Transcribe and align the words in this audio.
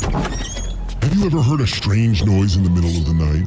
Have 0.00 1.14
you 1.16 1.26
ever 1.26 1.42
heard 1.42 1.60
a 1.60 1.66
strange 1.66 2.24
noise 2.24 2.56
in 2.56 2.62
the 2.62 2.70
middle 2.70 2.90
of 2.90 3.04
the 3.04 3.14
night? 3.14 3.46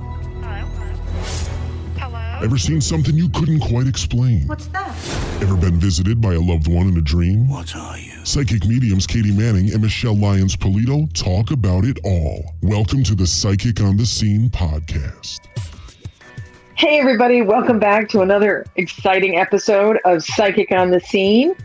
Hello? 1.98 2.18
Hello? 2.20 2.44
Ever 2.44 2.58
seen 2.58 2.82
something 2.82 3.16
you 3.16 3.30
couldn't 3.30 3.62
quite 3.62 3.88
explain? 3.88 4.48
What's 4.48 4.68
that? 4.68 4.94
Ever 5.42 5.56
been 5.56 5.80
visited 5.80 6.20
by 6.20 6.34
a 6.34 6.40
loved 6.42 6.68
one 6.68 6.88
in 6.90 6.98
a 6.98 7.02
dream? 7.02 7.48
What 7.48 7.74
are 7.76 7.98
you? 7.98 8.26
Psychic 8.26 8.66
mediums 8.66 9.08
Katie 9.08 9.32
Manning 9.32 9.72
and 9.72 9.82
Michele 9.82 10.16
Lyons 10.18 10.58
Polito 10.58 11.12
talk 11.14 11.52
about 11.52 11.86
it 11.86 12.00
all. 12.04 12.54
Welcome 12.62 13.04
to 13.06 13.16
the 13.16 13.28
Psychic 13.28 13.80
on 13.80 13.96
the 13.96 14.06
Scene 14.06 14.50
podcast. 14.50 15.40
Hey, 16.76 17.00
everybody, 17.00 17.42
welcome 17.42 17.80
back 17.80 18.10
to 18.10 18.22
another 18.22 18.66
exciting 18.76 19.38
episode 19.38 20.00
of 20.04 20.22
Psychic 20.22 20.72
on 20.74 20.92
the 20.92 21.00
Scene. 21.00 21.56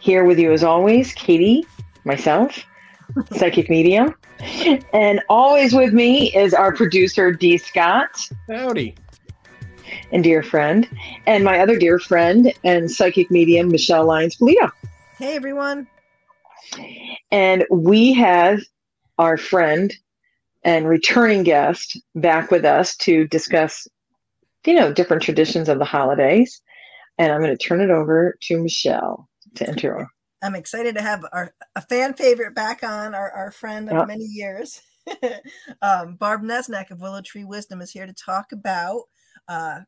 Here 0.00 0.24
with 0.24 0.38
you, 0.40 0.52
as 0.52 0.64
always, 0.64 1.12
Katie, 1.12 1.64
myself, 2.04 2.64
Psychic 3.36 3.68
Medium. 3.70 4.14
And 4.92 5.20
always 5.28 5.74
with 5.74 5.92
me 5.92 6.34
is 6.34 6.54
our 6.54 6.74
producer, 6.74 7.32
D. 7.32 7.58
Scott, 7.58 8.28
Howdy. 8.48 8.94
and 10.12 10.24
dear 10.24 10.42
friend, 10.42 10.88
and 11.26 11.44
my 11.44 11.60
other 11.60 11.78
dear 11.78 11.98
friend 11.98 12.52
and 12.64 12.90
Psychic 12.90 13.30
Medium, 13.30 13.68
Michele 13.68 14.06
Lyons 14.06 14.36
Polito. 14.36 14.70
Hey 15.18 15.36
everyone. 15.36 15.86
And 17.30 17.64
we 17.70 18.12
have 18.14 18.60
our 19.18 19.36
friend 19.36 19.94
and 20.64 20.86
returning 20.88 21.42
guest 21.42 22.00
back 22.14 22.50
with 22.50 22.64
us 22.64 22.96
to 22.98 23.26
discuss, 23.28 23.86
you 24.66 24.74
know, 24.74 24.92
different 24.92 25.22
traditions 25.22 25.68
of 25.68 25.78
the 25.78 25.84
holidays. 25.84 26.62
And 27.18 27.32
I'm 27.32 27.42
going 27.42 27.56
to 27.56 27.62
turn 27.62 27.80
it 27.80 27.90
over 27.90 28.36
to 28.42 28.62
Michele 28.62 29.28
to 29.56 29.68
intro. 29.68 30.06
I'm 30.42 30.54
excited 30.54 30.94
to 30.94 31.02
have 31.02 31.24
our 31.32 31.54
a 31.76 31.82
fan 31.82 32.14
favorite 32.14 32.54
back 32.54 32.82
on, 32.82 33.14
our, 33.14 33.30
our 33.30 33.50
friend 33.50 33.88
of 33.90 33.98
Yep. 33.98 34.06
many 34.06 34.24
years. 34.24 34.80
um, 35.82 36.16
Barb 36.16 36.42
Neznek 36.42 36.90
of 36.90 37.00
Willow 37.00 37.20
Tree 37.20 37.44
Wisdom 37.44 37.80
is 37.80 37.90
here 37.90 38.06
to 38.06 38.12
talk 38.12 38.52
about 38.52 39.02
uh, 39.48 39.80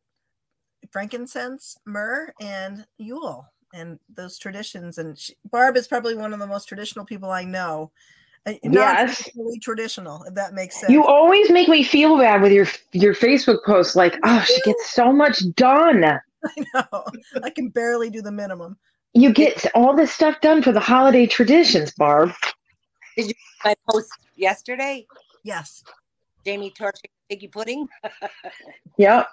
frankincense, 0.91 1.77
myrrh, 1.87 2.33
and 2.41 2.87
Yule 2.99 3.47
and 3.75 3.99
those 4.15 4.39
traditions. 4.39 4.99
And 4.99 5.19
she, 5.19 5.35
Barb 5.51 5.77
is 5.77 5.89
probably 5.89 6.17
one 6.17 6.33
of 6.33 6.39
the 6.39 6.47
most 6.47 6.67
traditional 6.67 7.05
people 7.05 7.31
I 7.31 7.45
know. 7.45 7.93
Uh, 8.45 8.55
not 8.65 9.09
Yes. 9.09 9.29
traditional, 9.63 10.25
if 10.25 10.35
that 10.35 10.53
makes 10.53 10.81
sense. 10.81 10.93
You 10.93 11.05
always 11.05 11.49
make 11.51 11.69
me 11.69 11.85
feel 11.85 12.19
bad 12.19 12.43
with 12.43 12.53
your 12.53 12.67
your 12.93 13.15
Facebook 13.15 13.65
posts, 13.65 13.95
like, 13.95 14.17
oh, 14.25 14.41
she 14.41 14.61
gets 14.63 14.91
so 14.91 15.13
much 15.13 15.43
done. 15.55 16.03
I 16.45 16.65
know. 16.75 17.05
I 17.45 17.51
can 17.51 17.69
barely 17.69 18.11
do 18.11 18.21
the 18.21 18.33
minimum. 18.33 18.77
You 19.15 19.33
get 19.33 19.67
all 19.75 19.95
this 19.95 20.13
stuff 20.13 20.41
done 20.41 20.63
for 20.63 20.73
the 20.73 20.81
holiday 20.81 21.27
traditions, 21.27 21.93
Barb. 21.93 22.31
Did 23.17 23.29
you 23.29 23.35
my 23.65 23.75
post 23.89 24.11
yesterday, 24.37 25.07
Yes. 25.45 25.83
Jamie 26.45 26.71
torching 26.71 27.11
figgy 27.31 27.51
pudding. 27.51 27.89
Yep. 28.99 29.27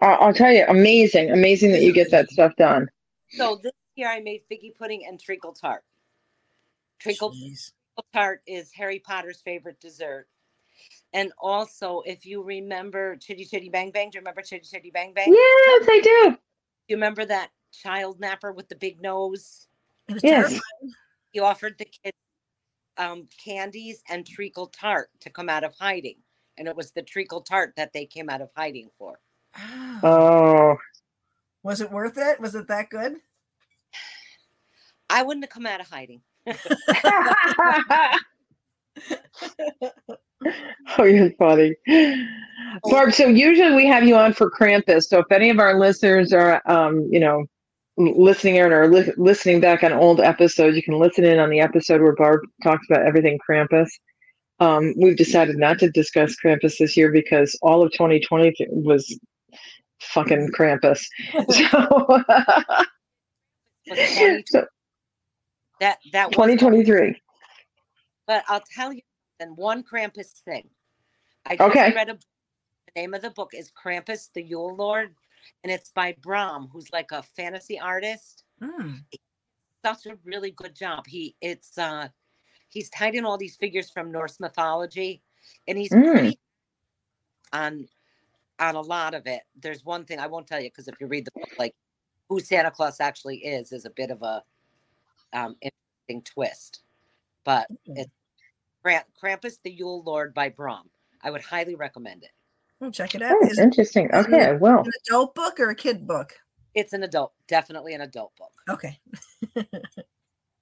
I'll, 0.00 0.18
I'll 0.22 0.34
tell 0.34 0.50
you, 0.50 0.64
amazing, 0.68 1.30
amazing 1.30 1.70
that 1.72 1.82
you 1.82 1.92
get 1.92 2.10
that 2.10 2.30
stuff 2.30 2.52
done. 2.56 2.88
So 3.28 3.60
this 3.62 3.72
year 3.94 4.08
I 4.08 4.20
made 4.20 4.40
figgy 4.50 4.74
pudding 4.76 5.04
and 5.06 5.20
treacle 5.20 5.52
tart. 5.52 5.84
Treacle, 6.98 7.30
Jeez. 7.30 7.72
treacle 7.96 8.06
tart 8.14 8.40
is 8.46 8.72
Harry 8.72 9.00
Potter's 9.00 9.40
favorite 9.42 9.78
dessert. 9.80 10.28
And 11.12 11.30
also, 11.38 12.02
if 12.06 12.24
you 12.24 12.42
remember 12.42 13.16
Chitty 13.16 13.44
Chitty 13.44 13.68
Bang 13.68 13.90
Bang, 13.90 14.10
do 14.10 14.16
you 14.16 14.20
remember 14.20 14.40
Chitty 14.42 14.66
Chitty 14.66 14.90
Bang 14.90 15.12
Bang? 15.12 15.26
Yes, 15.28 15.86
I 15.88 16.00
do. 16.02 16.30
Do 16.30 16.38
you 16.88 16.96
remember 16.96 17.24
that 17.26 17.50
child 17.82 18.20
napper 18.20 18.52
with 18.52 18.68
the 18.68 18.76
big 18.76 19.00
nose? 19.02 19.66
It 20.08 20.14
was 20.14 20.24
Yes. 20.24 20.48
terrifying. 20.48 20.94
He 21.32 21.40
offered 21.40 21.76
the 21.78 21.86
kids 21.86 22.16
um, 22.96 23.28
candies 23.44 24.02
and 24.08 24.26
treacle 24.26 24.68
tart 24.68 25.10
to 25.20 25.30
come 25.30 25.48
out 25.48 25.64
of 25.64 25.74
hiding. 25.78 26.16
And 26.56 26.68
it 26.68 26.76
was 26.76 26.92
the 26.92 27.02
treacle 27.02 27.40
tart 27.40 27.74
that 27.76 27.92
they 27.92 28.06
came 28.06 28.30
out 28.30 28.40
of 28.40 28.50
hiding 28.56 28.88
for. 28.96 29.18
Ah. 29.56 30.00
Oh, 30.04 30.76
Was 31.62 31.80
it 31.80 31.90
worth 31.90 32.16
it? 32.16 32.40
Was 32.40 32.54
it 32.54 32.68
that 32.68 32.90
good? 32.90 33.16
I 35.10 35.22
wouldn't 35.22 35.44
have 35.44 35.50
come 35.50 35.66
out 35.66 35.80
of 35.80 35.88
hiding. 35.88 36.20
oh, 40.98 41.04
you're 41.04 41.30
funny, 41.32 41.74
Barb. 42.84 43.12
So 43.12 43.26
usually 43.26 43.74
we 43.74 43.86
have 43.86 44.04
you 44.04 44.16
on 44.16 44.32
for 44.32 44.50
Krampus. 44.50 45.08
So 45.08 45.20
if 45.20 45.30
any 45.30 45.50
of 45.50 45.58
our 45.58 45.78
listeners 45.78 46.32
are, 46.32 46.62
um, 46.66 47.08
you 47.10 47.20
know, 47.20 47.44
listening 47.96 48.56
in 48.56 48.72
or 48.72 48.88
li- 48.88 49.12
listening 49.16 49.60
back 49.60 49.82
on 49.82 49.92
old 49.92 50.20
episodes, 50.20 50.76
you 50.76 50.82
can 50.82 50.98
listen 50.98 51.24
in 51.24 51.38
on 51.38 51.50
the 51.50 51.60
episode 51.60 52.00
where 52.00 52.14
Barb 52.14 52.40
talks 52.62 52.86
about 52.90 53.06
everything 53.06 53.38
Krampus. 53.48 53.88
Um, 54.60 54.94
we've 54.96 55.16
decided 55.16 55.56
not 55.56 55.78
to 55.80 55.90
discuss 55.90 56.36
Krampus 56.44 56.78
this 56.78 56.96
year 56.96 57.10
because 57.10 57.58
all 57.62 57.82
of 57.82 57.92
2020 57.92 58.54
was 58.70 59.18
fucking 60.00 60.50
Krampus. 60.56 61.00
So, 63.86 63.94
so 64.46 64.64
that 65.80 65.98
that 66.12 66.32
2023. 66.32 67.20
But 68.26 68.44
I'll 68.48 68.62
tell 68.74 68.92
you, 68.94 69.02
then 69.38 69.50
one 69.56 69.82
Krampus 69.82 70.40
thing. 70.44 70.68
I 71.44 71.56
just 71.56 71.68
Okay. 71.68 71.92
read 71.92 72.08
a 72.08 72.14
the 72.94 73.00
name 73.00 73.12
of 73.14 73.22
the 73.22 73.30
book 73.30 73.50
is 73.54 73.70
Krampus 73.72 74.30
the 74.32 74.42
Yule 74.42 74.74
Lord, 74.74 75.14
and 75.62 75.72
it's 75.72 75.90
by 75.90 76.14
Brom, 76.20 76.68
who's 76.72 76.90
like 76.92 77.10
a 77.12 77.22
fantasy 77.22 77.78
artist. 77.78 78.44
Mm. 78.62 79.02
Such 79.84 80.06
a 80.06 80.16
really 80.24 80.50
good 80.52 80.74
job. 80.74 81.06
He 81.06 81.36
it's 81.40 81.76
uh 81.78 82.08
he's 82.68 82.90
tied 82.90 83.14
in 83.14 83.24
all 83.24 83.36
these 83.38 83.56
figures 83.56 83.90
from 83.90 84.10
Norse 84.10 84.40
mythology, 84.40 85.22
and 85.68 85.76
he's 85.78 85.90
Mm. 85.90 86.12
pretty 86.12 86.38
on 87.52 87.88
on 88.58 88.76
a 88.76 88.80
lot 88.80 89.14
of 89.14 89.26
it. 89.26 89.42
There's 89.60 89.84
one 89.84 90.04
thing 90.04 90.18
I 90.18 90.26
won't 90.26 90.46
tell 90.46 90.60
you 90.60 90.70
because 90.70 90.88
if 90.88 90.94
you 91.00 91.06
read 91.06 91.26
the 91.26 91.32
book, 91.32 91.50
like 91.58 91.74
who 92.28 92.40
Santa 92.40 92.70
Claus 92.70 93.00
actually 93.00 93.38
is, 93.38 93.72
is 93.72 93.84
a 93.84 93.90
bit 93.90 94.10
of 94.10 94.22
a 94.22 94.42
um 95.32 95.56
interesting 95.60 96.22
twist. 96.24 96.82
But 97.44 97.66
it's 97.86 98.10
Kramp- 98.82 99.06
Krampus 99.22 99.58
the 99.62 99.70
Yule 99.70 100.02
Lord 100.02 100.32
by 100.32 100.48
Brom. 100.48 100.88
I 101.22 101.30
would 101.30 101.42
highly 101.42 101.74
recommend 101.74 102.22
it. 102.22 102.32
We'll 102.80 102.90
check 102.90 103.14
it 103.14 103.22
out. 103.22 103.34
Oh, 103.40 103.46
Is 103.46 103.58
it 103.58 103.62
interesting. 103.62 104.10
Okay, 104.12 104.44
I 104.46 104.52
will. 104.52 104.80
an 104.80 104.90
adult 105.08 105.34
book 105.34 105.58
or 105.60 105.70
a 105.70 105.74
kid 105.74 106.06
book? 106.06 106.34
It's 106.74 106.92
an 106.92 107.02
adult, 107.04 107.32
definitely 107.48 107.94
an 107.94 108.00
adult 108.02 108.32
book. 108.36 108.52
Okay. 108.68 108.98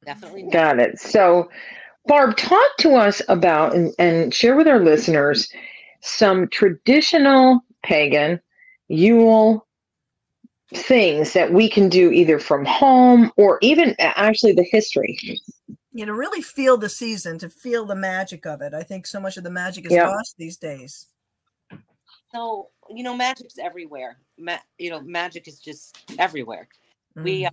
Definitely. 0.05 0.49
Got 0.51 0.79
it. 0.81 0.99
So, 0.99 1.49
Barb, 2.07 2.37
talk 2.37 2.77
to 2.79 2.95
us 2.97 3.23
about 3.29 3.75
and, 3.75 3.95
and 3.99 4.35
share 4.35 4.57
with 4.57 4.67
our 4.67 4.81
listeners 4.81 5.49
some 6.01 6.49
traditional 6.49 7.61
pagan 7.85 8.41
Yule 8.89 9.67
things 10.75 11.33
that 11.35 11.53
we 11.53 11.69
can 11.71 11.89
do 11.89 12.11
either 12.11 12.39
from 12.39 12.65
home 12.65 13.31
or 13.37 13.59
even 13.63 13.95
actually 14.01 14.53
the 14.53 14.67
history. 14.71 15.17
you 15.93 16.05
know 16.05 16.13
really 16.13 16.43
feel 16.43 16.77
the 16.77 16.89
season, 16.89 17.39
to 17.39 17.49
feel 17.49 17.85
the 17.87 17.95
magic 17.95 18.45
of 18.47 18.61
it. 18.61 18.75
I 18.75 18.83
think 18.83 19.07
so 19.07 19.21
much 19.21 19.37
of 19.37 19.45
the 19.45 19.51
magic 19.51 19.87
is 19.87 19.93
Yeah. 19.93 20.09
lost 20.09 20.35
these 20.37 20.57
days. 20.57 21.07
So 22.33 22.69
you 22.89 23.03
know, 23.03 23.15
magic's 23.15 23.59
everywhere. 23.59 24.19
Ma- 24.39 24.59
you 24.79 24.91
know, 24.91 25.01
magic 25.01 25.49
is 25.49 25.61
just 25.61 25.99
everywhere. 26.19 26.69
We, 27.17 27.43
Mm. 27.43 27.49
uh, 27.49 27.51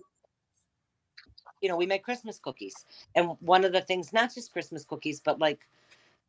you 1.62 1.70
know, 1.70 1.76
we 1.76 1.86
make 1.86 2.04
Christmas 2.04 2.40
cookies, 2.40 2.86
and 3.16 3.32
one 3.42 3.66
of 3.66 3.74
the 3.74 3.82
things, 3.82 4.14
not 4.14 4.34
just 4.34 4.54
Christmas 4.54 4.86
cookies, 4.86 5.20
but 5.20 5.40
like 5.40 5.68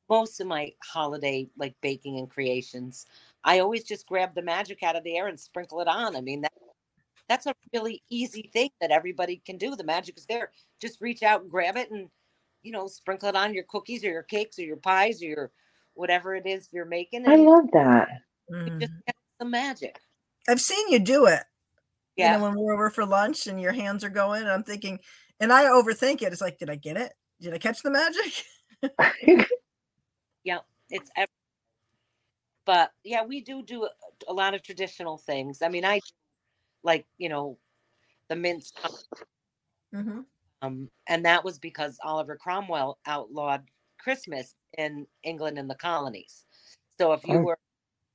most 0.08 0.40
of 0.40 0.46
my 0.48 0.72
holiday 0.82 1.48
like 1.56 1.74
baking 1.80 2.18
and 2.18 2.28
creations, 2.28 3.06
I 3.44 3.60
always 3.60 3.84
just 3.84 4.06
grab 4.08 4.34
the 4.34 4.42
magic 4.42 4.82
out 4.82 4.96
of 4.96 5.04
the 5.04 5.16
air 5.16 5.28
and 5.28 5.38
sprinkle 5.38 5.80
it 5.80 5.88
on. 5.88 6.16
I 6.16 6.20
mean, 6.20 6.40
that 6.42 6.52
that's 7.28 7.46
a 7.46 7.54
really 7.72 8.02
easy 8.10 8.50
thing 8.52 8.70
that 8.80 8.90
everybody 8.90 9.40
can 9.46 9.56
do. 9.56 9.76
The 9.76 9.84
magic 9.84 10.18
is 10.18 10.26
there. 10.26 10.50
Just 10.80 11.00
reach 11.00 11.22
out 11.22 11.42
and 11.42 11.50
grab 11.50 11.76
it, 11.76 11.90
and 11.92 12.10
you 12.62 12.72
know, 12.72 12.88
sprinkle 12.88 13.28
it 13.28 13.36
on 13.36 13.54
your 13.54 13.64
cookies 13.64 14.04
or 14.04 14.10
your 14.10 14.24
cakes 14.24 14.58
or 14.58 14.62
your 14.62 14.76
pies 14.76 15.22
or 15.22 15.26
your 15.26 15.50
whatever 15.94 16.34
it 16.34 16.46
is 16.46 16.68
you're 16.72 16.84
making. 16.84 17.28
I 17.28 17.36
love 17.36 17.70
that. 17.72 18.08
You 18.50 18.56
Mm. 18.56 18.80
just 18.80 18.92
get 19.06 19.14
the 19.38 19.44
magic. 19.46 20.00
I've 20.48 20.60
seen 20.60 20.90
you 20.90 20.98
do 20.98 21.26
it. 21.26 21.42
Yeah. 22.16 22.32
You 22.32 22.38
know, 22.38 22.44
when 22.44 22.54
we're 22.58 22.74
over 22.74 22.90
for 22.90 23.06
lunch 23.06 23.46
and 23.46 23.60
your 23.60 23.72
hands 23.72 24.04
are 24.04 24.10
going, 24.10 24.42
and 24.42 24.50
I'm 24.50 24.64
thinking, 24.64 24.98
and 25.38 25.52
I 25.52 25.64
overthink 25.64 26.22
it. 26.22 26.32
It's 26.32 26.40
like, 26.40 26.58
did 26.58 26.70
I 26.70 26.76
get 26.76 26.96
it? 26.96 27.12
Did 27.40 27.54
I 27.54 27.58
catch 27.58 27.82
the 27.82 27.90
magic? 27.90 28.44
yeah 30.44 30.58
it's 30.90 31.10
ev- 31.16 31.28
but 32.64 32.90
yeah 33.04 33.24
we 33.24 33.40
do 33.40 33.62
do 33.62 33.84
a, 33.84 33.90
a 34.28 34.32
lot 34.32 34.54
of 34.54 34.62
traditional 34.62 35.18
things 35.18 35.60
i 35.62 35.68
mean 35.68 35.84
i 35.84 36.00
like 36.82 37.06
you 37.18 37.28
know 37.28 37.58
the 38.28 38.36
mince 38.36 38.72
hmm 39.92 40.20
um 40.62 40.88
and 41.08 41.24
that 41.24 41.44
was 41.44 41.58
because 41.58 41.98
oliver 42.04 42.36
cromwell 42.36 42.98
outlawed 43.06 43.62
christmas 43.98 44.54
in 44.78 45.06
england 45.24 45.58
and 45.58 45.68
the 45.68 45.74
colonies 45.74 46.44
so 46.98 47.12
if 47.12 47.26
you 47.26 47.38
Oh. 47.38 47.42
were 47.44 47.58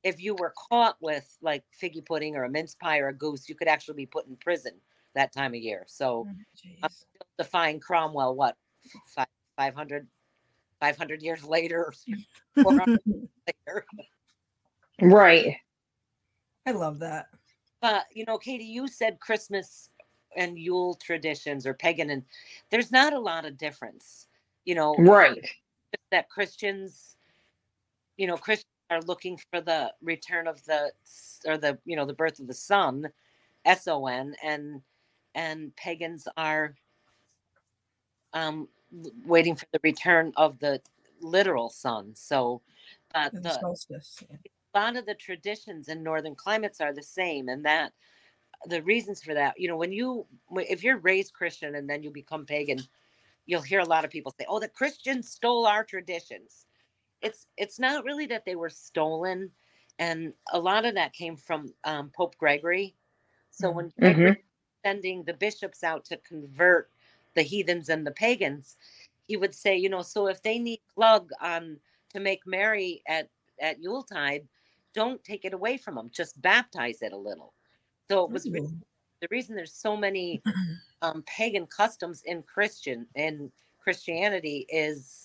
if 0.06 0.22
you 0.22 0.36
were 0.36 0.54
caught 0.70 0.96
with 1.02 1.38
like 1.42 1.64
figgy 1.82 2.06
pudding 2.06 2.38
or 2.38 2.46
a 2.46 2.50
mince 2.50 2.76
pie 2.76 3.00
or 3.00 3.10
a 3.10 3.14
goose 3.14 3.50
you 3.50 3.56
could 3.56 3.68
actually 3.68 3.96
be 3.96 4.06
put 4.06 4.28
in 4.28 4.38
prison 4.38 4.74
that 5.14 5.34
time 5.34 5.54
of 5.54 5.60
year 5.60 5.84
so. 5.88 6.26
Mm-hmm. 6.30 6.84
I'm 6.84 6.90
defying 7.38 7.80
cromwell 7.80 8.36
what 8.36 8.56
five, 9.14 9.28
500 9.58 10.08
500 10.80 11.22
years 11.22 11.44
later, 11.44 11.94
later. 12.56 13.86
Right. 15.02 15.58
I 16.66 16.72
love 16.72 17.00
that. 17.00 17.28
But 17.82 18.06
you 18.14 18.26
know, 18.26 18.38
Katie, 18.38 18.66
you 18.66 18.88
said 18.88 19.20
Christmas 19.20 19.90
and 20.36 20.58
Yule 20.58 20.96
traditions 20.96 21.66
or 21.66 21.74
pagan, 21.74 22.10
and 22.10 22.24
there's 22.72 22.92
not 22.92 23.14
a 23.14 23.20
lot 23.20 23.46
of 23.46 23.58
difference. 23.58 24.28
You 24.66 24.76
know, 24.76 24.96
Right. 24.98 25.48
that 26.12 26.30
Christians, 26.30 27.16
you 28.18 28.28
know, 28.28 28.38
Christians 28.38 28.66
are 28.90 29.02
looking 29.02 29.38
for 29.38 29.62
the 29.62 29.94
return 30.02 30.48
of 30.48 30.64
the 30.66 30.92
or 31.46 31.58
the 31.58 31.80
you 31.86 31.96
know 31.96 32.06
the 32.06 32.14
birth 32.14 32.40
of 32.40 32.48
the 32.48 32.54
sun, 32.54 33.12
S 33.66 33.88
O 33.88 34.08
N, 34.08 34.36
and 34.44 34.82
and 35.36 35.76
pagans 35.76 36.28
are 36.38 36.76
um 38.34 38.70
waiting 39.26 39.56
for 39.56 39.66
the 39.72 39.80
return 39.84 40.34
of 40.38 40.60
the 40.60 40.82
literal 41.22 41.70
sun. 41.70 42.16
So, 42.16 42.62
but 43.14 43.34
The 43.34 43.42
the 43.42 43.52
solstice. 43.52 44.24
yeah. 44.30 44.38
a 44.74 44.80
lot 44.80 44.96
of 44.98 45.06
the 45.06 45.16
traditions 45.16 45.88
in 45.88 46.04
northern 46.04 46.36
climates 46.36 46.82
are 46.82 46.94
the 46.94 47.04
same 47.04 47.50
and 47.50 47.66
that 47.66 47.94
the 48.66 48.82
reasons 48.84 49.22
for 49.24 49.34
that 49.34 49.60
you 49.60 49.68
know 49.68 49.78
when 49.78 49.92
you 49.92 50.28
if 50.58 50.84
you're 50.84 50.98
raised 50.98 51.34
christian 51.34 51.76
and 51.76 51.90
then 51.90 52.04
you 52.04 52.12
become 52.12 52.46
pagan 52.46 52.88
you'll 53.46 53.62
hear 53.62 53.80
a 53.80 53.86
lot 53.86 54.06
of 54.06 54.12
people 54.12 54.34
say 54.40 54.46
oh 54.50 54.60
the 54.60 54.70
christians 54.70 55.30
stole 55.30 55.66
our 55.68 55.84
traditions 55.84 56.66
it's 57.26 57.48
it's 57.58 57.80
not 57.80 58.06
really 58.06 58.28
that 58.28 58.46
they 58.46 58.58
were 58.58 58.72
stolen 58.72 59.52
and 60.00 60.34
a 60.54 60.60
lot 60.60 60.86
of 60.86 60.96
that 60.96 61.14
came 61.14 61.38
from 61.38 61.74
um, 61.86 62.12
pope 62.16 62.38
gregory 62.40 62.96
so 63.52 63.72
Mhm. 63.72 63.76
when 63.76 63.94
Gregory 64.02 64.32
Mhm. 64.32 64.38
was 64.86 64.90
sending 64.92 65.24
the 65.26 65.36
bishops 65.36 65.84
out 65.84 66.06
to 66.06 66.18
convert 66.20 66.92
the 67.36 67.44
heathens 67.44 67.90
and 67.90 68.08
the 68.08 68.12
pagans 68.12 68.78
he 69.28 69.38
would 69.38 69.56
say 69.56 69.78
you 69.78 69.90
know 69.90 70.04
so 70.04 70.28
if 70.30 70.44
they 70.44 70.60
need 70.60 70.82
plug 70.96 71.32
on 71.42 71.80
to 72.14 72.22
make 72.22 72.48
merry 72.48 73.04
at 73.08 73.30
at 73.62 73.82
yuletide 73.82 74.48
don't 74.96 75.24
take 75.26 75.46
it 75.46 75.54
away 75.56 75.78
from 75.78 75.96
them 75.96 76.12
just 76.14 76.42
baptize 76.42 77.04
it 77.04 77.14
a 77.14 77.18
little 77.18 77.54
so 78.12 78.26
it 78.26 78.32
was 78.32 78.50
re- 78.52 78.62
Ooh. 78.62 78.82
the 79.22 79.30
reason 79.32 79.56
there's 79.56 79.74
so 79.74 79.98
many 79.98 80.44
um, 81.02 81.24
pagan 81.28 81.68
customs 81.68 82.24
in 82.26 82.44
christian 82.44 83.08
in 83.16 83.52
christianity 83.80 84.66
is 84.70 85.25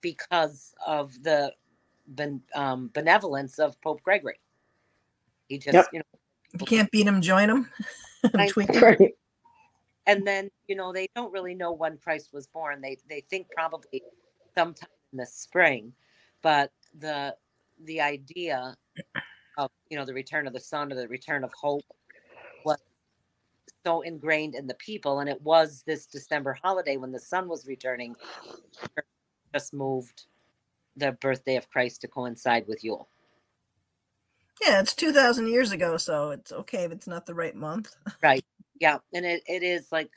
because 0.00 0.74
of 0.86 1.22
the 1.22 1.52
ben, 2.08 2.40
um, 2.54 2.90
benevolence 2.94 3.58
of 3.58 3.80
pope 3.80 4.02
gregory 4.02 4.40
he 5.48 5.58
just 5.58 5.74
Yep. 5.74 5.86
you 5.92 5.98
know 5.98 6.04
you 6.58 6.66
can't 6.66 6.90
beat 6.90 7.06
him, 7.06 7.20
join 7.20 7.50
him. 7.50 7.70
Right. 8.34 9.14
and 10.06 10.26
then 10.26 10.50
you 10.66 10.74
know 10.74 10.92
they 10.92 11.08
don't 11.14 11.32
really 11.32 11.54
know 11.54 11.72
when 11.72 11.96
christ 11.98 12.30
was 12.32 12.48
born 12.48 12.80
they 12.80 12.96
they 13.08 13.20
think 13.30 13.46
probably 13.54 14.02
sometime 14.56 14.88
in 15.12 15.18
the 15.18 15.26
spring 15.26 15.92
but 16.42 16.72
the 16.98 17.34
the 17.84 18.00
idea 18.00 18.74
of 19.56 19.70
you 19.88 19.96
know 19.96 20.04
the 20.04 20.14
return 20.14 20.46
of 20.46 20.52
the 20.52 20.60
sun 20.60 20.90
or 20.92 20.96
the 20.96 21.06
return 21.08 21.44
of 21.44 21.52
hope 21.52 21.84
was 22.64 22.78
so 23.84 24.00
ingrained 24.00 24.54
in 24.54 24.66
the 24.66 24.74
people 24.74 25.20
and 25.20 25.28
it 25.28 25.40
was 25.42 25.84
this 25.86 26.06
december 26.06 26.58
holiday 26.60 26.96
when 26.96 27.12
the 27.12 27.20
sun 27.20 27.48
was 27.48 27.66
returning 27.66 28.16
just 29.54 29.72
moved 29.74 30.26
the 30.96 31.12
birthday 31.12 31.56
of 31.56 31.68
christ 31.70 32.00
to 32.02 32.08
coincide 32.08 32.66
with 32.68 32.82
yule 32.84 33.08
Yeah, 34.62 34.80
it's 34.80 34.94
2,000 34.94 35.46
years 35.46 35.70
ago, 35.72 35.96
so 35.96 36.30
it's 36.30 36.50
okay 36.52 36.82
if 36.84 36.90
it's 36.92 37.06
not 37.06 37.26
the 37.26 37.34
right 37.34 37.54
month. 37.54 37.94
Right. 38.22 38.44
Yeah 38.80 38.98
and 39.14 39.24
it, 39.24 39.42
it 39.46 39.62
is 39.62 39.90
like 39.92 40.10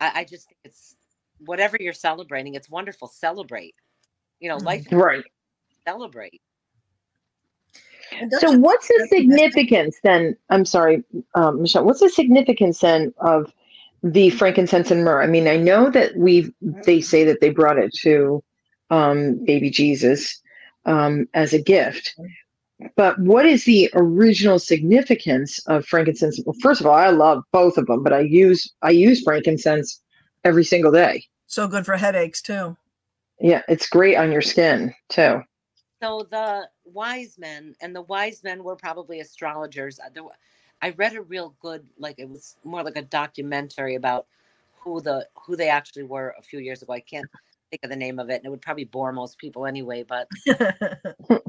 I, 0.00 0.20
I 0.20 0.24
just 0.24 0.48
think 0.48 0.58
it's 0.64 0.96
whatever 1.38 1.76
you're 1.80 1.92
celebrating 1.92 2.54
it's 2.54 2.70
wonderful 2.70 3.08
celebrate 3.08 3.74
you 4.40 4.48
know 4.48 4.56
life 4.58 4.86
is 4.86 4.92
Right. 4.92 5.24
celebrate 5.86 6.40
So, 8.38 8.52
what's 8.58 8.88
the 8.88 8.94
that's- 8.98 9.10
that's- 9.10 9.10
significance 9.10 9.96
then? 10.02 10.36
I'm 10.50 10.64
sorry, 10.64 11.02
um, 11.34 11.62
Michele. 11.62 11.84
What's 11.84 12.00
the 12.00 12.10
significance 12.10 12.80
then 12.80 13.14
of 13.18 13.52
the 14.02 14.30
frankincense 14.30 14.90
and 14.90 15.04
myrrh? 15.04 15.22
I 15.22 15.26
mean, 15.26 15.46
I 15.48 15.56
know 15.56 15.90
that 15.90 16.16
we 16.16 16.52
they 16.84 17.00
say 17.00 17.24
that 17.24 17.40
they 17.40 17.50
brought 17.50 17.78
it 17.78 17.92
to 18.00 18.42
um, 18.90 19.44
baby 19.44 19.70
Jesus 19.70 20.40
um, 20.86 21.26
as 21.34 21.52
a 21.52 21.62
gift, 21.62 22.14
but 22.96 23.18
what 23.18 23.46
is 23.46 23.64
the 23.64 23.90
original 23.94 24.58
significance 24.58 25.58
of 25.66 25.86
frankincense? 25.86 26.40
Well, 26.44 26.56
first 26.60 26.80
of 26.80 26.86
all, 26.86 26.94
I 26.94 27.10
love 27.10 27.42
both 27.52 27.78
of 27.78 27.86
them, 27.86 28.02
but 28.02 28.12
I 28.12 28.20
use 28.20 28.70
I 28.82 28.90
use 28.90 29.22
frankincense 29.22 30.00
every 30.44 30.64
single 30.64 30.90
day. 30.92 31.24
so 31.46 31.68
good 31.68 31.84
for 31.86 31.96
headaches 31.96 32.42
too. 32.42 32.76
Yeah, 33.40 33.62
it's 33.68 33.88
great 33.88 34.16
on 34.16 34.30
your 34.32 34.42
skin 34.42 34.92
too. 35.08 35.42
so 36.02 36.26
the 36.30 36.68
wise 36.84 37.36
men 37.38 37.74
and 37.80 37.94
the 37.94 38.02
wise 38.02 38.42
men 38.42 38.62
were 38.64 38.76
probably 38.76 39.20
astrologers 39.20 39.98
there, 40.14 40.24
wa- 40.24 40.30
i 40.82 40.90
read 40.90 41.14
a 41.14 41.22
real 41.22 41.54
good 41.60 41.86
like 41.98 42.18
it 42.18 42.28
was 42.28 42.56
more 42.64 42.82
like 42.82 42.96
a 42.96 43.02
documentary 43.02 43.94
about 43.94 44.26
who 44.80 45.00
the 45.00 45.26
who 45.46 45.56
they 45.56 45.68
actually 45.68 46.02
were 46.02 46.34
a 46.38 46.42
few 46.42 46.58
years 46.58 46.82
ago 46.82 46.92
i 46.92 47.00
can't 47.00 47.28
think 47.70 47.82
of 47.84 47.90
the 47.90 47.96
name 47.96 48.18
of 48.18 48.28
it 48.28 48.34
and 48.36 48.44
it 48.46 48.50
would 48.50 48.60
probably 48.60 48.84
bore 48.84 49.12
most 49.12 49.38
people 49.38 49.64
anyway 49.64 50.02
but 50.02 50.28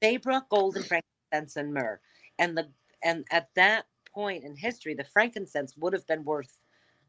they 0.00 0.16
brought 0.16 0.48
gold 0.48 0.76
and 0.76 0.84
frankincense 0.86 1.56
and 1.56 1.72
myrrh 1.72 2.00
and 2.38 2.56
the 2.56 2.66
and 3.04 3.24
at 3.30 3.48
that 3.54 3.84
point 4.12 4.42
in 4.44 4.56
history 4.56 4.94
the 4.94 5.04
frankincense 5.04 5.76
would 5.76 5.92
have 5.92 6.06
been 6.06 6.24
worth 6.24 6.64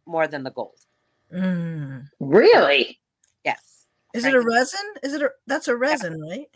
more 0.06 0.28
than 0.28 0.44
the 0.44 0.52
gold 0.52 0.80
Mm. 1.34 2.08
Really? 2.22 3.02
yes 3.44 3.86
Is 4.14 4.24
it 4.24 4.34
a 4.34 4.40
resin? 4.40 4.94
Is 5.04 5.14
it 5.14 5.22
a 5.22 5.32
that's 5.46 5.68
a 5.68 5.76
resin, 5.76 6.22
right? 6.22 6.48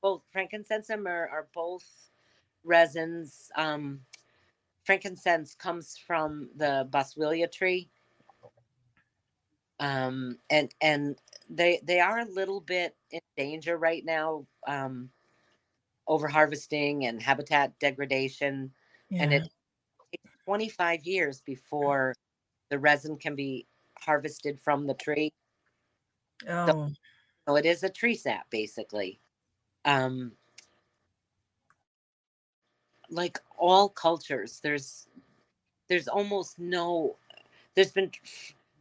both 0.00 0.22
frankincense 0.30 0.88
and 0.88 1.02
myrrh 1.02 1.28
are 1.28 1.48
both 1.52 2.09
resins. 2.64 3.50
Um, 3.56 4.06
frankincense 4.84 5.54
comes 5.54 5.98
from 5.98 6.50
the 6.56 6.88
boswellia 6.90 7.50
tree, 7.50 7.90
um, 9.78 10.38
and 10.50 10.74
and 10.80 11.18
they 11.48 11.80
they 11.82 12.00
are 12.00 12.18
a 12.18 12.24
little 12.24 12.60
bit 12.60 12.96
in 13.10 13.20
danger 13.36 13.76
right 13.76 14.04
now. 14.04 14.46
Um, 14.66 15.10
over 16.06 16.28
harvesting 16.28 17.04
and 17.06 17.22
habitat 17.22 17.78
degradation, 17.78 18.74
and 19.18 19.32
it 19.32 19.42
takes 20.12 20.24
25 20.44 21.04
years 21.04 21.40
before 21.42 22.14
the 22.70 22.78
resin 22.78 23.18
can 23.18 23.36
be 23.36 23.66
harvested 23.98 24.60
from 24.60 24.86
the 24.86 24.94
tree. 24.94 25.32
oh, 26.48 26.90
So 27.48 27.56
it 27.56 27.66
is 27.66 27.82
a 27.82 27.90
tree 27.90 28.14
sap, 28.14 28.50
basically. 28.50 29.20
Um, 29.84 30.36
like 33.10 33.40
all 33.58 33.88
cultures, 33.90 34.60
there's 34.62 35.08
there's 35.88 36.08
almost 36.08 36.58
no 36.58 37.16
there's 37.76 37.92
been 37.92 38.10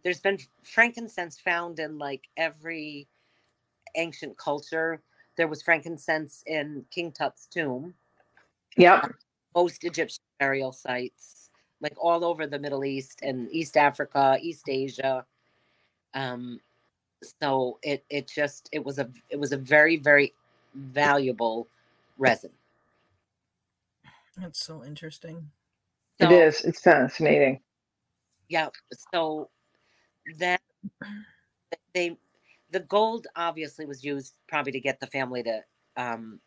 there's 0.03 0.21
been 0.21 0.39
frankincense 0.63 1.39
found 1.39 1.79
in 1.79 1.98
like 2.00 2.27
every 2.38 3.07
ancient 3.95 4.38
culture. 4.38 5.01
There 5.38 5.48
was 5.48 5.63
frankincense 5.63 6.43
in 6.48 6.86
King 6.91 7.12
Tut's 7.12 7.48
tomb, 7.48 7.93
Yep. 8.77 9.13
most 9.55 9.83
Egyptian 9.86 10.24
burial 10.39 10.74
sites, 10.74 11.51
like 11.81 11.95
all 12.01 12.25
over 12.25 12.48
the 12.48 12.59
Middle 12.59 12.86
East 12.86 13.21
and 13.24 13.50
East 13.51 13.77
Africa, 13.77 14.38
East 14.41 14.69
Asia. 14.69 15.25
Um, 16.15 16.59
so 17.41 17.79
it 17.83 18.05
it 18.09 18.27
just 18.33 18.69
it 18.74 18.83
was 18.86 19.00
a 19.00 19.09
it 19.29 19.39
was 19.39 19.53
a 19.53 19.57
very 19.57 19.98
very 19.98 20.33
valuable 20.75 21.67
resin. 22.17 22.51
That's 24.41 24.63
so 24.65 24.84
interesting. 24.84 25.51
It 26.19 26.25
So, 26.25 26.31
is. 26.31 26.62
It's 26.62 26.81
fascinating. 26.81 27.62
Yeah. 28.50 28.69
So 29.13 29.50
that 30.38 30.62
they 31.93 32.17
the 32.72 32.81
gold 32.81 33.27
obviously 33.36 33.86
was 33.86 34.03
used 34.03 34.36
probably 34.48 34.72
to 34.74 34.79
get 34.79 35.00
the 35.00 35.08
family 35.08 35.43
to 35.43 35.62
um 35.98 36.39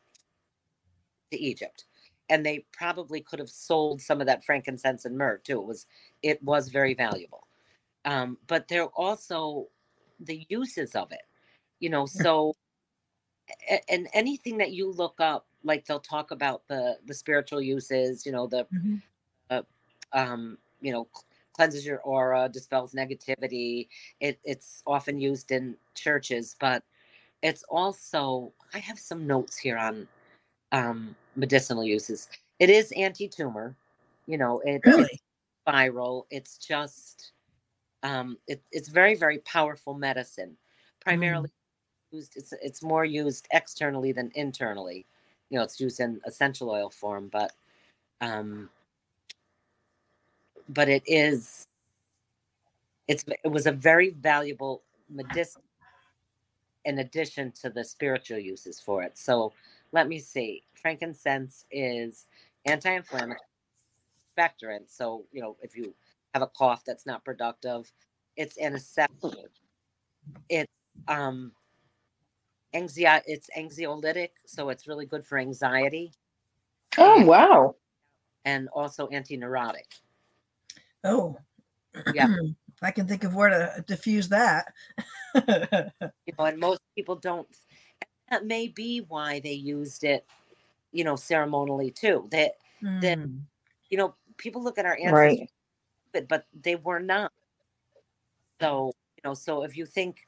to 1.32 1.38
Egypt. 1.38 1.84
And 2.28 2.46
they 2.46 2.64
probably 2.72 3.20
could 3.20 3.40
have 3.40 3.50
sold 3.50 4.00
some 4.00 4.20
of 4.20 4.26
that 4.26 4.44
frankincense 4.44 5.04
and 5.04 5.16
myrrh 5.18 5.38
too. 5.38 5.60
It 5.60 5.66
was 5.66 5.86
it 6.22 6.42
was 6.42 6.68
very 6.68 6.94
valuable. 6.94 7.46
Um, 8.04 8.38
but 8.46 8.68
there 8.68 8.82
are 8.84 8.92
also 8.96 9.68
the 10.20 10.46
uses 10.48 10.94
of 10.94 11.12
it. 11.12 11.22
You 11.80 11.90
know, 11.90 12.06
so 12.06 12.54
and 13.88 14.08
anything 14.12 14.58
that 14.58 14.72
you 14.72 14.90
look 14.92 15.20
up, 15.20 15.46
like 15.64 15.84
they'll 15.86 16.00
talk 16.00 16.30
about 16.30 16.66
the 16.68 16.98
the 17.06 17.14
spiritual 17.14 17.60
uses, 17.62 18.26
you 18.26 18.32
know, 18.32 18.46
the 18.46 18.66
Mhm. 18.72 19.02
um, 20.12 20.58
you 20.80 20.92
know, 20.92 21.08
cleanses 21.52 21.86
your 21.86 22.00
aura, 22.00 22.48
dispels 22.48 22.92
negativity. 22.92 23.88
It, 24.20 24.38
it's 24.44 24.82
often 24.86 25.18
used 25.18 25.50
in 25.52 25.76
churches, 25.94 26.56
but 26.60 26.82
it's 27.42 27.62
also, 27.64 28.52
I 28.74 28.78
have 28.78 28.98
some 28.98 29.26
notes 29.26 29.56
here 29.58 29.78
on 29.78 30.08
um, 30.72 31.16
medicinal 31.36 31.84
uses. 31.84 32.28
It 32.58 32.70
is 32.70 32.92
anti 32.92 33.28
tumor, 33.28 33.76
you 34.26 34.38
know, 34.38 34.60
it, 34.60 34.82
Really? 34.84 35.04
it's 35.04 35.22
viral. 35.68 36.24
It's 36.30 36.58
just, 36.58 37.32
um, 38.02 38.38
it, 38.48 38.62
it's 38.72 38.88
very, 38.88 39.14
very 39.14 39.38
powerful 39.40 39.94
medicine. 39.94 40.56
primarily 41.00 41.50
used. 42.12 42.36
It's 42.36 42.52
it's 42.62 42.82
more 42.82 43.04
used 43.04 43.48
externally 43.52 44.12
than 44.12 44.30
internally. 44.34 45.06
You 45.52 45.58
know, 45.58 45.64
it's 45.64 45.78
used 45.78 46.00
in 46.00 46.18
essential 46.24 46.70
oil 46.70 46.88
form, 46.88 47.28
but 47.30 47.52
um, 48.22 48.70
but 50.70 50.88
it 50.88 51.02
is. 51.06 51.66
It's 53.06 53.22
it 53.44 53.48
was 53.48 53.66
a 53.66 53.72
very 53.72 54.10
valuable 54.10 54.82
medicine 55.10 55.60
in 56.86 57.00
addition 57.00 57.52
to 57.52 57.68
the 57.68 57.84
spiritual 57.84 58.38
uses 58.38 58.80
for 58.80 59.02
it. 59.02 59.18
So 59.18 59.52
let 59.92 60.08
me 60.08 60.20
see. 60.20 60.62
Frankincense 60.74 61.66
is 61.70 62.24
anti-inflammatory, 62.64 63.38
expectorant. 64.38 64.88
So 64.88 65.26
you 65.32 65.42
know, 65.42 65.58
if 65.60 65.76
you 65.76 65.92
have 66.32 66.42
a 66.42 66.50
cough 66.56 66.82
that's 66.86 67.04
not 67.04 67.26
productive, 67.26 67.92
it's 68.38 68.58
antiseptic. 68.58 69.50
It's 70.48 70.80
um 71.08 71.52
anxiety. 72.74 73.32
It's 73.32 73.48
anxiolytic, 73.56 74.30
so 74.46 74.68
it's 74.68 74.86
really 74.86 75.06
good 75.06 75.24
for 75.24 75.38
anxiety 75.38 76.12
Oh 76.98 77.24
wow. 77.24 77.76
and 78.44 78.68
also 78.68 79.08
anti-neurotic. 79.08 79.86
Oh, 81.04 81.36
Yeah. 82.12 82.28
I 82.82 82.90
can 82.90 83.06
think 83.06 83.22
of 83.24 83.34
where 83.34 83.48
to 83.48 83.84
diffuse 83.86 84.28
that. 84.30 84.72
You 86.24 86.34
know, 86.38 86.44
and 86.44 86.58
most 86.60 86.80
people 86.94 87.16
don't. 87.16 87.48
That 88.30 88.46
may 88.46 88.68
be 88.68 89.00
why 89.00 89.40
they 89.40 89.54
used 89.54 90.04
it, 90.04 90.24
you 90.92 91.02
know, 91.02 91.16
ceremonially 91.16 91.90
too. 91.90 92.28
That 92.30 92.52
Mm. 92.80 93.42
you 93.90 93.98
know, 93.98 94.14
people 94.36 94.62
look 94.62 94.78
at 94.78 94.86
our 94.86 94.94
ancestors, 94.94 95.12
Right. 95.12 95.50
but, 96.12 96.28
but 96.28 96.46
they 96.62 96.76
were 96.76 97.00
not. 97.00 97.32
So 98.60 98.92
you 99.16 99.22
know, 99.28 99.34
so 99.34 99.64
if 99.64 99.76
you 99.76 99.84
think, 99.84 100.26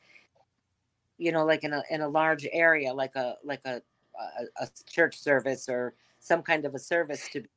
you 1.18 1.32
know, 1.32 1.44
like 1.44 1.64
in 1.64 1.72
a 1.72 1.82
in 1.90 2.00
a 2.00 2.08
large 2.08 2.46
area, 2.52 2.92
like 2.92 3.14
a 3.16 3.36
like 3.44 3.60
a 3.64 3.82
a, 4.38 4.64
a 4.64 4.68
church 4.86 5.18
service 5.18 5.68
or 5.68 5.94
some 6.20 6.42
kind 6.42 6.64
of 6.64 6.74
a 6.74 6.78
service 6.78 7.28
to 7.32 7.42
be 7.42 7.48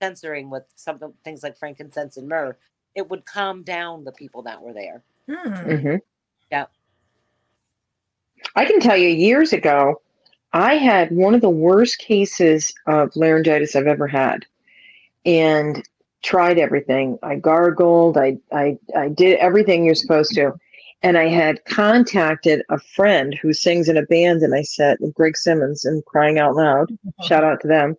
censoring 0.00 0.50
with 0.50 0.64
some 0.76 0.98
things 1.24 1.42
like 1.42 1.58
frankincense 1.58 2.16
and 2.16 2.28
myrrh, 2.28 2.56
it 2.94 3.08
would 3.08 3.24
calm 3.26 3.62
down 3.62 4.04
the 4.04 4.12
people 4.12 4.42
that 4.42 4.60
were 4.60 4.72
there. 4.72 5.02
Hmm. 5.28 5.76
hmm 5.76 5.96
Yeah. 6.50 6.66
I 8.56 8.64
can 8.64 8.80
tell 8.80 8.96
you, 8.96 9.08
years 9.08 9.52
ago, 9.52 10.00
I 10.52 10.74
had 10.74 11.12
one 11.12 11.34
of 11.34 11.40
the 11.40 11.50
worst 11.50 11.98
cases 11.98 12.72
of 12.86 13.14
laryngitis 13.14 13.76
I've 13.76 13.86
ever 13.86 14.08
had, 14.08 14.46
and 15.24 15.86
tried 16.22 16.58
everything. 16.58 17.18
I 17.22 17.36
gargled. 17.36 18.16
I 18.16 18.38
I 18.52 18.78
I 18.96 19.08
did 19.08 19.38
everything 19.38 19.84
you're 19.84 19.94
supposed 19.94 20.34
to, 20.34 20.52
and 21.02 21.18
I 21.18 21.28
had 21.28 21.64
contacted 21.64 22.62
a 22.68 22.78
friend 22.78 23.38
who 23.40 23.52
sings 23.52 23.88
in 23.88 23.96
a 23.96 24.06
band, 24.06 24.42
and 24.42 24.54
I 24.54 24.62
said, 24.62 24.98
Greg 25.14 25.36
Simmons, 25.36 25.84
and 25.84 26.04
crying 26.04 26.38
out 26.38 26.54
loud, 26.54 26.90
mm-hmm. 26.90 27.26
shout 27.26 27.44
out 27.44 27.60
to 27.60 27.68
them, 27.68 27.96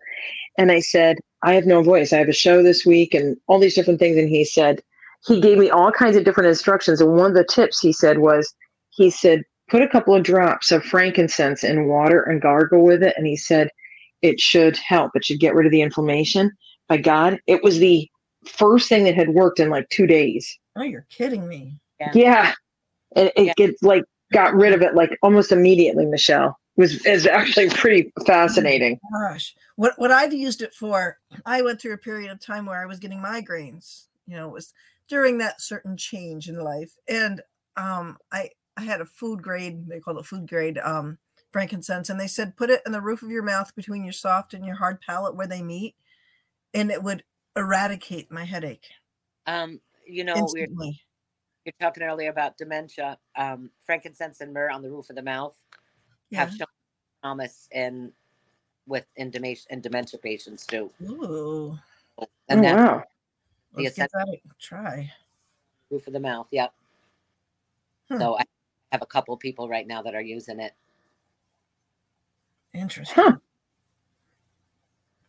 and 0.58 0.72
I 0.72 0.80
said, 0.80 1.18
I 1.44 1.54
have 1.54 1.66
no 1.66 1.82
voice. 1.82 2.14
I 2.14 2.18
have 2.20 2.30
a 2.30 2.34
show 2.34 2.62
this 2.62 2.86
week, 2.86 3.14
and 3.14 3.38
all 3.48 3.60
these 3.60 3.76
different 3.76 4.00
things, 4.00 4.18
and 4.18 4.30
he 4.30 4.46
said. 4.46 4.82
He 5.28 5.40
gave 5.40 5.60
me 5.60 5.70
all 5.70 5.92
kinds 5.92 6.18
of 6.18 6.24
different 6.24 6.50
instructions, 6.50 7.00
and 7.00 7.16
one 7.16 7.30
of 7.30 7.36
the 7.36 7.44
tips 7.44 7.80
he 7.80 7.94
said 7.94 8.18
was, 8.18 8.56
he 8.90 9.12
said, 9.12 9.44
put 9.72 9.82
a 9.82 9.88
couple 9.88 10.14
of 10.14 10.24
drops 10.24 10.72
of 10.72 10.84
frankincense 10.84 11.64
in 11.64 11.88
water 11.88 12.22
and 12.24 12.42
gargle 12.42 12.84
with 12.84 13.02
it. 13.02 13.14
And 13.18 13.26
he 13.26 13.38
said 13.38 13.70
it 14.22 14.40
should 14.40 14.78
help. 14.78 15.12
It 15.16 15.24
should 15.26 15.40
get 15.40 15.56
rid 15.56 15.66
of 15.66 15.72
the 15.72 15.82
inflammation. 15.82 16.52
By 16.90 16.98
God, 16.98 17.40
it 17.48 17.64
was 17.64 17.80
the 17.80 18.08
first 18.46 18.90
thing 18.90 19.06
that 19.06 19.16
had 19.16 19.30
worked 19.30 19.60
in 19.60 19.70
like 19.70 19.88
two 19.90 20.06
days. 20.06 20.60
Oh, 20.76 20.84
you're 20.84 21.08
kidding 21.10 21.48
me. 21.48 21.80
Yeah. 22.00 22.12
Yeah. 22.14 22.54
And 23.16 23.32
it 23.36 23.48
Yeah. 23.48 23.54
gets 23.58 23.82
like 23.84 24.04
got 24.32 24.56
rid 24.56 24.74
of 24.74 24.82
it 24.82 24.96
like 24.96 25.18
almost 25.22 25.52
immediately, 25.52 26.06
Michele. 26.06 26.58
It 26.78 26.82
was 26.82 27.06
is 27.06 27.28
actually 27.28 27.70
pretty 27.70 28.12
fascinating. 28.26 29.00
Gosh, 29.12 29.56
what 29.76 29.94
what 29.98 30.12
I've 30.12 30.34
used 30.34 30.62
it 30.62 30.74
for, 30.74 31.20
I 31.46 31.62
went 31.62 31.82
through 31.82 31.94
a 31.94 31.98
period 31.98 32.32
of 32.32 32.40
time 32.40 32.66
where 32.66 32.82
I 32.82 32.86
was 32.86 33.00
getting 33.00 33.20
migraines. 33.20 34.06
You 34.26 34.38
know, 34.38 34.48
it 34.48 34.54
was 34.54 34.74
during 35.08 35.38
that 35.40 35.62
certain 35.62 35.98
change 35.98 36.48
in 36.48 36.56
life, 36.56 36.94
and 37.10 37.42
um, 37.76 38.18
I 38.32 38.50
I 38.78 38.84
had 38.84 39.02
a 39.02 39.06
food 39.06 39.42
grade. 39.42 39.88
They 39.88 40.00
call 40.00 40.18
it 40.18 40.26
food 40.26 40.48
grade 40.48 40.78
um, 40.78 41.18
frankincense, 41.52 42.10
and 42.10 42.20
they 42.20 42.28
said 42.28 42.56
put 42.56 42.70
it 42.70 42.82
in 42.86 42.94
the 42.94 43.02
roof 43.02 43.22
of 43.22 43.30
your 43.30 43.44
mouth 43.44 43.76
between 43.76 44.04
your 44.04 44.14
soft 44.14 44.54
and 44.54 44.66
your 44.66 44.76
hard 44.76 45.02
palate 45.02 45.36
where 45.36 45.48
they 45.48 45.62
meet, 45.62 45.96
and 46.74 46.90
it 46.90 47.04
would 47.04 47.24
eradicate 47.58 48.32
my 48.32 48.46
headache 48.46 48.88
Um, 49.46 49.82
you 50.08 50.24
know, 50.24 50.36
we're 50.36 50.42
instantly. 50.42 51.02
You're 51.66 51.74
talking 51.80 52.04
earlier 52.04 52.30
about 52.30 52.58
dementia. 52.58 53.18
Um, 53.36 53.70
frankincense 53.82 54.42
and 54.42 54.54
myrrh 54.54 54.72
on 54.72 54.82
the 54.82 54.90
roof 54.90 55.10
of 55.10 55.16
the 55.16 55.22
mouth 55.22 55.56
Yeah. 56.30 56.40
have 56.40 56.54
shown 56.54 56.68
promise 57.22 57.68
in 57.72 58.12
with 58.88 59.06
in 59.16 59.30
dementia 59.30 59.66
in 59.70 59.82
dementia 59.82 60.20
patients 60.20 60.66
too. 60.66 60.90
Ooh, 61.04 61.78
And 62.50 62.60
oh, 62.60 62.64
that's 62.64 62.76
wow. 62.76 63.04
The 63.76 63.84
let's 63.84 63.96
give 63.96 64.10
that 64.12 64.28
a 64.28 64.54
try. 64.60 65.12
roof 65.90 66.08
of 66.08 66.14
the 66.14 66.20
mouth. 66.20 66.48
Yep. 66.52 66.74
Hmm. 68.10 68.18
So 68.20 68.38
I 68.38 68.44
have 68.92 69.02
a 69.02 69.06
couple 69.06 69.38
people 69.38 69.70
right 69.70 69.86
now 69.88 70.02
that 70.02 70.16
are 70.16 70.22
using 70.22 70.60
it. 70.60 70.74
Interesting. 72.74 73.24
Huh. 73.24 73.38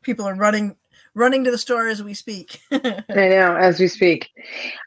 People 0.03 0.27
are 0.27 0.35
running 0.35 0.77
running 1.15 1.45
to 1.45 1.51
the 1.51 1.59
store 1.59 1.89
as 1.89 2.03
we 2.03 2.15
speak. 2.15 2.61
I 2.73 3.05
know, 3.09 3.55
as 3.57 3.79
we 3.79 3.87
speak. 3.89 4.31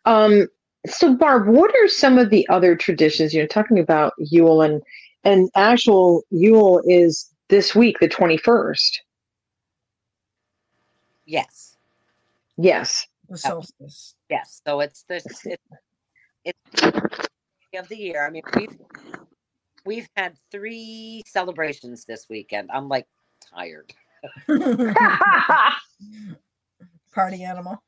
Um, 0.05 0.47
so, 0.87 1.15
Barb, 1.15 1.47
what 1.47 1.71
are 1.75 1.87
some 1.87 2.17
of 2.17 2.29
the 2.29 2.47
other 2.49 2.75
traditions? 2.75 3.33
You're 3.33 3.47
talking 3.47 3.79
about 3.79 4.13
Yule, 4.17 4.61
and 4.61 4.81
and 5.23 5.49
actual 5.55 6.23
Yule 6.29 6.81
is 6.85 7.29
this 7.49 7.75
week, 7.75 7.97
the 7.99 8.07
21st. 8.07 8.99
Yes. 11.25 11.75
Yes. 12.57 13.07
the 13.29 13.37
solstice. 13.37 14.15
Yes. 14.29 14.61
So 14.65 14.79
it's 14.79 15.03
the 15.07 15.15
it's 15.15 15.45
it's 16.43 16.59
of 17.77 17.87
the 17.89 17.97
year. 17.97 18.25
I 18.25 18.29
mean, 18.29 18.43
we've 18.55 18.77
we've 19.85 20.07
had 20.15 20.35
three 20.51 21.21
celebrations 21.25 22.05
this 22.05 22.27
weekend. 22.29 22.69
I'm 22.73 22.87
like 22.87 23.07
tired. 23.53 23.93
Party 27.13 27.43
animal. 27.43 27.83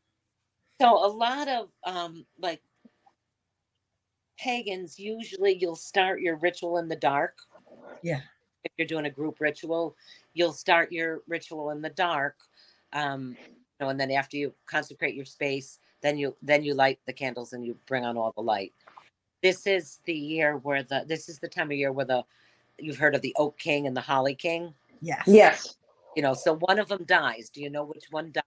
So 0.81 1.05
a 1.05 1.07
lot 1.07 1.47
of 1.47 1.69
um 1.85 2.25
like 2.39 2.61
pagans 4.37 4.99
usually 4.99 5.57
you'll 5.59 5.75
start 5.75 6.21
your 6.21 6.37
ritual 6.37 6.77
in 6.77 6.87
the 6.87 6.95
dark. 6.95 7.37
Yeah. 8.01 8.21
If 8.63 8.71
you're 8.77 8.87
doing 8.87 9.05
a 9.05 9.11
group 9.11 9.39
ritual, 9.39 9.95
you'll 10.33 10.53
start 10.53 10.91
your 10.91 11.21
ritual 11.27 11.71
in 11.71 11.81
the 11.81 11.89
dark. 11.89 12.35
Um, 12.93 13.35
you 13.39 13.85
know, 13.85 13.89
and 13.89 13.99
then 13.99 14.11
after 14.11 14.37
you 14.37 14.53
consecrate 14.65 15.15
your 15.15 15.25
space, 15.25 15.79
then 16.01 16.17
you 16.17 16.35
then 16.41 16.63
you 16.63 16.73
light 16.73 16.99
the 17.05 17.13
candles 17.13 17.53
and 17.53 17.65
you 17.65 17.77
bring 17.87 18.05
on 18.05 18.17
all 18.17 18.33
the 18.35 18.41
light. 18.41 18.73
This 19.41 19.67
is 19.67 19.99
the 20.05 20.13
year 20.13 20.57
where 20.57 20.83
the 20.83 21.05
this 21.07 21.29
is 21.29 21.39
the 21.39 21.47
time 21.47 21.71
of 21.71 21.77
year 21.77 21.91
where 21.91 22.05
the 22.05 22.23
you've 22.79 22.97
heard 22.97 23.15
of 23.15 23.21
the 23.21 23.35
oak 23.37 23.57
king 23.57 23.87
and 23.87 23.95
the 23.95 24.01
holly 24.01 24.35
king. 24.35 24.73
Yes. 25.01 25.23
yes. 25.27 25.75
You 26.15 26.23
know, 26.23 26.33
so 26.33 26.55
one 26.55 26.79
of 26.79 26.87
them 26.87 27.03
dies. 27.05 27.49
Do 27.49 27.61
you 27.61 27.69
know 27.69 27.83
which 27.83 28.05
one 28.09 28.31
dies? 28.31 28.43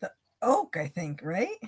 The 0.00 0.12
oak, 0.42 0.76
I 0.76 0.86
think, 0.86 1.20
right? 1.22 1.58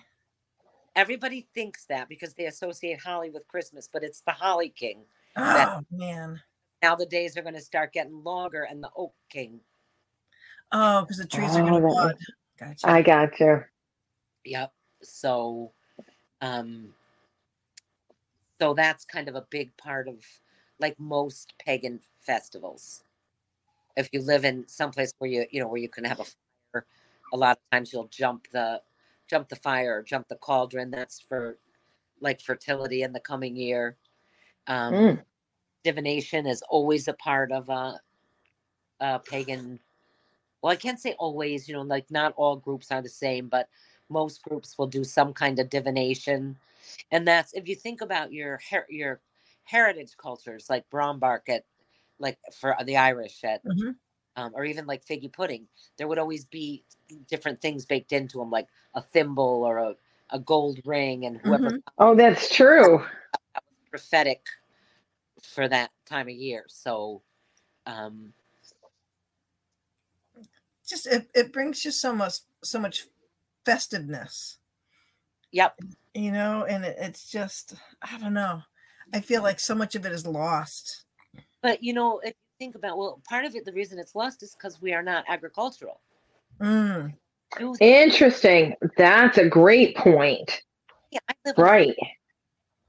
Everybody 0.99 1.47
thinks 1.55 1.85
that 1.85 2.09
because 2.09 2.35
they 2.35 2.47
associate 2.47 2.99
holly 3.00 3.31
with 3.31 3.47
Christmas, 3.47 3.88
but 3.93 4.02
it's 4.02 4.21
the 4.23 4.33
holly 4.33 4.71
king. 4.71 5.05
Oh 5.37 5.43
That- 5.55 5.85
man. 5.93 6.40
now 6.83 6.97
the 6.97 7.07
days 7.07 7.37
are 7.37 7.43
going 7.43 7.55
to 7.55 7.61
start 7.61 7.93
getting 7.93 8.25
longer 8.25 8.64
and 8.64 8.83
the 8.83 8.90
oak 8.97 9.14
king 9.31 9.61
Oh, 10.73 11.02
because 11.02 11.19
the 11.19 11.26
trees 11.26 11.55
are 11.57 11.62
Oh, 11.62 11.67
gonna 11.67 11.81
that 11.81 11.95
bud. 11.95 12.17
Gotcha. 12.59 12.88
I 12.88 13.02
got 13.02 13.38
you. 13.38 13.64
yep 14.45 14.73
so 15.02 15.71
um 16.40 16.93
so 18.61 18.75
that's 18.75 19.05
kind 19.05 19.28
of 19.28 19.37
a 19.37 19.47
big 19.50 19.75
part 19.76 20.09
of 20.09 20.17
like 20.81 20.99
most 20.99 21.55
pagan 21.64 22.00
festivals 22.21 23.05
if 23.97 24.09
you 24.12 24.21
live 24.21 24.45
in 24.45 24.67
someplace 24.67 25.12
where 25.19 25.31
you 25.31 25.47
you 25.52 25.61
know 25.61 25.69
where 25.69 25.81
you 25.81 25.88
can 25.88 26.05
have 26.05 26.19
a 26.21 26.25
fire 26.25 26.85
a 27.33 27.37
lot 27.37 27.57
of 27.57 27.62
times 27.71 27.93
you'll 27.93 28.09
jump 28.09 28.49
the 28.50 28.81
jump 29.28 29.49
the 29.49 29.56
fire 29.56 29.99
or 29.99 30.02
jump 30.02 30.28
the 30.28 30.37
cauldron 30.37 30.90
that's 30.90 31.20
for 31.20 31.58
like 32.20 32.40
fertility 32.40 33.02
in 33.02 33.12
the 33.12 33.20
coming 33.20 33.56
year 33.56 33.99
um 34.68 35.08
Mm. 35.08 35.25
divination 35.85 36.47
is 36.47 36.62
always 36.70 37.08
a 37.08 37.14
part 37.14 37.52
of 37.52 37.68
a, 37.70 38.00
a 39.00 39.18
pagan 39.20 39.80
well 40.62 40.73
i 40.73 40.76
can't 40.76 41.00
say 41.00 41.14
always 41.18 41.68
you 41.68 41.75
know 41.75 41.82
like 41.82 42.11
not 42.11 42.35
all 42.37 42.56
groups 42.56 42.92
are 42.92 43.02
the 43.02 43.08
same 43.08 43.49
but 43.49 43.68
most 44.11 44.42
groups 44.42 44.78
will 44.78 44.87
do 44.87 45.04
some 45.04 45.35
kind 45.35 45.58
of 45.58 45.70
divination 45.70 46.58
and 47.12 47.28
that's 47.28 47.54
if 47.54 47.68
you 47.68 47.76
think 47.76 48.00
about 48.02 48.32
your 48.32 48.61
your 48.90 49.20
heritage 49.64 50.16
cultures 50.16 50.70
like 50.70 50.88
barmbrack 50.90 51.49
at 51.49 51.66
like 52.18 52.38
for 52.54 52.76
the 52.85 52.97
irish 52.97 53.44
at 53.44 53.64
Mhm. 53.64 53.99
Um, 54.38 54.52
or 54.54 54.64
even 54.64 54.87
like 54.87 55.04
figgy 55.04 55.30
pudding 55.33 55.66
there 55.97 56.07
would 56.07 56.18
always 56.18 56.45
be 56.45 56.85
different 57.28 57.61
things 57.61 57.85
baked 57.85 58.12
into 58.12 58.38
them 58.38 58.50
like 58.50 58.68
a 58.95 59.02
thimble 59.02 59.64
or 59.64 59.78
a, 59.78 59.95
a 60.30 60.38
gold 60.38 60.78
ring 60.85 61.26
and 61.26 61.38
whoever 61.38 61.71
Mhm. 61.71 61.83
Oh, 61.99 62.14
that's 62.14 62.54
true. 62.54 63.04
prophetic 63.90 64.47
for 65.42 65.68
that 65.68 65.90
time 66.07 66.28
of 66.28 66.35
year. 66.35 66.64
So, 66.68 67.23
um, 67.87 68.33
just 70.88 71.07
it, 71.07 71.28
it 71.35 71.52
brings 71.52 71.85
you 71.85 71.90
so 71.90 72.14
much 72.14 72.40
so 72.62 72.78
much 72.78 73.07
festiveness 73.64 74.59
yep. 75.52 75.75
you 76.14 76.33
know 76.33 76.64
and 76.64 76.85
it, 76.85 76.97
it's 76.99 77.30
just 77.30 77.75
i 78.00 78.16
don't 78.18 78.33
know 78.33 78.62
i 79.12 79.21
feel 79.21 79.42
like 79.42 79.61
so 79.61 79.75
much 79.75 79.95
of 79.95 80.07
it 80.07 80.12
is 80.12 80.26
lost 80.26 81.04
But 81.62 81.83
you 81.83 81.92
know, 81.92 82.21
if 82.21 82.35
you 82.35 82.48
think 82.59 82.75
about 82.75 82.99
well, 82.99 83.21
part 83.29 83.45
of 83.45 83.55
it, 83.55 83.65
the 83.65 83.73
reason 83.73 83.99
it's 83.99 84.15
lost 84.15 84.43
is 84.43 84.55
because 84.55 84.81
we 84.81 84.93
are 84.93 85.03
not 85.03 85.25
agricultural. 85.29 86.00
Mm, 86.61 87.15
You- 87.59 87.77
Interesting. 87.81 88.75
That's 88.97 89.38
a 89.38 89.49
great 89.49 89.97
point. 89.97 90.62
yeah, 91.11 91.21
I 91.29 91.35
live 91.47 91.55
in- 91.59 91.65
Right. 91.65 91.97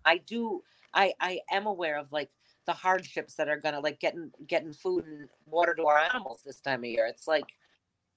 I 0.05 0.17
do. 0.17 0.63
I 0.93 1.13
I 1.19 1.41
am 1.51 1.67
aware 1.67 1.97
of 1.97 2.11
like 2.11 2.29
the 2.65 2.73
hardships 2.73 3.35
that 3.35 3.47
are 3.47 3.57
gonna 3.59 3.79
like 3.79 3.99
getting 3.99 4.31
getting 4.47 4.73
food 4.73 5.05
and 5.05 5.29
water 5.45 5.73
to 5.75 5.85
our 5.85 5.97
animals 5.99 6.41
this 6.43 6.59
time 6.59 6.79
of 6.83 6.89
year. 6.89 7.05
It's 7.05 7.27
like 7.27 7.45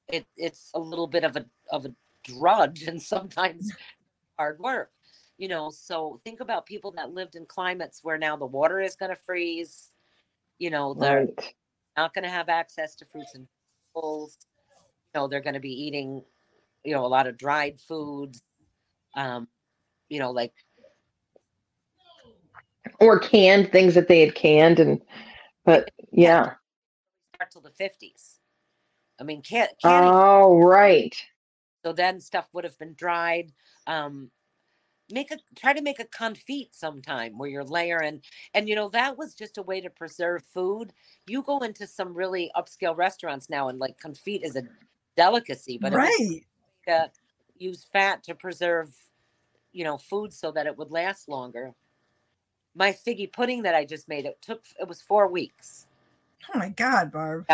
it 0.08 0.26
it's 0.36 0.70
a 0.74 0.80
little 0.80 1.06
bit 1.06 1.24
of 1.24 1.36
a 1.36 1.44
of 1.70 1.84
a 1.86 1.94
drudge 2.24 2.82
and 2.84 3.00
sometimes 3.14 3.70
hard 4.38 4.58
work. 4.58 4.90
You 5.38 5.48
know, 5.48 5.70
so 5.70 6.18
think 6.24 6.40
about 6.40 6.66
people 6.66 6.92
that 6.92 7.12
lived 7.12 7.34
in 7.36 7.46
climates 7.46 8.00
where 8.02 8.18
now 8.18 8.36
the 8.36 8.46
water 8.46 8.80
is 8.80 8.96
gonna 8.96 9.16
freeze. 9.16 9.90
You 10.58 10.70
know, 10.70 10.94
they're 10.94 11.26
Right. 11.26 11.54
not 11.96 12.14
going 12.14 12.24
to 12.24 12.30
have 12.30 12.48
access 12.48 12.94
to 12.96 13.04
fruits 13.06 13.34
and 13.34 13.46
vegetables. 13.94 14.38
You 15.14 15.20
know, 15.20 15.28
they're 15.28 15.40
going 15.40 15.54
to 15.54 15.60
be 15.60 15.72
eating, 15.72 16.22
you 16.84 16.94
know, 16.94 17.04
a 17.04 17.08
lot 17.08 17.26
of 17.26 17.36
dried 17.36 17.78
foods. 17.80 18.42
Um, 19.16 19.48
you 20.08 20.18
know, 20.18 20.30
like 20.30 20.54
Or 23.00 23.18
canned 23.18 23.70
things 23.72 23.94
that 23.94 24.08
they 24.08 24.20
had 24.20 24.34
canned 24.34 24.78
and 24.80 25.00
but 25.64 25.90
yeah. 26.12 26.54
start 27.36 27.50
till 27.52 27.62
the 27.62 27.70
fifties. 27.70 28.38
I 29.20 29.24
mean, 29.24 29.42
can't. 29.42 29.70
canning. 29.82 30.10
Oh 30.10 30.58
right. 30.58 31.14
so 31.84 31.92
then 31.92 32.20
stuff 32.20 32.48
would 32.52 32.64
have 32.64 32.78
been 32.78 32.94
dried. 32.94 33.52
Um, 33.86 34.30
make 35.12 35.30
a 35.30 35.36
try 35.54 35.72
to 35.72 35.82
make 35.82 36.00
a 36.00 36.04
confit 36.04 36.68
sometime 36.72 37.38
where 37.38 37.48
you're 37.48 37.64
layering, 37.64 38.22
and 38.54 38.68
you 38.68 38.74
know 38.74 38.88
that 38.88 39.16
was 39.16 39.34
just 39.34 39.58
a 39.58 39.62
way 39.62 39.80
to 39.80 39.90
preserve 39.90 40.42
food. 40.42 40.92
You 41.26 41.42
go 41.42 41.58
into 41.58 41.86
some 41.86 42.14
really 42.14 42.50
upscale 42.56 42.96
restaurants 42.96 43.50
now, 43.50 43.68
and 43.68 43.78
like 43.78 44.00
confit 44.00 44.42
is 44.42 44.56
a 44.56 44.62
delicacy, 45.16 45.78
but 45.78 45.92
right 45.92 46.44
to 46.88 47.10
use 47.58 47.86
fat 47.92 48.24
to 48.24 48.34
preserve, 48.34 48.94
you 49.72 49.84
know, 49.84 49.98
food 49.98 50.32
so 50.32 50.50
that 50.52 50.66
it 50.66 50.76
would 50.76 50.90
last 50.90 51.28
longer. 51.28 51.74
My 52.74 52.92
figgy 52.92 53.30
pudding 53.30 53.62
that 53.62 53.74
I 53.74 53.84
just 53.84 54.08
made, 54.08 54.24
it 54.24 54.38
took 54.40 54.64
it 54.80 54.88
was 54.88 55.02
four 55.02 55.28
weeks. 55.28 55.86
oh 56.54 56.58
my 56.58 56.70
god 56.70 57.12
barb 57.12 57.46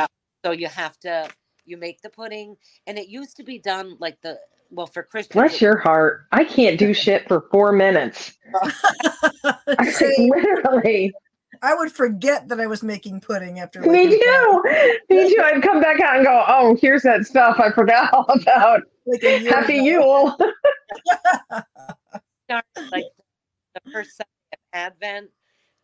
So 0.45 0.53
you 0.53 0.69
have 0.69 0.99
to 1.01 1.29
you 1.67 1.77
make 1.77 2.01
the 2.01 2.09
pudding, 2.09 2.57
and 2.87 2.99
it 2.99 3.09
used 3.09 3.37
to 3.37 3.43
be 3.43 3.59
done 3.59 3.97
like 3.99 4.21
the 4.23 4.39
well 4.71 4.87
for 4.87 5.03
Christians. 5.03 5.33
Bless 5.35 5.61
your 5.61 5.77
heart. 5.79 6.27
I 6.33 6.45
can't 6.45 6.79
do 6.79 6.93
shit 6.95 7.27
for 7.29 7.43
four 7.51 7.73
minutes. 7.73 8.33
I 9.79 9.91
See, 9.91 10.31
literally. 10.35 11.13
i 11.63 11.75
would 11.75 11.91
forget 11.93 12.49
that 12.49 12.61
i 12.61 12.67
was 12.67 12.83
making 12.83 13.21
pudding 13.21 13.59
after 13.59 13.81
Me 13.81 14.07
like, 14.07 14.15
a- 14.15 14.19
too. 14.19 14.63
Me 15.11 15.35
too. 15.35 15.43
I'd 15.43 15.63
come 15.63 15.81
back 15.81 16.01
out 16.01 16.17
and 16.17 16.25
go, 16.25 16.45
oh, 16.49 16.77
here's 16.81 17.03
that 17.03 17.25
stuff 17.27 17.59
I 17.61 17.71
forgot 17.73 18.13
all 18.13 18.27
about. 18.43 18.83
like 19.07 19.23
a 19.25 19.45
Happy 19.45 19.79
ago. 19.79 19.85
Yule. 19.85 20.37
like 22.93 23.05
the 23.75 23.91
first 23.93 24.17
Sunday 24.17 24.53
of 24.53 24.59
Advent, 24.73 25.31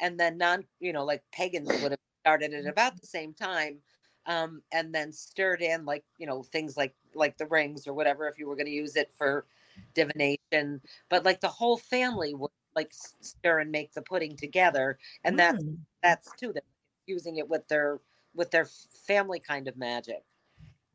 and 0.00 0.18
then 0.18 0.38
non, 0.38 0.64
you 0.80 0.92
know, 0.92 1.04
like 1.04 1.22
pagans 1.32 1.68
would 1.82 1.92
have 1.92 1.98
started 2.22 2.52
at 2.54 2.66
about 2.66 2.98
the 3.00 3.06
same 3.06 3.34
time, 3.34 3.78
um, 4.26 4.62
and 4.72 4.94
then 4.94 5.12
stirred 5.12 5.62
in 5.62 5.84
like 5.84 6.04
you 6.18 6.26
know 6.26 6.42
things 6.42 6.76
like 6.76 6.94
like 7.14 7.36
the 7.38 7.46
rings 7.46 7.86
or 7.86 7.94
whatever 7.94 8.28
if 8.28 8.38
you 8.38 8.48
were 8.48 8.56
going 8.56 8.66
to 8.66 8.72
use 8.72 8.96
it 8.96 9.12
for 9.12 9.46
divination, 9.94 10.80
but 11.08 11.24
like 11.24 11.40
the 11.40 11.48
whole 11.48 11.78
family 11.78 12.34
would 12.34 12.50
like 12.76 12.92
stir 12.92 13.60
and 13.60 13.70
make 13.72 13.92
the 13.92 14.02
pudding 14.02 14.36
together, 14.36 14.98
and 15.24 15.38
that's 15.38 15.64
Mm. 15.64 15.78
that's 16.02 16.32
too 16.34 16.52
they're 16.52 16.62
using 17.06 17.36
it 17.38 17.48
with 17.48 17.66
their 17.68 18.00
with 18.34 18.50
their 18.50 18.66
family 18.66 19.40
kind 19.40 19.68
of 19.68 19.76
magic, 19.76 20.24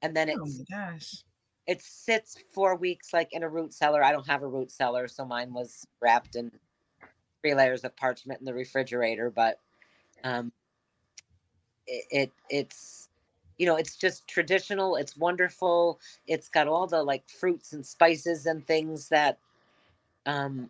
and 0.02 0.16
then 0.16 0.30
oh 0.34 0.46
it's 0.48 0.66
gosh 0.70 1.24
it 1.68 1.82
sits 1.82 2.38
four 2.54 2.76
weeks 2.76 3.14
like 3.14 3.32
in 3.32 3.44
a 3.44 3.50
root 3.50 3.74
cellar. 3.74 4.04
I 4.04 4.12
don't 4.12 4.28
have 4.28 4.42
a 4.44 4.48
root 4.48 4.72
cellar, 4.72 5.08
so 5.08 5.26
mine 5.26 5.54
was 5.54 5.86
wrapped 6.02 6.36
in 6.36 6.52
three 7.42 7.56
layers 7.56 7.84
of 7.84 7.96
parchment 7.98 8.40
in 8.40 8.46
the 8.46 8.54
refrigerator. 8.54 9.32
But 9.32 9.62
um, 10.24 10.54
it, 11.88 12.06
it 12.12 12.34
it's 12.50 13.09
you 13.60 13.66
know 13.66 13.76
it's 13.76 13.96
just 13.98 14.28
traditional. 14.28 14.96
It's 14.96 15.16
wonderful. 15.18 16.00
It's 16.26 16.50
got 16.50 16.68
all 16.68 16.88
the 16.88 17.04
like 17.04 17.30
fruits 17.30 17.74
and 17.74 17.86
spices 17.86 18.48
and 18.48 18.66
things 18.66 19.10
that 19.10 19.38
um, 20.26 20.70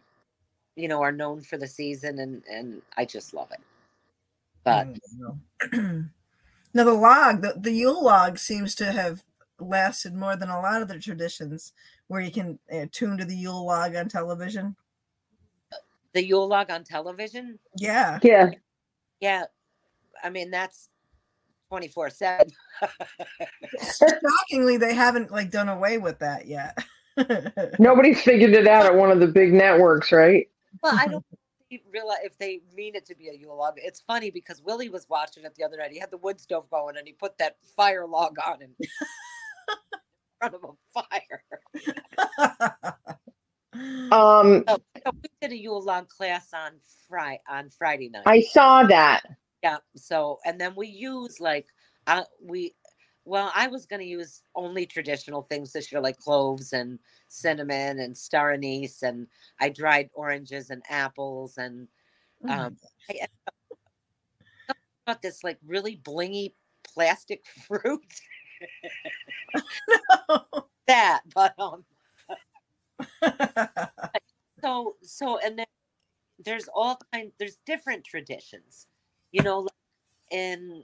you 0.76 0.88
know 0.90 1.02
are 1.02 1.12
known 1.12 1.42
for 1.42 1.58
the 1.58 1.68
season, 1.68 2.20
and 2.20 2.44
and 2.52 2.82
I 2.98 3.06
just 3.06 3.34
love 3.34 3.52
it. 3.52 3.62
But 4.66 4.88
Mm. 5.72 6.10
now 6.74 6.84
the 6.84 6.94
log, 6.94 7.42
the, 7.42 7.54
the 7.58 7.72
Yule 7.72 8.04
log 8.04 8.38
seems 8.38 8.76
to 8.76 8.92
have 8.92 9.24
lasted 9.60 10.16
more 10.16 10.36
than 10.36 10.50
a 10.50 10.60
lot 10.60 10.82
of 10.82 10.88
the 10.88 11.00
traditions 11.00 11.74
where 12.08 12.22
you 12.22 12.32
can 12.32 12.58
uh, 12.74 12.86
tune 12.92 13.18
to 13.18 13.26
the 13.26 13.36
Yule 13.36 13.66
log 13.66 13.96
on 13.96 14.10
television. 14.10 14.76
the 16.14 16.26
Yule 16.26 16.48
log 16.48 16.72
on 16.72 16.84
television, 16.84 17.60
Yeah. 17.78 18.20
Yeah. 18.24 18.50
yeah, 19.20 19.44
I 20.24 20.30
mean 20.32 20.50
that's 20.50 20.90
twenty 21.70 21.88
four 21.88 22.10
seven. 22.10 22.48
Shockingly, 23.82 24.78
they 24.78 24.94
haven't 24.94 25.32
like 25.32 25.52
done 25.52 25.70
away 25.70 25.98
with 25.98 26.20
that 26.20 26.48
yet. 26.48 26.78
Nobody's 27.80 28.22
figured 28.22 28.52
it 28.52 28.68
out 28.68 28.86
at 28.86 28.96
one 28.96 29.12
of 29.12 29.20
the 29.20 29.28
big 29.28 29.54
networks, 29.54 30.12
right? 30.12 30.48
Well, 30.82 30.98
I 30.98 31.08
don't 31.12 31.26
realize 31.92 32.20
if 32.24 32.38
they 32.38 32.62
mean 32.76 32.96
it 32.96 33.06
to 33.08 33.16
be 33.16 33.30
a 33.30 33.34
Yule 33.34 33.58
log. 33.58 33.74
It's 33.78 34.00
funny 34.00 34.32
because 34.32 34.62
Willie 34.64 34.90
was 34.90 35.08
watching 35.10 35.44
it 35.46 35.54
the 35.56 35.64
other 35.64 35.78
night. 35.78 35.92
He 35.92 36.00
had 36.00 36.12
the 36.12 36.18
wood 36.18 36.40
stove 36.40 36.70
going 36.70 36.98
and 36.98 37.06
he 37.08 37.14
put 37.14 37.38
that 37.38 37.58
fire 37.76 38.06
log 38.08 38.38
on 38.46 38.62
in 38.62 38.74
front 40.40 40.56
of 40.56 40.64
a 40.64 41.02
fire. 41.02 41.44
Um, 44.12 44.64
So, 44.68 44.78
so 45.06 45.12
we 45.14 45.30
did 45.42 45.52
a 45.52 45.58
Yule 45.58 45.84
log 45.84 46.10
class 46.10 46.50
on 46.54 46.72
Friday 47.08 47.42
on 47.50 47.70
Friday 47.70 48.10
night. 48.10 48.24
I 48.26 48.42
saw 48.42 48.84
that. 48.84 49.22
yeah. 49.64 49.78
So 49.96 50.40
and 50.46 50.60
then 50.60 50.74
we 50.76 50.88
use 50.88 51.40
like 51.40 51.68
uh, 52.10 52.24
we 52.44 52.74
well, 53.26 53.52
I 53.56 53.68
was 53.68 53.86
going 53.86 54.00
to 54.00 54.08
use 54.08 54.42
only 54.56 54.86
traditional 54.88 55.44
things 55.44 55.72
this 55.72 55.92
year, 55.92 56.02
like 56.02 56.18
cloves 56.18 56.74
and 56.74 56.98
cinnamon 57.28 58.00
and 58.00 58.18
star 58.18 58.54
anise, 58.54 59.04
and 59.04 59.28
I 59.60 59.70
dried 59.70 60.10
oranges 60.14 60.72
and 60.72 60.82
apples 60.90 61.58
and 61.58 61.88
Oh 62.48 62.54
um, 62.54 62.78
I 63.10 63.14
ended 63.14 63.30
up- 63.48 63.78
got 65.08 65.22
this 65.22 65.44
like 65.44 65.58
really 65.66 65.98
blingy 65.98 66.54
plastic 66.84 67.44
fruit. 67.68 68.02
that, 70.88 71.22
but 71.34 71.54
um, 71.60 71.86
so 74.64 74.96
so 75.02 75.40
and 75.40 75.60
then 75.60 75.66
there's 76.46 76.70
all 76.74 77.00
kinds 77.14 77.34
there's 77.40 77.58
different 77.66 78.04
traditions, 78.06 78.88
you 79.32 79.44
know, 79.44 79.60
like 79.60 79.74
in 80.32 80.84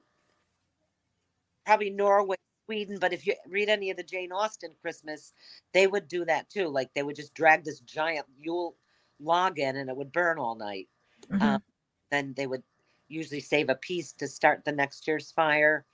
probably 1.66 1.90
Norway, 1.90 2.36
Sweden, 2.66 2.98
but 3.00 3.14
if 3.14 3.26
you 3.28 3.36
read 3.50 3.70
any 3.70 3.92
of 3.92 3.98
the 3.98 4.04
Jane 4.04 4.32
Austen 4.32 4.72
Christmas, 4.82 5.34
they 5.74 5.88
would 5.88 6.08
do 6.08 6.26
that 6.26 6.50
too. 6.50 6.68
Like 6.68 6.90
they 6.94 7.04
would 7.04 7.16
just 7.16 7.34
drag 7.34 7.64
this 7.64 7.80
giant 7.82 8.26
Yule 8.40 8.76
log 9.20 9.60
in 9.60 9.76
and 9.76 9.90
it 9.90 9.96
would 9.96 10.12
burn 10.12 10.40
all 10.40 10.56
night. 10.56 10.88
Mhm. 11.30 11.42
Um, 11.42 11.64
then 12.12 12.34
they 12.36 12.48
would 12.48 12.64
usually 13.08 13.40
save 13.40 13.70
a 13.70 13.76
piece 13.76 14.12
to 14.14 14.28
start 14.28 14.64
the 14.66 14.72
next 14.72 15.08
year's 15.08 15.32
fire. 15.32 15.86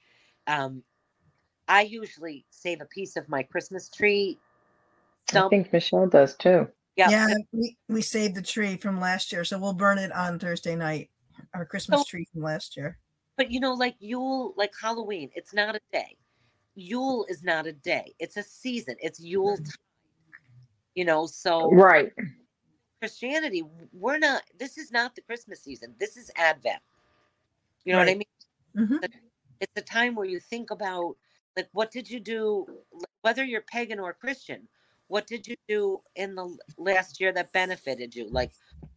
Um, 0.47 0.83
I 1.67 1.81
usually 1.83 2.45
save 2.49 2.81
a 2.81 2.85
piece 2.85 3.15
of 3.15 3.29
my 3.29 3.43
Christmas 3.43 3.89
tree 3.89 4.39
I 5.29 5.31
stump. 5.31 5.49
think 5.51 5.71
Michele 5.71 6.07
does 6.07 6.35
too. 6.35 6.67
Yeah, 6.97 7.09
yeah, 7.09 7.33
we, 7.53 7.77
we 7.87 8.01
saved 8.01 8.35
the 8.35 8.41
tree 8.41 8.75
from 8.75 8.99
last 8.99 9.31
year, 9.31 9.45
so 9.45 9.57
we'll 9.57 9.71
burn 9.73 9.97
it 9.97 10.11
on 10.11 10.39
Thursday 10.39 10.75
night. 10.75 11.09
Our 11.53 11.65
Christmas 11.65 12.01
So- 12.01 12.05
tree 12.05 12.27
from 12.33 12.41
last 12.43 12.75
year. 12.75 12.97
But 13.41 13.51
you 13.51 13.59
know, 13.59 13.73
like 13.73 13.95
Yule, 13.99 14.53
like 14.55 14.71
Halloween, 14.79 15.31
it's 15.33 15.51
not 15.51 15.75
a 15.75 15.79
day. 15.91 16.15
Yule 16.75 17.25
is 17.27 17.43
not 17.43 17.65
a 17.65 17.73
day. 17.73 18.13
It's 18.19 18.37
a 18.37 18.43
season. 18.43 18.95
It's 18.99 19.19
Yule 19.19 19.57
time. 19.57 19.65
You 20.93 21.05
know, 21.05 21.25
so 21.25 21.71
Right. 21.71 22.13
Christianity, 22.99 23.63
we're 23.93 24.19
not. 24.19 24.43
This 24.59 24.77
is 24.77 24.91
not 24.91 25.15
the 25.15 25.21
Christmas 25.23 25.59
season. 25.59 25.95
This 25.99 26.17
is 26.17 26.29
Advent. 26.35 26.83
You 27.83 27.93
know 27.93 27.97
what 27.99 28.09
I 28.09 28.11
Right. 28.11 28.27
mean? 28.75 28.87
Mhm. 29.01 29.11
it's 29.59 29.71
a 29.75 29.81
time 29.81 30.13
where 30.13 30.27
you 30.27 30.39
think 30.39 30.69
about 30.69 31.17
like 31.57 31.67
what 31.71 31.89
did 31.89 32.07
you 32.09 32.19
do 32.19 32.65
whether 33.21 33.43
you're 33.43 33.61
pagan 33.61 33.99
or 33.99 34.13
christian 34.13 34.67
what 35.07 35.27
did 35.27 35.45
you 35.45 35.55
do 35.67 36.01
in 36.15 36.33
the 36.33 36.57
last 36.77 37.19
year 37.19 37.31
that 37.31 37.51
benefited 37.51 38.15
you 38.15 38.27
like 38.29 38.51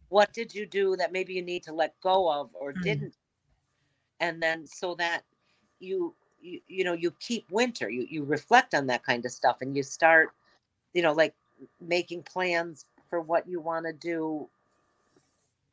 what 0.09 0.31
did 0.33 0.55
you 0.55 0.65
do 0.65 0.95
that 0.95 1.11
maybe 1.11 1.33
you 1.33 1.41
need 1.43 1.61
to 1.61 1.73
let 1.73 1.99
go 2.01 2.31
of 2.31 2.55
or 2.55 2.73
Mm. 2.73 2.83
didn't 2.83 3.15
and 4.19 4.41
then 4.41 4.65
so 4.65 4.95
that 4.95 5.23
you 5.79 6.13
you, 6.41 6.59
you 6.67 6.83
know 6.83 6.93
you 6.93 7.11
keep 7.19 7.49
winter 7.51 7.89
you 7.89 8.05
you 8.09 8.23
reflect 8.23 8.73
on 8.73 8.87
that 8.87 9.03
kind 9.03 9.25
of 9.25 9.31
stuff 9.31 9.57
and 9.61 9.75
you 9.75 9.83
start 9.83 10.31
you 10.93 11.01
know 11.01 11.13
like 11.13 11.33
making 11.81 12.23
plans 12.23 12.85
for 13.09 13.21
what 13.21 13.47
you 13.47 13.59
want 13.59 13.85
to 13.85 13.93
do 13.93 14.47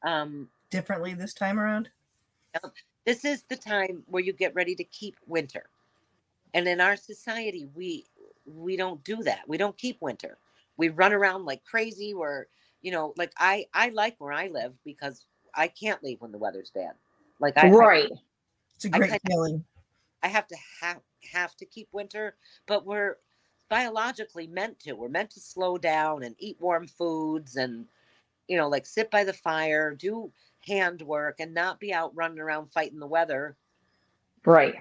um 0.03 0.49
Differently 0.71 1.13
this 1.13 1.35
time 1.35 1.61
around. 1.61 1.91
this 3.05 3.27
is 3.27 3.43
the 3.51 3.57
time 3.57 4.03
where 4.07 4.23
you 4.23 4.33
get 4.33 4.55
ready 4.55 4.75
to 4.75 4.85
keep 4.85 5.17
winter. 5.27 5.65
And 6.55 6.67
in 6.67 6.81
our 6.81 6.97
society 6.97 7.69
we 7.75 8.07
we 8.47 8.77
don't 8.77 9.03
do 9.05 9.23
that. 9.23 9.41
We 9.47 9.59
don't 9.59 9.77
keep 9.77 10.01
winter. 10.01 10.39
We 10.77 10.89
run 10.89 11.13
around 11.13 11.45
like 11.45 11.65
crazy 11.65 12.15
we're 12.15 12.47
you 12.81 12.91
know 12.91 13.15
like 13.17 13.33
i 13.39 13.67
i 13.75 13.91
like 13.91 14.17
where 14.19 14.33
i 14.33 14.49
live 14.49 14.73
because 14.85 15.27
i 15.55 15.69
can't 15.69 16.03
leave 16.03 16.21
when 16.21 16.33
the 16.33 16.39
weather's 16.39 16.71
bad. 16.71 16.93
Like 17.39 17.57
i 17.57 17.67
I- 17.67 17.71
right. 17.71 18.11
It's 18.77 18.85
a 18.85 18.91
great 18.91 19.11
kinda- 19.11 19.21
feeling. 19.29 19.65
I 20.23 20.29
have 20.29 20.47
to 20.49 20.57
have 20.81 21.01
have 21.33 21.55
to 21.57 21.65
keep 21.67 21.89
winter, 21.93 22.37
but 22.67 22.85
we're 22.85 23.19
biologically 23.69 24.47
meant 24.47 24.79
to. 24.81 24.93
We're 24.93 25.09
meant 25.09 25.31
to 25.31 25.41
slow 25.41 25.79
down 25.79 26.23
and 26.25 26.35
eat 26.39 26.57
warm 26.61 26.87
foods 26.89 27.57
and 27.57 27.87
you 28.49 28.57
know, 28.57 28.69
like 28.69 28.85
sit 28.85 29.11
by 29.11 29.25
the 29.25 29.33
fire, 29.33 29.95
do 29.95 30.31
hand 30.67 31.01
work 31.03 31.37
and 31.39 31.55
not 31.55 31.79
be 31.81 31.93
out 31.93 32.15
running 32.15 32.39
around 32.41 32.71
fighting 32.73 32.99
the 32.99 33.07
weather 33.07 33.57
Right. 34.45 34.75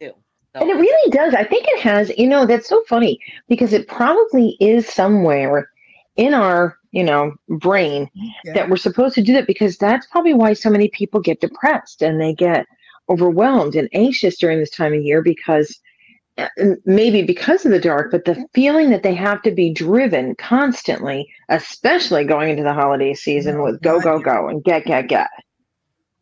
too. 0.00 0.14
So 0.54 0.60
And 0.60 0.70
it 0.70 0.74
really 0.76 1.10
does. 1.10 1.34
I 1.34 1.44
think 1.44 1.66
it 1.68 1.80
has, 1.80 2.16
you 2.16 2.26
know, 2.28 2.46
that's 2.46 2.68
so 2.68 2.82
funny 2.84 3.18
because 3.48 3.72
it 3.72 3.88
probably 3.88 4.56
is 4.60 4.88
somewhere 4.88 5.68
in 6.16 6.32
our, 6.34 6.78
you 6.92 7.02
know, 7.02 7.34
brain 7.48 8.08
Yeah. 8.14 8.54
that 8.54 8.70
we're 8.70 8.76
supposed 8.76 9.16
to 9.16 9.22
do 9.22 9.32
that 9.34 9.46
because 9.48 9.76
that's 9.76 10.06
probably 10.06 10.34
why 10.34 10.52
so 10.52 10.70
many 10.70 10.88
people 10.88 11.20
get 11.20 11.40
depressed 11.40 12.00
and 12.00 12.20
they 12.20 12.32
get 12.32 12.66
overwhelmed 13.08 13.74
and 13.74 13.88
anxious 13.92 14.38
during 14.38 14.58
this 14.58 14.70
time 14.70 14.92
of 14.92 15.02
year 15.02 15.22
because 15.22 15.78
uh, 16.36 16.48
maybe 16.84 17.22
because 17.22 17.64
of 17.64 17.70
the 17.70 17.78
dark, 17.78 18.10
but 18.10 18.24
the 18.24 18.44
feeling 18.54 18.90
that 18.90 19.02
they 19.02 19.14
have 19.14 19.40
to 19.42 19.52
be 19.52 19.72
driven 19.72 20.34
constantly, 20.34 21.32
especially 21.48 22.24
going 22.24 22.50
into 22.50 22.64
the 22.64 22.72
holiday 22.72 23.14
season 23.14 23.62
with 23.62 23.80
go, 23.82 24.00
go, 24.00 24.18
go 24.18 24.48
and 24.48 24.64
get, 24.64 24.84
get, 24.84 25.06
get. 25.08 25.28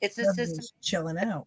it's 0.02 0.18
a 0.18 0.24
system 0.34 0.64
chilling 0.82 1.18
out. 1.18 1.46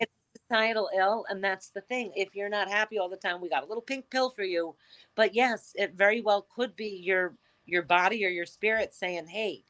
It's 0.00 0.12
societal 0.36 0.90
ill 0.94 1.24
and 1.30 1.42
that's 1.42 1.68
the 1.68 1.80
thing. 1.80 2.12
If 2.16 2.34
you're 2.34 2.50
not 2.50 2.68
happy 2.68 2.98
all 2.98 3.08
the 3.08 3.16
time 3.16 3.40
we 3.40 3.48
got 3.48 3.62
a 3.62 3.66
little 3.66 3.82
pink 3.82 4.10
pill 4.10 4.28
for 4.28 4.42
you. 4.42 4.74
But 5.14 5.34
yes 5.34 5.72
it 5.76 5.94
very 5.94 6.20
well 6.20 6.46
could 6.54 6.76
be 6.76 7.00
your 7.02 7.34
your 7.64 7.82
body 7.82 8.26
or 8.26 8.28
your 8.28 8.46
spirit 8.46 8.92
saying 8.92 9.26
hey 9.28 9.64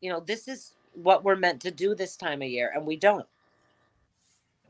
you 0.00 0.10
know 0.10 0.20
this 0.20 0.48
is 0.48 0.74
what 0.94 1.24
we're 1.24 1.36
meant 1.36 1.60
to 1.62 1.70
do 1.70 1.94
this 1.94 2.16
time 2.16 2.42
of 2.42 2.48
year 2.48 2.72
and 2.74 2.84
we 2.84 2.96
don't 2.96 3.26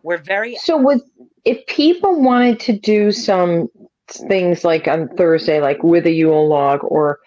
we're 0.02 0.18
very 0.18 0.56
So 0.56 0.76
with 0.76 1.02
if 1.44 1.64
people 1.66 2.20
wanted 2.20 2.60
to 2.60 2.78
do 2.78 3.12
some 3.12 3.68
things 4.08 4.64
like 4.64 4.88
on 4.88 5.08
Thursday, 5.16 5.60
like 5.60 5.82
with 5.82 6.06
a 6.06 6.10
Yule 6.10 6.48
log, 6.48 6.80
or 6.82 7.18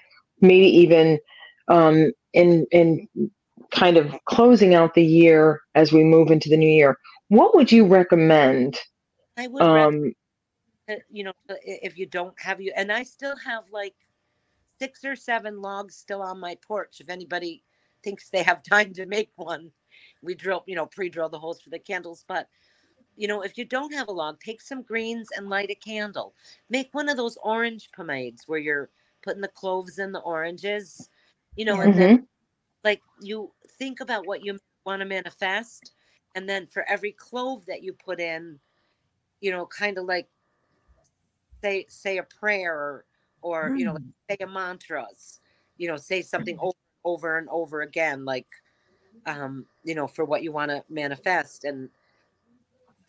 maybe 0.42 0.68
even 0.68 1.20
um, 1.68 2.12
in 2.34 2.66
in 2.72 3.08
kind 3.72 3.98
of 3.98 4.16
closing 4.26 4.76
out 4.76 4.94
the 4.94 5.04
year 5.04 5.62
as 5.76 5.92
we 5.92 6.04
move 6.04 6.30
into 6.30 6.50
the 6.50 6.58
new 6.58 6.70
year, 6.70 6.98
what 7.30 7.56
would 7.56 7.72
you 7.72 7.86
recommend? 7.86 8.80
i 9.38 9.48
would 9.48 9.62
Um, 9.62 10.14
you 11.10 11.24
know 11.24 11.34
if 11.48 11.98
you 11.98 12.06
don't 12.06 12.40
have 12.40 12.60
you 12.62 12.72
and 12.76 12.92
i 12.92 13.04
still 13.04 13.36
have 13.38 13.64
like 13.72 13.96
six 14.80 15.04
or 15.06 15.16
seven 15.16 15.62
logs 15.62 15.96
still 15.96 16.22
on 16.22 16.40
my 16.40 16.58
porch 16.68 16.98
if 17.00 17.10
anybody 17.10 17.64
thinks 18.04 18.30
they 18.30 18.44
have 18.44 18.62
time 18.70 18.94
to 18.94 19.06
make 19.06 19.32
one 19.36 19.72
we 20.22 20.36
drill 20.36 20.64
you 20.68 20.76
know 20.76 20.86
pre-drill 20.86 21.30
the 21.30 21.40
holes 21.40 21.62
for 21.62 21.70
the 21.70 21.80
candles 21.80 22.26
but 22.28 22.48
you 23.16 23.28
know 23.28 23.42
if 23.42 23.58
you 23.58 23.66
don't 23.66 23.94
have 23.94 24.08
a 24.08 24.12
log 24.12 24.40
take 24.40 24.62
some 24.62 24.82
greens 24.82 25.30
and 25.36 25.50
light 25.50 25.70
a 25.70 25.76
candle 25.76 26.34
make 26.70 26.90
one 26.94 27.10
of 27.10 27.18
those 27.18 27.38
orange 27.44 27.90
pomades 27.96 28.44
where 28.48 28.60
you're 28.60 28.90
putting 29.24 29.42
the 29.42 29.48
cloves 29.50 30.00
in 30.00 30.12
the 30.12 30.20
oranges 30.22 31.10
you 31.56 31.66
know 31.66 31.82
and 31.82 31.98
then 31.98 32.10
mhm. 32.10 32.28
like 32.84 33.02
you 33.22 33.52
think 33.80 34.00
about 34.02 34.26
what 34.28 34.44
you 34.44 34.58
want 34.86 35.00
to 35.02 35.06
manifest 35.06 35.92
and 36.36 36.50
then 36.50 36.66
for 36.68 36.84
every 36.90 37.12
clove 37.12 37.66
that 37.66 37.84
you 37.84 37.94
put 37.94 38.20
in 38.20 38.60
you 39.42 39.52
know 39.52 39.66
kind 39.68 39.98
of 39.98 40.06
like 40.06 40.28
say 41.64 41.86
say 41.90 42.18
a 42.18 42.24
prayer 42.24 42.74
or, 42.76 43.06
or 43.42 43.74
you 43.76 43.86
know 43.86 43.96
Mm. 43.96 44.14
say 44.30 44.38
a 44.42 44.48
mantras 44.48 45.40
you 45.78 45.88
know 45.88 45.98
say 45.98 46.22
something 46.22 46.58
over, 46.60 46.78
over 47.06 47.38
and 47.38 47.48
over 47.50 47.82
again 47.82 48.26
like 48.26 48.48
um 49.26 49.66
you 49.84 49.96
know 49.96 50.08
for 50.08 50.26
what 50.26 50.44
you 50.44 50.52
want 50.52 50.70
to 50.70 50.84
manifest 50.90 51.64
and 51.64 51.90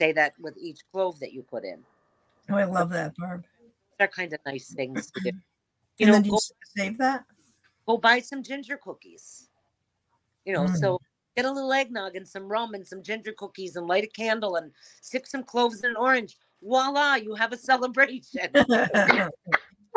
say 0.00 0.12
that 0.12 0.34
with 0.40 0.56
each 0.58 0.80
clove 0.92 1.18
that 1.20 1.32
you 1.32 1.42
put 1.42 1.64
in 1.64 1.78
Oh, 2.50 2.56
I 2.56 2.64
love 2.64 2.90
that, 2.90 3.14
Barb. 3.16 3.44
they're 3.98 4.08
kind 4.08 4.32
of 4.32 4.40
nice 4.44 4.72
things 4.72 5.10
to 5.12 5.20
do 5.20 5.30
you 5.98 6.06
And 6.06 6.08
know 6.08 6.12
then 6.14 6.24
you 6.24 6.30
go, 6.32 6.38
save 6.76 6.98
that? 6.98 7.24
go 7.86 7.96
buy 7.98 8.18
some 8.20 8.42
ginger 8.42 8.76
cookies. 8.76 9.48
You 10.44 10.52
know, 10.54 10.64
Mm. 10.64 10.76
so 10.76 11.00
get 11.36 11.44
a 11.46 11.50
little 11.50 11.72
eggnog 11.72 12.16
and 12.16 12.26
some 12.28 12.46
rum 12.48 12.74
and 12.74 12.86
some 12.86 13.02
ginger 13.02 13.32
cookies 13.32 13.76
and 13.76 13.86
light 13.86 14.04
a 14.04 14.06
candle 14.08 14.56
and 14.56 14.72
stick 15.00 15.26
some 15.26 15.42
cloves 15.42 15.82
in 15.84 15.90
an 15.90 15.96
orange. 15.96 16.36
Voila, 16.62 17.16
you 17.16 17.34
have 17.34 17.52
a 17.52 17.56
celebration. 17.56 18.48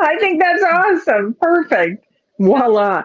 I 0.00 0.16
think 0.20 0.40
that's 0.40 0.62
awesome. 0.64 1.34
Perfect. 1.40 2.06
Voila. 2.38 3.02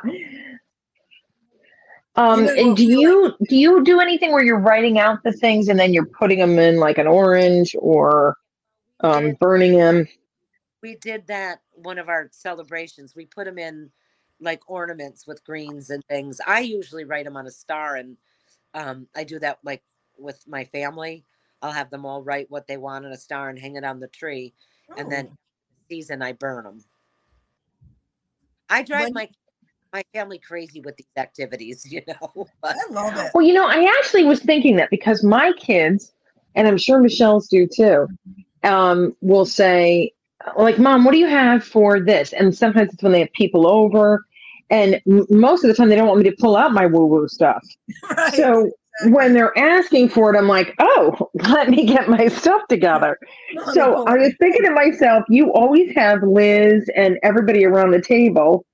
Um, 2.16 2.42
You 2.42 2.46
know 2.46 2.62
and 2.62 2.78
do 2.78 2.84
you 2.86 3.36
do 3.50 3.56
you 3.56 3.84
do 3.84 4.00
anything 4.00 4.32
where 4.32 4.44
you're 4.44 4.60
writing 4.60 5.00
out 5.00 5.24
the 5.24 5.32
things 5.32 5.68
and 5.68 5.80
then 5.80 5.94
you're 5.94 6.06
putting 6.06 6.40
them 6.40 6.60
in 6.60 6.78
like 6.78 6.98
an 7.00 7.08
orange 7.08 7.76
or 7.80 8.38
um, 9.00 9.34
burning 9.40 9.78
them? 9.78 10.08
we 10.84 10.96
did 10.96 11.26
that 11.28 11.62
one 11.72 11.98
of 11.98 12.10
our 12.10 12.28
celebrations. 12.32 13.16
We 13.16 13.26
put 13.26 13.46
them 13.46 13.58
in 13.58 13.90
like 14.42 14.70
ornaments 14.70 15.26
with 15.26 15.44
greens 15.46 15.90
and 15.90 16.04
things. 16.06 16.42
I 16.46 16.60
usually 16.60 17.06
write 17.06 17.24
them 17.24 17.38
on 17.38 17.48
a 17.48 17.52
star 17.52 17.96
and 17.96 18.18
um, 18.74 19.08
I 19.16 19.24
do 19.24 19.40
that 19.40 19.60
like 19.64 19.82
with 20.18 20.46
my 20.46 20.66
family. 20.66 21.24
I'll 21.62 21.72
have 21.72 21.90
them 21.90 22.06
all 22.06 22.22
write 22.22 22.52
what 22.52 22.68
they 22.68 22.76
want 22.76 23.06
on 23.06 23.14
a 23.14 23.18
star 23.18 23.50
and 23.50 23.58
hang 23.58 23.78
it 23.78 23.86
on 23.86 24.02
the 24.02 24.10
tree. 24.10 24.54
And 24.98 25.10
then 25.10 25.30
Oh, 25.32 25.38
season 25.90 26.22
I 26.22 26.34
burn 26.34 26.66
them. 26.66 26.84
I 28.70 28.84
drive 28.84 29.06
When- 29.06 29.14
my 29.14 29.30
my 29.94 30.04
family 30.14 30.40
crazy 30.40 30.82
with 30.82 30.98
these 30.98 31.06
activities, 31.18 31.86
you 31.92 32.02
know. 32.08 32.48
But 32.62 32.76
I 32.76 32.92
love 32.92 33.18
it. 33.18 33.32
Well, 33.34 33.46
you 33.46 33.54
know, 33.54 33.68
I 33.68 33.90
actually 34.00 34.26
was 34.26 34.42
thinking 34.42 34.76
that 34.78 34.90
because 34.90 35.24
my 35.24 35.54
kids, 35.54 36.12
and 36.56 36.68
I'm 36.68 36.78
sure 36.78 37.00
Michele's 37.00 37.48
do 37.48 37.68
too, 37.68 38.08
um, 38.64 39.16
will 39.22 39.46
say, 39.46 40.12
like, 40.58 40.80
Mom, 40.80 41.06
what 41.06 41.12
do 41.12 41.20
you 41.20 41.28
have 41.28 41.64
for 41.64 42.00
this? 42.00 42.34
And 42.34 42.56
sometimes 42.56 42.94
it's 42.94 43.04
when 43.04 43.12
they 43.12 43.20
have 43.22 43.32
people 43.34 43.68
over. 43.68 44.26
And 44.70 45.02
m- 45.08 45.28
most 45.30 45.64
of 45.64 45.68
the 45.68 45.74
time, 45.74 45.90
they 45.90 45.96
don't 45.96 46.08
want 46.08 46.22
me 46.22 46.30
to 46.30 46.36
pull 46.40 46.58
out 46.58 46.74
my 46.74 46.86
woo 46.86 47.06
woo 47.06 47.28
stuff. 47.28 47.64
Right. 48.18 48.34
So 48.36 48.72
when 49.08 49.34
they're 49.34 49.58
asking 49.58 50.10
for 50.10 50.34
it, 50.34 50.38
I'm 50.38 50.48
like, 50.48 50.76
oh, 50.80 51.30
let 51.50 51.70
me 51.70 51.86
get 51.86 52.10
my 52.10 52.28
stuff 52.28 52.62
together. 52.70 53.18
Let 53.56 53.68
me 53.68 53.74
So 53.74 53.96
pull 53.96 54.08
I 54.08 54.18
was 54.18 54.34
thinking 54.40 54.64
to 54.64 54.72
myself, 54.72 55.24
you 55.30 55.52
always 55.54 55.94
have 55.96 56.22
Liz 56.24 56.90
and 56.96 57.18
everybody 57.24 57.66
around 57.66 57.92
the 57.92 58.02
table 58.02 58.66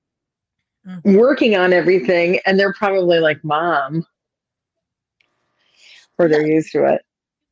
Mhm. 0.86 1.16
working 1.16 1.56
on 1.56 1.72
everything, 1.72 2.40
and 2.46 2.58
they're 2.58 2.72
probably 2.72 3.18
like, 3.20 3.42
Mom, 3.44 4.06
or 6.18 6.28
they're 6.28 6.46
used 6.46 6.72
to 6.72 6.84
it. 6.84 7.04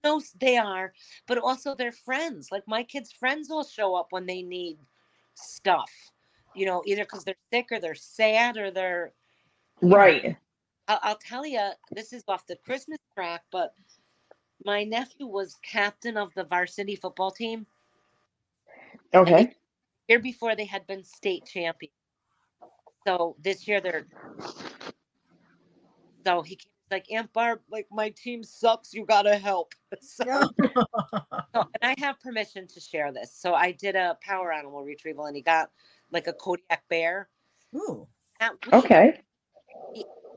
no, 0.05 0.23
they 0.41 0.57
are, 0.57 0.93
but 1.27 1.39
also 1.39 1.75
their 1.75 1.93
friends. 1.93 2.51
Like 2.51 2.67
my 2.67 2.83
kids' 2.83 3.13
friends 3.13 3.49
will 3.51 3.65
show 3.65 3.95
up 3.95 4.09
when 4.11 4.27
they 4.27 4.43
need 4.43 4.79
stuff, 5.35 5.91
you 6.55 6.67
know, 6.67 6.83
either 6.87 7.05
because 7.05 7.25
they're 7.25 7.35
sick 7.53 7.67
or 7.71 7.81
they're 7.81 7.95
sad 7.95 8.57
or 8.57 8.71
they're. 8.71 9.13
know, 9.83 9.97
Right. 9.97 10.37
I'll, 10.89 11.01
I'll 11.03 11.19
tell 11.19 11.45
you, 11.45 11.71
this 11.91 12.13
is 12.13 12.25
off 12.29 12.47
the 12.47 12.57
Christmas 12.57 12.99
track, 13.15 13.45
but 13.51 13.75
my 14.65 14.85
nephew 14.85 15.27
was 15.27 15.57
captain 15.63 16.17
of 16.17 16.33
the 16.35 16.45
varsity 16.45 16.97
football 16.97 17.31
team. 17.31 17.67
Okay. 19.15 19.55
year 20.09 20.19
before 20.19 20.57
they 20.57 20.65
had 20.65 20.87
been 20.87 21.05
state 21.05 21.45
champion. 21.47 21.93
So 23.09 23.37
this 23.43 23.67
year 23.67 23.81
they're 23.81 24.05
so 26.27 26.43
he 26.43 26.57
he's 26.57 26.67
like 26.91 27.11
Aunt 27.11 27.33
Barb, 27.33 27.61
like 27.71 27.87
my 27.91 28.11
team 28.11 28.45
sucks. 28.45 28.93
You 28.93 29.07
gotta 29.07 29.37
help. 29.37 29.73
So, 30.03 30.25
Yeah. 30.27 30.45
so- 31.55 31.65
and 31.81 31.83
I 31.83 31.95
have 32.01 32.21
permission 32.21 32.67
to 32.67 32.81
share 32.81 33.11
this. 33.11 33.33
So 33.35 33.55
I 33.55 33.73
did 33.73 33.97
a 33.97 34.19
power 34.21 34.53
animal 34.53 34.85
retrieval, 34.85 35.25
and 35.25 35.35
he 35.35 35.41
got 35.41 35.71
like 36.13 36.27
a 36.27 36.35
Kodiak 36.35 36.83
bear. 36.91 37.31
Ooh. 37.75 38.07
That 38.41 38.53
week, 38.67 38.75
Okay. 38.75 39.21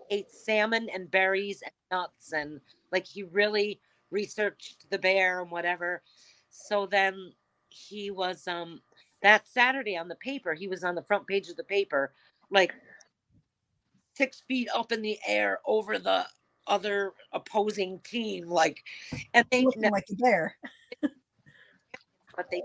ate 0.10 0.32
salmon 0.32 0.88
and 0.94 1.12
berries 1.12 1.62
and 1.64 1.74
nuts, 1.92 2.32
and 2.32 2.62
like 2.94 3.06
he 3.06 3.24
really 3.24 3.82
researched 4.12 4.90
the 4.92 4.98
bear 4.98 5.42
and 5.42 5.52
whatever. 5.52 6.04
So 6.50 6.86
then 6.86 7.34
he 7.68 8.12
was 8.12 8.48
um 8.48 8.82
that 9.22 9.46
Saturday 9.46 9.98
on 9.98 10.08
the 10.08 10.16
paper. 10.16 10.54
He 10.54 10.68
was 10.70 10.86
on 10.86 10.96
the 10.96 11.04
front 11.04 11.28
page 11.28 11.50
of 11.50 11.58
the 11.58 11.64
paper, 11.66 12.14
like 12.52 12.74
six 14.16 14.44
feet 14.48 14.68
up 14.76 14.92
in 14.92 15.02
the 15.02 15.18
air 15.28 15.60
over 15.66 15.98
the 15.98 16.26
other 16.68 17.14
opposing 17.34 18.00
team, 18.04 18.48
like, 18.48 18.84
and 19.34 19.46
they 19.52 19.64
Looking 19.64 19.90
like 19.92 20.06
a 20.12 20.16
bear. 20.16 20.56
but 22.36 22.46
they 22.52 22.62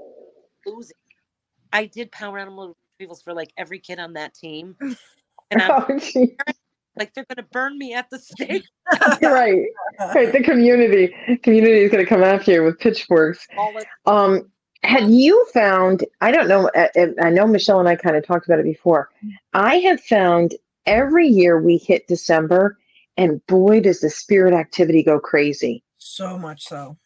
losing. 0.66 0.96
I 1.72 1.86
did 1.86 2.10
power 2.12 2.38
animal 2.38 2.76
retrievals 3.00 3.22
for 3.22 3.32
like 3.34 3.52
every 3.56 3.78
kid 3.78 3.98
on 3.98 4.12
that 4.14 4.34
team, 4.34 4.76
and 5.50 5.62
I'm 5.62 5.70
Oh, 5.88 6.00
like, 6.96 7.12
they're 7.14 7.26
gonna 7.28 7.46
burn 7.52 7.78
me 7.78 7.94
at 7.94 8.08
the 8.10 8.18
stake. 8.18 8.64
right. 9.22 9.64
Right. 10.14 10.32
The 10.32 10.42
community 10.42 11.14
community 11.42 11.80
is 11.84 11.90
going 11.90 12.04
to 12.04 12.08
come 12.08 12.22
after 12.22 12.52
you 12.52 12.62
with 12.64 12.78
pitchforks. 12.78 13.46
All 13.56 13.76
it- 13.78 13.86
Um, 14.04 14.50
have 14.82 15.08
you 15.10 15.46
found? 15.52 16.04
I 16.20 16.30
don't 16.30 16.48
know. 16.48 16.70
I, 16.74 16.90
I 17.22 17.30
know 17.30 17.46
Michele 17.46 17.80
and 17.80 17.88
I 17.88 17.96
kind 17.96 18.16
of 18.16 18.26
talked 18.26 18.46
about 18.46 18.58
it 18.58 18.64
before. 18.64 19.10
I 19.54 19.76
have 19.78 20.00
found 20.00 20.54
every 20.86 21.26
year 21.26 21.60
we 21.60 21.76
hit 21.76 22.06
December, 22.06 22.78
and 23.16 23.44
boy, 23.46 23.80
does 23.80 24.00
the 24.00 24.10
spirit 24.10 24.54
activity 24.54 25.02
go 25.02 25.18
crazy! 25.18 25.82
So 25.98 26.38
much 26.38 26.62
so. 26.62 26.96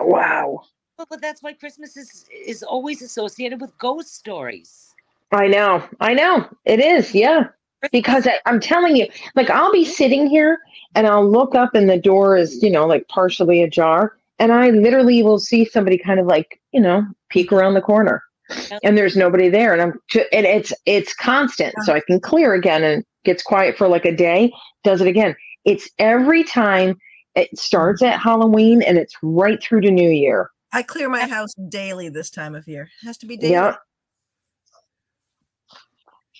Wow. 0.00 0.62
But, 0.96 1.08
but 1.10 1.20
that's 1.20 1.42
why 1.42 1.52
Christmas 1.52 1.96
is 1.96 2.24
is 2.32 2.62
always 2.62 3.02
associated 3.02 3.60
with 3.60 3.76
ghost 3.78 4.14
stories. 4.14 4.94
I 5.32 5.48
know. 5.48 5.86
I 6.00 6.14
know. 6.14 6.48
It 6.64 6.80
is. 6.80 7.14
Yeah. 7.14 7.48
Because 7.92 8.26
I, 8.26 8.38
I'm 8.46 8.60
telling 8.60 8.96
you, 8.96 9.06
like 9.34 9.50
I'll 9.50 9.72
be 9.72 9.84
sitting 9.84 10.26
here 10.26 10.58
and 10.94 11.06
I'll 11.06 11.28
look 11.28 11.54
up 11.54 11.74
and 11.74 11.88
the 11.88 11.98
door 11.98 12.36
is, 12.36 12.62
you 12.62 12.70
know, 12.70 12.86
like 12.86 13.06
partially 13.08 13.62
ajar. 13.62 14.16
And 14.38 14.52
I 14.52 14.70
literally 14.70 15.22
will 15.22 15.38
see 15.38 15.64
somebody 15.64 15.98
kind 15.98 16.20
of 16.20 16.26
like, 16.26 16.60
you 16.72 16.80
know, 16.80 17.06
peek 17.30 17.52
around 17.52 17.74
the 17.74 17.80
corner. 17.80 18.22
Yep. 18.70 18.80
And 18.84 18.96
there's 18.98 19.16
nobody 19.16 19.48
there. 19.48 19.72
And 19.72 19.82
I'm 19.82 19.94
ju- 20.08 20.26
and 20.32 20.46
it's 20.46 20.72
it's 20.84 21.14
constant. 21.14 21.74
So 21.82 21.94
I 21.94 22.00
can 22.06 22.20
clear 22.20 22.54
again 22.54 22.84
and 22.84 23.04
gets 23.24 23.42
quiet 23.42 23.76
for 23.76 23.88
like 23.88 24.04
a 24.04 24.14
day, 24.14 24.52
does 24.84 25.00
it 25.00 25.08
again. 25.08 25.34
It's 25.64 25.90
every 25.98 26.44
time 26.44 26.96
it 27.34 27.56
starts 27.58 28.02
at 28.02 28.20
Halloween 28.20 28.82
and 28.82 28.98
it's 28.98 29.14
right 29.22 29.60
through 29.62 29.80
to 29.82 29.90
New 29.90 30.10
Year. 30.10 30.50
I 30.72 30.82
clear 30.82 31.08
my 31.08 31.26
house 31.26 31.54
daily 31.68 32.08
this 32.08 32.30
time 32.30 32.54
of 32.54 32.68
year. 32.68 32.90
It 33.02 33.06
has 33.06 33.18
to 33.18 33.26
be 33.26 33.36
daily. 33.36 33.52
Yeah. 33.52 33.74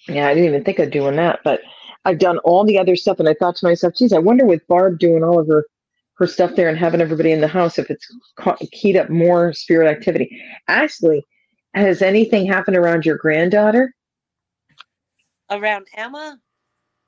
Yeah, 0.09 0.29
I 0.29 0.35
didn't 0.35 0.49
even 0.49 0.65
think 0.65 0.79
of 0.79 0.93
doing 0.93 1.17
that, 1.17 1.41
but 1.43 1.61
I've 2.05 2.21
done 2.21 2.39
all 2.39 2.65
the 2.65 2.79
other 2.79 2.95
stuff, 2.95 3.19
and 3.19 3.29
I 3.29 3.35
thought 3.35 3.57
to 3.57 3.67
myself, 3.67 3.95
geez, 3.97 4.13
I 4.13 4.19
wonder 4.19 4.47
with 4.47 4.67
Barb 4.69 5.01
doing 5.01 5.25
all 5.25 5.41
of 5.41 5.49
her 5.49 5.65
her 6.19 6.27
stuff 6.27 6.55
there 6.57 6.69
and 6.69 6.79
having 6.79 7.01
everybody 7.01 7.33
in 7.33 7.41
the 7.41 7.49
house 7.49 7.79
if 7.79 7.91
it's 7.91 8.07
ca- 8.39 8.57
keyed 8.73 8.97
up 8.97 9.11
more 9.11 9.53
spirit 9.53 9.89
activity. 9.91 10.41
Ashley, 10.69 11.25
has 11.75 12.03
anything 12.03 12.47
happened 12.47 12.77
around 12.77 13.05
your 13.07 13.19
granddaughter? 13.19 13.93
Around 15.51 15.89
Emma, 15.95 16.39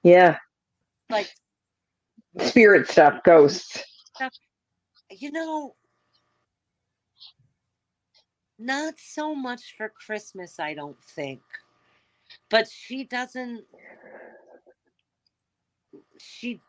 Yeah, 0.03 0.39
like 1.11 1.29
spirit 2.41 2.89
stuff, 2.89 3.23
ghosts. 3.25 3.83
you 5.11 5.33
know, 5.33 5.75
not 8.59 8.95
so 8.99 9.35
much 9.35 9.75
for 9.77 9.89
Christmas, 9.89 10.61
I 10.61 10.75
don't 10.75 11.01
think. 11.03 11.41
But 12.51 12.69
she 12.69 13.05
doesn't. 13.05 13.65
She, 16.19 16.61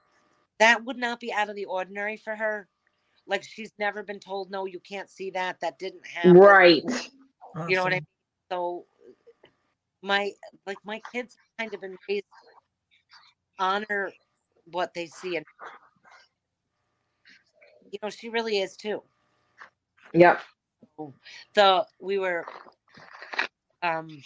that 0.59 0.83
would 0.85 0.97
not 0.97 1.19
be 1.19 1.33
out 1.33 1.49
of 1.49 1.55
the 1.55 1.65
ordinary 1.65 2.17
for 2.17 2.35
her. 2.35 2.67
Like 3.25 3.43
she's 3.43 3.71
never 3.79 4.03
been 4.03 4.19
told, 4.19 4.51
no, 4.51 4.65
you 4.65 4.79
can't 4.79 5.09
see 5.09 5.31
that. 5.31 5.59
That 5.61 5.79
didn't 5.79 6.05
happen. 6.05 6.33
Right. 6.33 6.83
You 7.67 7.75
know 7.75 7.83
what 7.83 7.93
I 7.93 7.97
mean? 7.97 8.07
So, 8.51 8.85
my 10.01 10.31
like 10.65 10.77
my 10.83 11.01
kids 11.11 11.35
kind 11.57 11.73
of 11.73 11.81
been 11.81 11.97
raised 12.07 12.25
honor 13.57 14.11
what 14.71 14.93
they 14.93 15.07
see, 15.07 15.35
and 15.35 15.45
you 17.91 17.99
know 18.01 18.09
she 18.09 18.29
really 18.29 18.59
is 18.59 18.75
too. 18.75 19.03
Yep. 20.13 20.41
the 21.53 21.85
we 21.99 22.17
were 22.17 22.45
um 23.83 24.21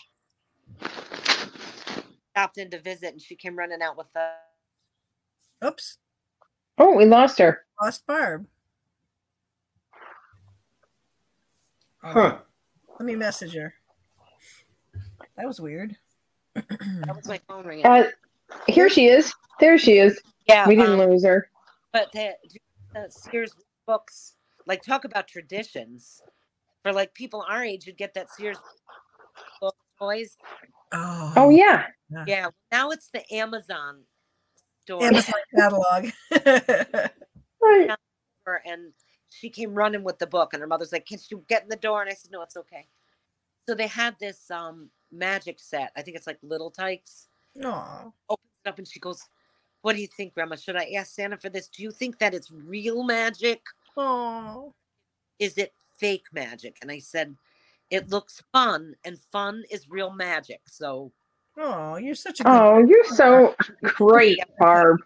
stopped 2.31 2.57
in 2.57 2.69
to 2.69 2.79
visit 2.79 3.11
and 3.13 3.21
she 3.21 3.35
came 3.35 3.57
running 3.57 3.81
out 3.81 3.97
with 3.97 4.07
the 4.13 4.29
Oops. 5.65 5.97
Oh, 6.77 6.95
we 6.95 7.05
lost 7.05 7.37
her. 7.39 7.65
Lost 7.81 8.05
Barb. 8.07 8.45
Huh. 12.03 12.37
Let 12.99 13.05
me 13.05 13.15
message 13.15 13.53
her. 13.55 13.73
That 15.37 15.47
was 15.47 15.59
weird. 15.61 15.95
that 16.55 17.15
was 17.15 17.27
my 17.27 17.39
phone 17.47 17.65
ringing. 17.65 17.85
Uh, 17.85 18.09
here 18.67 18.89
she 18.89 19.07
is. 19.07 19.33
There 19.59 19.77
she 19.77 19.97
is. 19.97 20.19
yeah, 20.47 20.67
We 20.67 20.75
didn't 20.75 20.99
um, 20.99 21.09
lose 21.09 21.23
her. 21.25 21.49
but 21.91 22.11
the, 22.11 22.33
the 22.93 23.07
Sears 23.09 23.55
books 23.87 24.35
like 24.67 24.81
talk 24.81 25.05
about 25.05 25.27
traditions 25.27 26.21
for 26.83 26.91
like 26.93 27.13
people 27.13 27.43
our 27.49 27.63
age 27.63 27.87
you'd 27.87 27.97
get 27.97 28.13
that 28.13 28.29
Sears 28.31 28.57
book 29.61 29.75
toys. 29.97 30.37
Oh, 30.91 31.33
Oh 31.35 31.49
yeah. 31.49 31.85
Yeah, 32.27 32.49
now 32.71 32.91
it's 32.91 33.09
the 33.11 33.23
Amazon 33.33 34.01
store. 34.85 35.03
Amazon 35.03 35.33
catalog. 35.55 36.09
Right. 37.65 37.89
and 38.65 38.91
she 39.29 39.49
came 39.49 39.73
running 39.73 40.03
with 40.03 40.19
the 40.19 40.27
book 40.27 40.53
and 40.53 40.61
her 40.61 40.67
mother's 40.67 40.91
like 40.91 41.05
can 41.05 41.17
you 41.29 41.43
get 41.47 41.63
in 41.63 41.69
the 41.69 41.75
door 41.77 42.01
and 42.01 42.09
i 42.09 42.13
said 42.13 42.29
no 42.31 42.41
it's 42.41 42.57
okay 42.57 42.87
so 43.67 43.73
they 43.73 43.87
had 43.87 44.15
this 44.19 44.51
um 44.51 44.89
magic 45.11 45.59
set 45.59 45.91
i 45.95 46.01
think 46.01 46.17
it's 46.17 46.27
like 46.27 46.37
Little 46.43 46.69
Tikes 46.69 47.29
Aw. 47.63 48.11
opens 48.29 48.49
it 48.65 48.69
up 48.69 48.77
and 48.79 48.87
she 48.87 48.99
goes 48.99 49.23
what 49.81 49.95
do 49.95 50.01
you 50.01 50.07
think 50.07 50.33
grandma 50.33 50.55
should 50.57 50.75
i 50.75 50.91
ask 50.97 51.13
santa 51.15 51.37
for 51.37 51.47
this 51.49 51.69
do 51.69 51.83
you 51.83 51.91
think 51.91 52.19
that 52.19 52.33
it's 52.33 52.51
real 52.51 53.03
magic 53.03 53.61
Oh. 53.95 54.73
is 55.39 55.57
it 55.57 55.73
fake 55.97 56.25
magic 56.33 56.77
and 56.81 56.91
i 56.91 56.99
said 56.99 57.35
it 57.89 58.09
looks 58.09 58.43
fun 58.51 58.95
and 59.05 59.17
fun 59.31 59.63
is 59.71 59.89
real 59.89 60.11
magic 60.11 60.59
so 60.67 61.11
Oh, 61.57 61.97
you're 61.97 62.15
such 62.15 62.39
a 62.39 62.43
good 62.43 62.49
Oh, 62.49 62.77
you're 62.79 63.05
so 63.05 63.55
great, 63.83 64.39
Barb. 64.59 65.01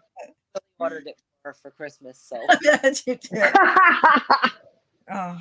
I 0.56 0.60
ordered 0.80 1.08
it 1.08 1.16
for 1.42 1.50
her 1.50 1.54
for 1.54 1.72
christmas 1.72 2.20
so 2.20 2.38
bet 2.64 3.02
you 3.06 3.16
did. 3.16 3.54
Oh. 5.10 5.38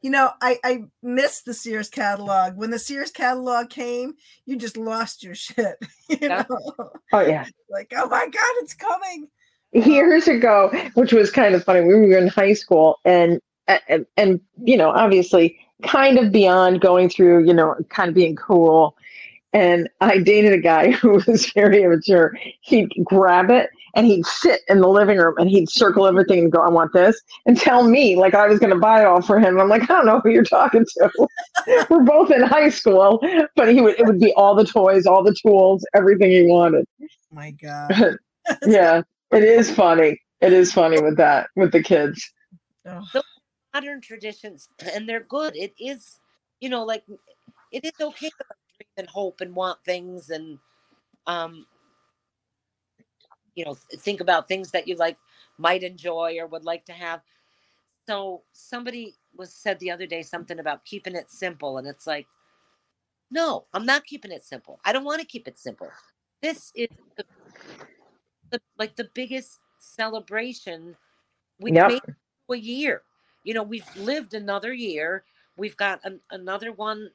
You 0.00 0.10
know, 0.10 0.32
I, 0.40 0.58
I 0.64 0.82
missed 1.04 1.44
the 1.44 1.54
Sears 1.54 1.88
catalog. 1.88 2.56
When 2.56 2.72
the 2.72 2.78
Sears 2.80 3.12
catalog 3.12 3.70
came, 3.70 4.14
you 4.44 4.56
just 4.56 4.76
lost 4.76 5.22
your 5.22 5.36
shit. 5.36 5.76
You 6.08 6.28
know, 6.28 6.44
oh 7.12 7.20
yeah. 7.20 7.46
like, 7.70 7.92
oh 7.96 8.08
my 8.08 8.24
God, 8.26 8.54
it's 8.56 8.74
coming. 8.74 9.28
years 9.72 10.26
ago, 10.26 10.72
which 10.94 11.12
was 11.12 11.30
kind 11.30 11.54
of 11.54 11.62
funny. 11.62 11.82
We 11.82 11.94
were 11.94 12.18
in 12.18 12.26
high 12.26 12.54
school, 12.54 12.98
and 13.04 13.40
and, 13.68 14.04
and 14.16 14.40
you 14.64 14.76
know, 14.76 14.90
obviously, 14.90 15.56
kind 15.84 16.18
of 16.18 16.32
beyond 16.32 16.80
going 16.80 17.08
through, 17.08 17.46
you 17.46 17.54
know, 17.54 17.76
kind 17.88 18.08
of 18.08 18.14
being 18.14 18.36
cool. 18.36 18.96
And 19.52 19.88
I 20.00 20.18
dated 20.18 20.52
a 20.52 20.58
guy 20.58 20.90
who 20.92 21.20
was 21.26 21.50
very 21.54 21.82
immature. 21.82 22.36
He'd 22.60 22.92
grab 23.04 23.50
it 23.50 23.70
and 23.94 24.06
he'd 24.06 24.24
sit 24.24 24.60
in 24.68 24.80
the 24.80 24.88
living 24.88 25.18
room 25.18 25.34
and 25.38 25.50
he'd 25.50 25.68
circle 25.68 26.06
everything 26.06 26.38
and 26.38 26.52
go, 26.52 26.60
"I 26.60 26.70
want 26.70 26.92
this," 26.92 27.20
and 27.46 27.58
tell 27.58 27.86
me 27.86 28.16
like 28.16 28.34
I 28.34 28.46
was 28.46 28.58
going 28.58 28.72
to 28.72 28.78
buy 28.78 29.02
it 29.02 29.06
all 29.06 29.20
for 29.20 29.38
him. 29.38 29.60
I'm 29.60 29.68
like, 29.68 29.82
I 29.82 29.86
don't 29.86 30.06
know 30.06 30.20
who 30.20 30.30
you're 30.30 30.44
talking 30.44 30.86
to. 30.86 31.28
we're 31.90 32.02
both 32.02 32.30
in 32.30 32.42
high 32.42 32.70
school, 32.70 33.20
but 33.54 33.68
he 33.68 33.80
would 33.80 33.98
it 33.98 34.06
would 34.06 34.20
be 34.20 34.32
all 34.34 34.54
the 34.54 34.64
toys, 34.64 35.06
all 35.06 35.22
the 35.22 35.36
tools, 35.42 35.84
everything 35.94 36.30
he 36.30 36.46
wanted. 36.46 36.86
My 37.30 37.50
God. 37.50 38.18
yeah, 38.66 39.02
it 39.30 39.44
is 39.44 39.70
funny. 39.70 40.20
It 40.40 40.52
is 40.52 40.72
funny 40.72 41.00
with 41.00 41.16
that 41.18 41.48
with 41.56 41.72
the 41.72 41.82
kids. 41.82 42.32
Oh, 42.86 43.04
modern 43.74 44.00
traditions 44.00 44.68
and 44.94 45.08
they're 45.08 45.24
good 45.24 45.56
it 45.56 45.72
is 45.80 46.20
you 46.60 46.68
know 46.68 46.84
like 46.84 47.02
it 47.70 47.84
is 47.84 47.92
okay 48.00 48.28
to 48.28 48.34
like, 48.38 48.58
dream 48.58 48.61
and 48.96 49.08
hope 49.08 49.40
and 49.40 49.54
want 49.54 49.82
things 49.84 50.30
and 50.30 50.58
um 51.26 51.66
you 53.54 53.64
know 53.64 53.74
think 53.74 54.20
about 54.20 54.48
things 54.48 54.70
that 54.70 54.88
you 54.88 54.96
like 54.96 55.16
might 55.58 55.82
enjoy 55.82 56.36
or 56.38 56.46
would 56.46 56.64
like 56.64 56.84
to 56.86 56.92
have. 56.92 57.20
So 58.06 58.42
somebody 58.52 59.14
was 59.36 59.52
said 59.52 59.78
the 59.78 59.90
other 59.90 60.06
day 60.06 60.22
something 60.22 60.58
about 60.58 60.84
keeping 60.84 61.14
it 61.14 61.30
simple 61.30 61.78
and 61.78 61.86
it's 61.86 62.06
like 62.06 62.26
no 63.30 63.64
i'm 63.72 63.86
not 63.86 64.04
keeping 64.04 64.30
it 64.32 64.44
simple. 64.44 64.80
I 64.84 64.92
don't 64.92 65.04
want 65.04 65.20
to 65.20 65.26
keep 65.26 65.48
it 65.48 65.58
simple. 65.58 65.88
This 66.42 66.72
is 66.74 66.88
the, 67.16 67.24
the 68.50 68.60
like 68.78 68.96
the 68.96 69.08
biggest 69.14 69.60
celebration 69.78 70.96
we 71.60 71.72
Yep. 71.72 71.88
made 71.88 72.02
a 72.50 72.56
year. 72.56 73.02
You 73.44 73.54
know 73.54 73.62
we've 73.62 73.88
lived 73.96 74.34
another 74.34 74.72
year. 74.72 75.24
We've 75.56 75.76
got 75.76 76.00
an, 76.04 76.20
another 76.30 76.72
one 76.72 77.10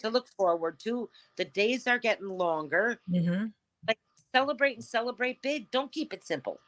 to 0.00 0.08
look 0.08 0.28
forward 0.28 0.78
to 0.78 1.08
the 1.36 1.44
days 1.44 1.86
are 1.86 1.98
getting 1.98 2.28
longer 2.28 3.00
mhm. 3.10 3.52
like 3.86 3.98
celebrate 4.34 4.74
and 4.74 4.84
celebrate 4.84 5.40
big 5.42 5.70
don't 5.70 5.92
keep 5.92 6.12
it 6.12 6.24
simple 6.24 6.58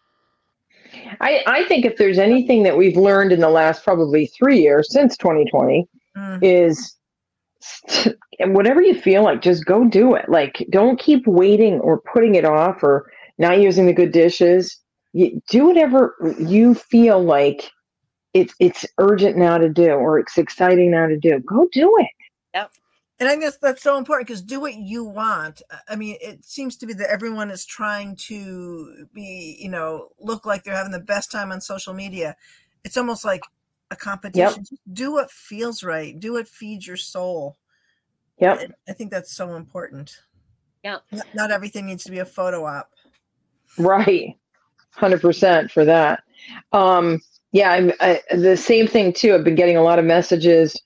I, 1.20 1.42
I 1.46 1.64
think 1.64 1.84
if 1.84 1.96
there's 1.96 2.18
anything 2.18 2.62
that 2.62 2.76
we've 2.76 2.96
learned 2.96 3.32
in 3.32 3.40
the 3.40 3.50
last 3.50 3.84
probably 3.84 4.26
three 4.26 4.60
years 4.60 4.92
since 4.92 5.16
2020 5.16 5.88
Mm. 6.16 6.38
is 6.42 6.96
st- 7.60 8.16
and 8.38 8.54
whatever 8.54 8.82
you 8.82 8.94
feel 8.94 9.22
like, 9.22 9.42
just 9.42 9.64
go 9.64 9.84
do 9.84 10.14
it. 10.14 10.28
Like, 10.28 10.66
don't 10.70 10.98
keep 10.98 11.26
waiting 11.26 11.78
or 11.80 12.00
putting 12.00 12.34
it 12.34 12.44
off 12.44 12.82
or 12.82 13.10
not 13.38 13.60
using 13.60 13.86
the 13.86 13.92
good 13.92 14.12
dishes. 14.12 14.78
You, 15.12 15.40
do 15.50 15.66
whatever 15.66 16.16
you 16.38 16.74
feel 16.74 17.22
like 17.22 17.70
it's 18.32 18.54
it's 18.60 18.86
urgent 18.98 19.36
now 19.36 19.58
to 19.58 19.68
do 19.68 19.90
or 19.90 20.18
it's 20.18 20.38
exciting 20.38 20.92
now 20.92 21.06
to 21.06 21.18
do. 21.18 21.40
Go 21.40 21.68
do 21.72 21.92
it. 21.98 22.08
And 23.20 23.28
I 23.28 23.37
guess 23.37 23.59
that's 23.59 23.59
that's 23.59 23.83
so 23.83 23.98
important 23.98 24.26
because 24.26 24.40
do 24.40 24.61
what 24.61 24.74
you 24.74 25.04
want. 25.04 25.61
I 25.88 25.94
mean, 25.94 26.16
it 26.22 26.42
seems 26.42 26.76
to 26.78 26.87
be 26.87 26.94
that 26.94 27.11
everyone 27.11 27.50
is 27.50 27.66
trying 27.66 28.16
to 28.16 29.06
be, 29.12 29.59
you 29.61 29.68
know, 29.68 30.09
look 30.18 30.46
like 30.46 30.64
they're 30.64 30.74
having 30.74 30.90
the 30.92 30.98
best 31.00 31.30
time 31.30 31.52
on 31.52 31.61
social 31.61 31.92
media. 31.92 32.35
It's 32.83 32.96
almost 32.96 33.24
like 33.26 33.42
a 33.90 33.96
competition. 33.96 34.64
Just 34.64 34.80
do 34.94 35.12
what 35.12 35.30
feels 35.30 35.85
right. 35.85 36.18
Do 36.18 36.33
what 36.33 36.48
feeds 36.48 36.87
your 36.87 36.96
soul. 36.96 37.59
Yep. 38.38 38.59
I- 38.59 38.90
I 38.90 38.94
think 38.94 39.11
that's 39.11 39.33
so 39.37 39.54
important. 39.54 40.18
Yeah. 40.83 40.98
Not, 41.12 41.26
not 41.35 41.50
everything 41.50 41.85
needs 41.87 42.04
to 42.04 42.11
be 42.11 42.20
a 42.20 42.24
photo 42.24 42.64
op. 42.64 42.90
Right. 43.76 44.35
100% 44.96 45.70
for 45.70 45.85
that. 45.85 46.22
Um, 46.72 47.20
yeah, 47.52 47.70
I'm, 47.72 47.92
I, 48.00 48.22
the 48.35 48.56
same 48.56 48.87
thing 48.87 49.12
too. 49.12 49.35
I've 49.35 49.44
been 49.44 49.56
getting 49.56 49.76
a 49.76 49.83
lot 49.83 49.98
of 49.98 50.06
messages 50.06 50.80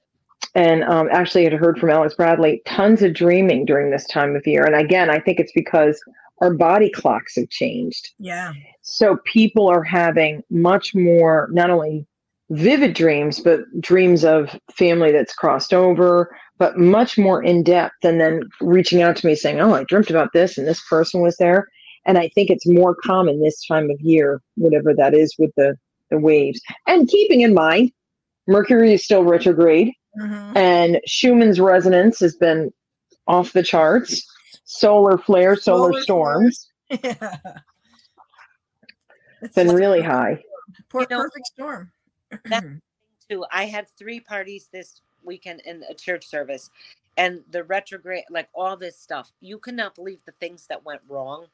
and 0.55 0.85
um, 0.85 1.09
actually 1.11 1.45
had 1.45 1.53
heard 1.53 1.79
from 1.79 1.91
Alex 1.91 2.15
Bradley, 2.15 2.63
tons 2.67 3.03
of 3.03 3.15
dreaming 3.15 3.65
during 3.65 3.91
this 3.91 4.07
time 4.07 4.37
of 4.37 4.47
year. 4.47 4.65
And 4.65 4.75
again, 4.75 5.11
I 5.11 5.19
think 5.19 5.41
it's 5.41 5.53
because 5.53 6.01
our 6.41 6.53
body 6.53 6.91
clocks 6.91 7.37
have 7.37 7.49
changed. 7.51 8.11
Yeah. 8.19 8.53
So 8.83 9.19
people 9.25 9.69
are 9.69 9.83
having 9.83 10.43
much 10.51 10.95
more, 10.95 11.49
not 11.53 11.71
only 11.71 12.07
vivid 12.51 12.95
dreams, 12.95 13.41
but 13.41 13.63
dreams 13.81 14.25
of 14.25 14.59
family 14.73 15.13
that's 15.13 15.35
crossed 15.35 15.73
over, 15.73 16.37
but 16.59 16.79
much 16.79 17.17
more 17.19 17.43
in 17.43 17.63
depth. 17.63 18.05
And 18.05 18.21
then 18.21 18.43
reaching 18.61 19.03
out 19.03 19.17
to 19.17 19.27
me 19.27 19.35
saying, 19.35 19.61
Oh, 19.61 19.75
I 19.75 19.85
dreamt 19.85 20.11
about 20.11 20.33
this 20.33 20.59
and 20.59 20.67
this 20.67 20.83
person 20.89 21.21
was 21.21 21.37
there. 21.37 21.69
And 22.07 22.19
I 22.19 22.29
think 22.29 22.51
it's 22.51 22.67
more 22.67 22.95
common 22.95 23.41
this 23.41 23.65
time 23.67 23.91
of 23.91 24.01
year, 24.01 24.43
whatever 24.57 24.93
that 24.95 25.15
is 25.15 25.35
with 25.39 25.53
the, 25.57 25.77
the 26.11 26.19
waves. 26.19 26.61
And 26.87 27.09
keeping 27.09 27.41
in 27.41 27.55
mind, 27.55 27.93
Mercury 28.47 28.93
is 28.93 29.03
still 29.03 29.25
retrograde 29.25 29.95
Mhm. 30.19 30.57
and 30.57 31.01
Schumann's 31.07 31.59
resonance 31.61 32.21
has 32.21 32.37
been 32.37 32.73
off 33.27 33.53
the 33.53 33.63
charts. 33.63 34.27
Solar 34.67 35.19
flare, 35.19 35.57
solar, 35.57 35.91
Solar 35.93 36.03
storms, 36.03 36.69
yeah. 37.05 37.37
It's 39.43 39.55
been 39.55 39.73
really 39.75 40.01
high. 40.01 40.43
per- 40.89 41.01
You 41.01 41.07
know, 41.11 41.19
perfect 41.19 41.47
storm. 41.47 41.93
that- 42.47 42.65
too. 43.29 43.45
I 43.53 43.67
had 43.67 43.89
three 43.99 44.21
parties 44.21 44.69
this 44.73 45.01
weekend 45.23 45.61
in 45.63 45.83
a 45.89 45.95
church 45.95 46.27
service, 46.27 46.71
and 47.17 47.43
the 47.51 47.65
retrograde, 47.65 48.25
like 48.31 48.49
all 48.55 48.77
this 48.77 48.99
stuff. 48.99 49.33
You 49.41 49.59
cannot 49.59 49.95
believe 49.95 50.25
the 50.25 50.33
things 50.33 50.67
that 50.69 50.85
went 50.85 51.03
wrong. 51.09 51.47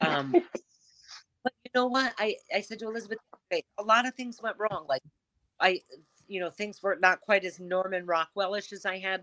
Um, 0.00 0.32
but 1.42 1.52
you 1.64 1.70
know 1.74 1.86
what? 1.86 2.14
I 2.18 2.36
I 2.54 2.60
said 2.60 2.78
to 2.80 2.88
Elizabeth, 2.88 3.18
a 3.50 3.82
lot 3.82 4.06
of 4.06 4.14
things 4.14 4.40
went 4.42 4.56
wrong. 4.58 4.86
Like 4.88 5.02
I, 5.60 5.80
you 6.32 6.40
know, 6.40 6.50
things 6.50 6.82
were 6.82 6.96
not 7.00 7.20
quite 7.20 7.44
as 7.44 7.60
Norman 7.60 8.06
Rockwellish 8.06 8.72
as 8.72 8.86
I 8.86 8.98
had 8.98 9.22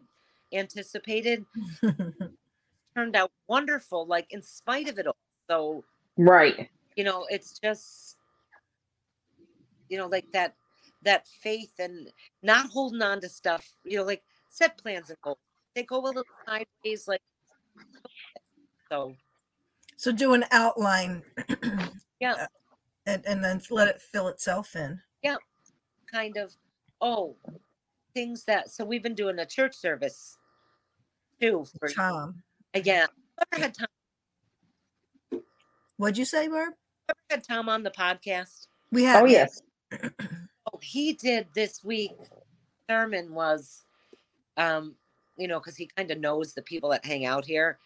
anticipated. 0.54 1.46
Turned 2.96 3.16
out 3.16 3.32
wonderful, 3.48 4.06
like 4.06 4.32
in 4.32 4.42
spite 4.42 4.88
of 4.88 5.00
it 5.00 5.08
all. 5.08 5.18
So 5.50 5.84
Right. 6.18 6.70
you 6.96 7.04
know 7.04 7.26
it's 7.30 7.58
just 7.60 8.18
you 9.88 9.98
know 9.98 10.08
like 10.08 10.30
that 10.34 10.54
that 11.04 11.26
faith 11.28 11.74
and 11.80 12.12
not 12.44 12.70
holding 12.70 13.02
on 13.02 13.22
to 13.22 13.30
stuff 13.30 13.66
you 13.86 13.98
know 13.98 14.04
like 14.04 14.22
set 14.50 14.78
plans 14.78 15.10
and 15.10 15.18
goals 15.22 15.38
they 15.76 15.84
go 15.84 15.98
a 16.02 16.04
little 16.06 16.24
sideways 16.46 17.08
like 17.08 17.22
so 18.92 19.16
so 20.00 20.14
do 20.14 20.34
an 20.34 20.46
outline. 20.52 21.24
Yeah. 22.22 22.34
Uh, 22.34 22.48
and, 23.06 23.26
and 23.26 23.42
then 23.42 23.62
let 23.70 23.88
it 23.88 24.02
fill 24.02 24.28
itself 24.28 24.76
in. 24.76 25.00
Yeah, 25.24 25.38
kind 26.12 26.36
of 26.36 26.54
oh 27.02 27.36
things 28.14 28.44
that 28.46 28.70
so 28.72 28.84
we've 28.84 29.04
been 29.04 29.16
doing 29.16 29.40
a 29.40 29.46
church 29.46 29.76
service 29.76 30.38
too 31.40 31.66
for 31.80 31.88
Tom. 31.90 32.42
again 32.74 33.08
ever 33.54 33.62
had 33.64 33.74
tom 33.74 33.88
What'd 35.98 36.18
you 36.18 36.24
say, 36.26 36.48
Barb? 36.48 36.74
ever 37.10 37.18
had 37.30 37.44
tom 37.44 37.70
on 37.70 37.84
the 37.84 37.92
podcast 37.92 38.68
We 38.92 39.04
have 39.04 39.24
Oh, 39.24 39.26
yes. 39.26 39.62
oh 39.94 40.80
he 40.82 41.14
did 41.14 41.48
this 41.54 41.84
week 41.84 42.12
sermon 42.90 43.34
was 43.34 43.84
um 44.58 44.96
you 45.38 45.48
know 45.48 45.60
because 45.60 45.76
he 45.76 45.88
kind 45.96 46.10
of 46.12 46.20
knows 46.20 46.54
the 46.54 46.62
people 46.62 46.90
that 46.90 47.06
hang 47.06 47.26
out 47.26 47.46
here 47.46 47.78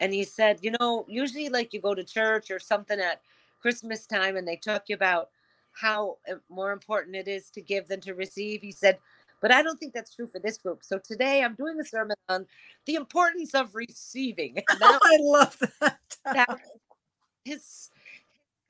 and 0.00 0.12
he 0.12 0.24
said 0.24 0.58
you 0.62 0.72
know 0.80 1.04
usually 1.08 1.48
like 1.48 1.72
you 1.72 1.80
go 1.80 1.94
to 1.94 2.02
church 2.04 2.50
or 2.50 2.58
something 2.58 2.98
at 2.98 3.20
christmas 3.60 4.06
time 4.06 4.36
and 4.36 4.46
they 4.48 4.56
talk 4.56 4.84
you 4.88 4.94
about 4.94 5.28
how 5.76 6.16
uh, 6.30 6.34
more 6.48 6.72
important 6.72 7.14
it 7.14 7.28
is 7.28 7.50
to 7.50 7.60
give 7.60 7.86
than 7.88 8.00
to 8.00 8.14
receive 8.14 8.62
he 8.62 8.72
said 8.72 8.98
but 9.40 9.50
i 9.52 9.62
don't 9.62 9.78
think 9.78 9.92
that's 9.92 10.14
true 10.14 10.26
for 10.26 10.38
this 10.40 10.58
group 10.58 10.82
so 10.82 10.98
today 10.98 11.42
i'm 11.42 11.54
doing 11.54 11.78
a 11.80 11.84
sermon 11.84 12.16
on 12.28 12.46
the 12.86 12.94
importance 12.94 13.54
of 13.54 13.74
receiving 13.74 14.56
and 14.68 14.80
that 14.80 15.00
I 15.04 15.16
love 15.20 15.56
that. 15.80 15.98
that 16.24 16.58
his 17.44 17.90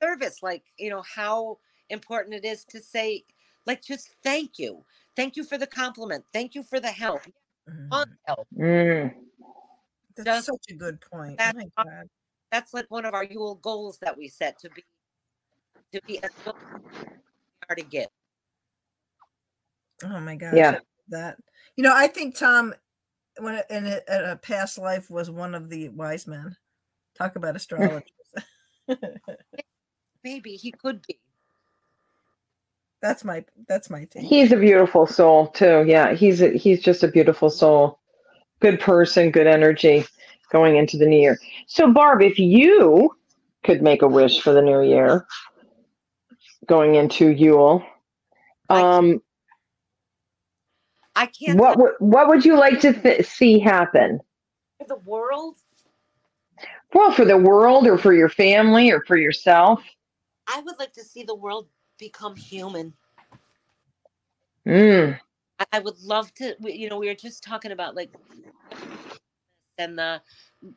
service 0.01 0.43
like 0.43 0.63
you 0.77 0.89
know 0.89 1.01
how 1.15 1.57
important 1.89 2.35
it 2.35 2.45
is 2.45 2.65
to 2.65 2.81
say 2.81 3.23
like 3.65 3.81
just 3.81 4.09
thank 4.23 4.59
you 4.59 4.83
thank 5.15 5.35
you 5.35 5.43
for 5.43 5.57
the 5.57 5.67
compliment 5.67 6.23
thank 6.33 6.53
you 6.55 6.61
for 6.63 6.79
the 6.79 6.91
help 6.91 7.21
on 7.91 8.05
help 8.27 8.47
Mm. 8.57 9.13
That's 10.15 10.25
just- 10.25 10.45
such 10.47 10.65
a 10.71 10.73
good 10.73 10.99
point. 11.01 11.39
Oh 11.39 11.51
my 11.53 11.83
God. 11.83 12.09
that's 12.51 12.73
like 12.73 12.85
one 12.89 13.05
of 13.05 13.13
our 13.13 13.23
Yule 13.23 13.55
goals 13.55 13.99
that 13.99 14.17
we 14.17 14.27
set 14.29 14.57
to 14.59 14.69
be 14.71 14.83
to 15.93 16.01
be 16.05 16.21
as 16.23 16.29
good 16.43 16.55
as 17.69 17.77
to 17.77 17.83
get. 17.83 18.11
Oh 20.03 20.19
my 20.19 20.35
gosh. 20.35 20.53
Yeah. 20.55 20.79
That 21.09 21.37
you 21.75 21.83
know, 21.83 21.93
I 21.95 22.07
think 22.07 22.35
Tom 22.35 22.73
when 23.39 23.61
in 23.69 23.85
a, 23.85 23.99
in 24.09 24.29
a 24.29 24.35
past 24.35 24.77
life 24.77 25.09
was 25.09 25.29
one 25.29 25.55
of 25.55 25.69
the 25.69 25.89
wise 25.89 26.27
men. 26.27 26.55
Talk 27.17 27.35
about 27.35 27.55
astrologers. 27.55 28.03
maybe 30.23 30.51
he 30.51 30.71
could 30.71 31.01
be 31.07 31.19
that's 33.01 33.23
my 33.23 33.45
that's 33.67 33.89
my 33.89 34.05
take. 34.05 34.23
He's 34.23 34.51
a 34.51 34.57
beautiful 34.57 35.05
soul 35.05 35.47
too. 35.47 35.85
Yeah, 35.87 36.13
he's 36.13 36.41
a, 36.41 36.57
he's 36.57 36.81
just 36.81 37.03
a 37.03 37.07
beautiful 37.07 37.49
soul. 37.49 37.99
Good 38.59 38.79
person, 38.79 39.29
good 39.29 39.47
energy 39.47 40.05
going 40.51 40.77
into 40.77 40.97
the 40.97 41.05
new 41.05 41.19
year. 41.19 41.37
So 41.67 41.91
Barb, 41.91 42.21
if 42.21 42.39
you 42.39 43.15
could 43.63 43.83
make 43.83 44.01
a 44.01 44.07
wish 44.07 44.41
for 44.41 44.51
the 44.51 44.61
new 44.61 44.81
year 44.81 45.27
going 46.67 46.95
into 46.95 47.29
Yule, 47.29 47.83
um 48.69 49.21
i 51.15 51.25
can't 51.25 51.57
what 51.57 51.77
would 51.77 51.93
what 51.99 52.27
would 52.27 52.45
you 52.45 52.57
like 52.57 52.79
to 52.81 52.93
th- 52.93 53.25
see 53.25 53.59
happen? 53.59 54.19
you 54.79 54.85
the 54.87 54.97
world? 54.97 55.57
Well, 56.93 57.11
for 57.11 57.25
the 57.25 57.37
world 57.37 57.85
or 57.87 57.97
for 57.97 58.13
your 58.13 58.29
family 58.29 58.91
or 58.91 59.03
for 59.05 59.17
yourself? 59.17 59.81
i 60.47 60.61
would 60.61 60.77
like 60.79 60.93
to 60.93 61.03
see 61.03 61.23
the 61.23 61.35
world 61.35 61.67
become 61.97 62.35
human. 62.35 62.93
Mm, 64.67 65.17
I, 65.59 65.65
I 65.71 65.79
would 65.79 65.99
love 65.99 66.33
to 66.35 66.55
you 66.59 66.89
know 66.89 66.97
we 66.97 67.07
were 67.07 67.15
just 67.15 67.43
talking 67.43 67.71
about 67.71 67.95
like 67.95 68.11
and 69.77 69.97
the 69.97 70.21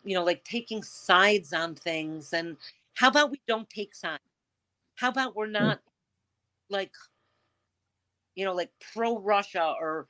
you 0.05 0.15
know 0.15 0.25
like 0.25 0.45
taking 0.45 0.83
sides 0.83 1.53
on 1.53 1.75
things 1.75 2.33
and 2.33 2.57
how 2.95 3.09
about 3.09 3.31
we 3.31 3.41
don't 3.47 3.69
take 3.69 3.95
sides 3.95 4.30
how 5.01 5.09
about 5.09 5.35
we're 5.35 5.47
not 5.47 5.81
like 6.69 6.93
you 8.35 8.45
know 8.45 8.53
like 8.55 8.71
pro 8.93 9.19
russia 9.19 9.75
or 9.81 10.07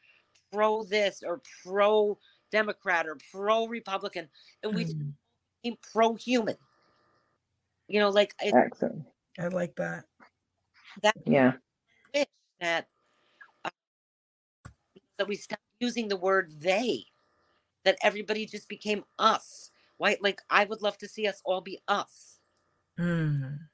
pro 0.52 0.82
this 0.82 1.22
or 1.24 1.40
pro 1.64 2.18
democrat 2.50 3.06
or 3.06 3.16
pro 3.32 3.68
republican 3.68 4.28
and 4.64 4.74
we 4.74 4.84
Mm, 4.84 5.12
became 5.62 5.78
pro 5.92 6.14
human 6.14 6.56
you 7.86 8.00
know 8.00 8.10
like 8.10 8.34
I 8.40 8.48
excellent. 8.48 9.04
I 9.38 9.46
like 9.46 9.76
that. 9.76 10.04
That 11.02 11.14
Yeah. 11.24 11.52
that 12.60 12.88
uh, 13.64 13.70
that 15.18 15.28
we 15.28 15.36
stopped 15.36 15.62
using 15.78 16.08
the 16.08 16.16
word 16.16 16.50
they 16.60 17.04
that 17.84 17.96
everybody 18.02 18.44
just 18.44 18.68
became 18.68 19.04
us 19.18 19.70
right 19.98 20.20
like 20.22 20.42
i 20.50 20.64
would 20.64 20.82
love 20.82 20.98
to 20.98 21.08
see 21.08 21.26
us 21.26 21.40
all 21.44 21.60
be 21.60 21.78
us 21.88 22.38
Mm. 22.98 23.69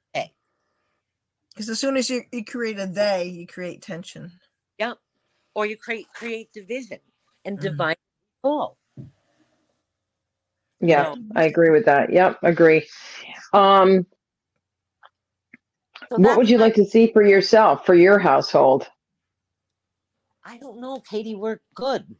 Hey. 1.57 1.61
Because 1.63 1.71
as 1.71 1.81
soon 1.81 1.97
as 1.97 2.11
you, 2.11 2.23
you 2.33 2.45
create 2.45 2.79
a 2.79 2.87
they, 2.87 3.25
you 3.25 3.47
create 3.47 3.81
tension. 3.83 4.31
Yep. 4.79 4.99
Or 5.55 5.65
you 5.67 5.77
create 5.77 6.07
create 6.15 6.53
division 6.53 6.99
and 7.45 7.59
Mhm. 7.59 7.63
divide 7.63 7.97
all. 8.45 8.77
Yeah, 10.81 11.15
No. 11.15 11.17
I 11.35 11.45
agree 11.45 11.71
with 11.71 11.87
that. 11.87 12.13
Yep, 12.13 12.39
agree. 12.43 12.87
Um, 13.55 14.07
So 16.11 16.17
what 16.19 16.37
would 16.37 16.49
you 16.51 16.59
like 16.59 16.75
to 16.75 16.85
see 16.85 17.11
for 17.11 17.23
yourself, 17.23 17.85
for 17.87 17.95
your 17.95 18.19
household? 18.19 18.87
I 20.45 20.59
don't 20.59 20.79
know, 20.81 21.01
Katie. 21.01 21.35
We're 21.35 21.59
good. 21.75 22.15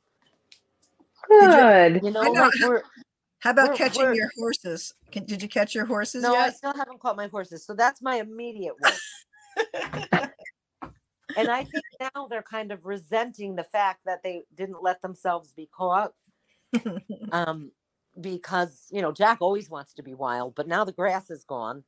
Good. 1.29 2.01
You 2.03 2.11
know, 2.11 2.23
know, 2.23 2.33
like 2.33 2.53
we're 2.63 2.83
How 3.41 3.51
about 3.51 3.69
We're- 3.69 3.77
catching 3.79 4.03
we're- 4.03 4.17
your 4.17 4.31
horses? 4.37 4.95
Can, 5.13 5.25
did 5.25 5.41
you 5.43 5.49
catch 5.49 5.73
your 5.75 5.85
horses 5.85 6.23
No, 6.23 6.35
I 6.35 6.51
still 6.51 6.73
haven't 6.75 6.99
caught 7.01 7.17
my 7.17 7.29
horses. 7.29 7.65
So 7.65 7.75
that's 7.75 8.01
my 8.03 8.17
immediate 8.17 8.75
one. 8.81 8.93
and 11.37 11.49
I 11.49 11.65
think 11.65 11.85
now 12.01 12.27
they're 12.29 12.43
kind 12.43 12.73
of 12.73 12.85
resenting 12.85 13.57
the 13.57 13.65
fact 13.65 14.01
that 14.07 14.23
they 14.23 14.43
didn't 14.55 14.83
let 14.83 15.03
themselves 15.03 15.53
be 15.53 15.69
caught. 15.73 16.13
Um, 17.33 17.73
because 18.21 18.87
you 18.91 19.03
know, 19.03 19.13
Jack 19.13 19.39
always 19.41 19.69
wants 19.71 19.95
to 19.95 20.03
be 20.03 20.15
wild, 20.15 20.55
but 20.55 20.69
now 20.69 20.85
the 20.85 20.93
grass 20.93 21.31
is 21.31 21.45
gone. 21.45 21.85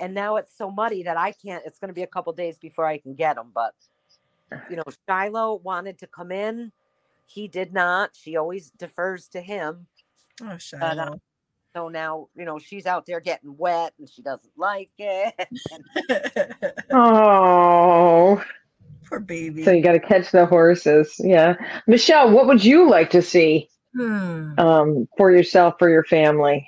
And 0.00 0.14
now 0.14 0.36
it's 0.36 0.56
so 0.56 0.70
muddy 0.70 1.02
that 1.02 1.16
I 1.16 1.32
can't. 1.32 1.62
It's 1.66 1.78
going 1.78 1.88
to 1.88 1.94
be 1.94 2.02
a 2.02 2.06
couple 2.06 2.32
days 2.32 2.58
before 2.58 2.86
I 2.86 2.98
can 2.98 3.14
get 3.14 3.36
them. 3.36 3.50
But 3.54 3.74
you 4.70 4.76
know, 4.76 4.84
Shiloh 5.08 5.56
wanted 5.56 5.98
to 5.98 6.06
come 6.06 6.32
in. 6.32 6.72
He 7.26 7.48
did 7.48 7.72
not. 7.72 8.10
She 8.14 8.36
always 8.36 8.70
defers 8.70 9.28
to 9.28 9.40
him. 9.40 9.86
oh, 10.42 10.50
uh, 10.50 10.58
Shiloh. 10.58 11.20
So 11.76 11.88
now, 11.88 12.28
you 12.34 12.46
know, 12.46 12.58
she's 12.58 12.86
out 12.86 13.04
there 13.04 13.20
getting 13.20 13.54
wet 13.58 13.92
and 13.98 14.08
she 14.08 14.22
doesn't 14.22 14.52
like 14.56 14.90
it. 14.96 15.34
Oh, 16.92 18.42
Poor 19.06 19.20
baby. 19.20 19.62
so 19.62 19.72
you 19.72 19.82
got 19.82 19.92
to 19.92 20.00
catch 20.00 20.30
the 20.30 20.46
horses. 20.46 21.16
Yeah, 21.18 21.56
Michele, 21.86 22.30
what 22.30 22.46
would 22.46 22.64
you 22.64 22.88
like 22.88 23.10
to 23.10 23.20
see 23.20 23.68
Hmm. 23.94 24.58
um, 24.58 25.08
for 25.18 25.30
yourself, 25.30 25.74
for 25.78 25.90
your 25.90 26.04
family? 26.04 26.66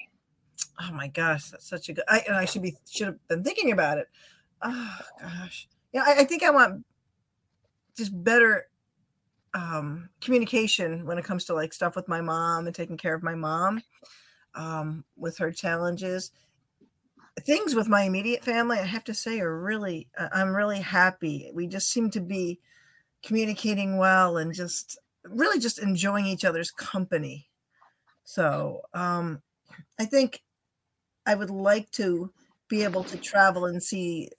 Oh 0.82 0.92
my 0.92 1.08
gosh, 1.08 1.50
that's 1.50 1.66
such 1.68 1.88
a 1.88 1.94
good. 1.94 2.04
I, 2.06 2.22
and 2.26 2.36
I 2.36 2.44
should 2.44 2.62
be 2.62 2.76
should 2.90 3.06
have 3.06 3.28
been 3.28 3.42
thinking 3.42 3.72
about 3.72 3.96
it. 3.98 4.08
Oh 4.60 4.98
gosh, 5.22 5.68
yeah. 5.94 6.04
I, 6.06 6.20
I 6.20 6.24
think 6.24 6.42
I 6.42 6.50
want 6.50 6.84
just 7.96 8.12
better 8.24 8.66
um, 9.54 10.10
communication 10.20 11.06
when 11.06 11.16
it 11.16 11.24
comes 11.24 11.46
to 11.46 11.54
like 11.54 11.72
stuff 11.72 11.96
with 11.96 12.08
my 12.08 12.20
mom 12.20 12.66
and 12.66 12.74
taking 12.76 12.98
care 12.98 13.14
of 13.14 13.22
my 13.22 13.34
mom 13.34 13.82
um, 14.54 15.04
with 15.16 15.38
her 15.38 15.52
challenges. 15.52 16.30
Things 17.40 17.74
with 17.74 17.88
my 17.88 18.02
immediate 18.02 18.44
family, 18.44 18.78
I 18.78 18.84
have 18.84 19.04
to 19.04 19.14
say, 19.14 19.40
are 19.40 19.60
really. 19.60 20.08
I- 20.18 20.28
I'm 20.40 20.54
really 20.54 20.80
happy. 20.80 21.50
We 21.54 21.66
just 21.68 21.90
seem 21.90 22.10
to 22.10 22.20
be 22.20 22.60
communicating 23.22 23.98
well 23.98 24.36
and 24.38 24.54
just 24.54 24.98
really 25.24 25.60
just 25.60 25.78
enjoying 25.78 26.26
each 26.26 26.44
other's 26.44 26.70
company. 26.70 27.48
So 28.24 28.82
um, 28.94 29.42
I 29.98 30.04
think 30.06 30.42
I 31.26 31.34
would 31.34 31.50
like 31.50 31.90
to 31.92 32.32
be 32.68 32.84
able 32.84 33.04
to 33.04 33.16
travel 33.18 33.66
and 33.66 33.82
see 33.82 34.30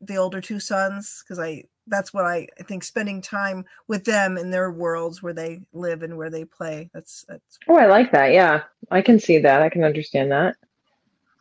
the 0.00 0.16
older 0.16 0.40
two 0.40 0.60
sons 0.60 1.22
because 1.24 1.38
I 1.38 1.64
that's 1.88 2.12
what 2.12 2.24
I, 2.24 2.46
I 2.58 2.62
think 2.64 2.82
spending 2.84 3.20
time 3.22 3.64
with 3.88 4.04
them 4.04 4.36
in 4.36 4.50
their 4.50 4.70
worlds 4.72 5.22
where 5.22 5.32
they 5.32 5.60
live 5.72 6.02
and 6.02 6.16
where 6.16 6.30
they 6.30 6.44
play. 6.44 6.90
That's 6.92 7.24
that's 7.28 7.58
Oh, 7.68 7.76
I 7.76 7.86
like 7.86 8.12
that. 8.12 8.32
Yeah, 8.32 8.62
I 8.90 9.02
can 9.02 9.18
see 9.18 9.38
that. 9.38 9.62
I 9.62 9.68
can 9.68 9.84
understand 9.84 10.30
that. 10.32 10.56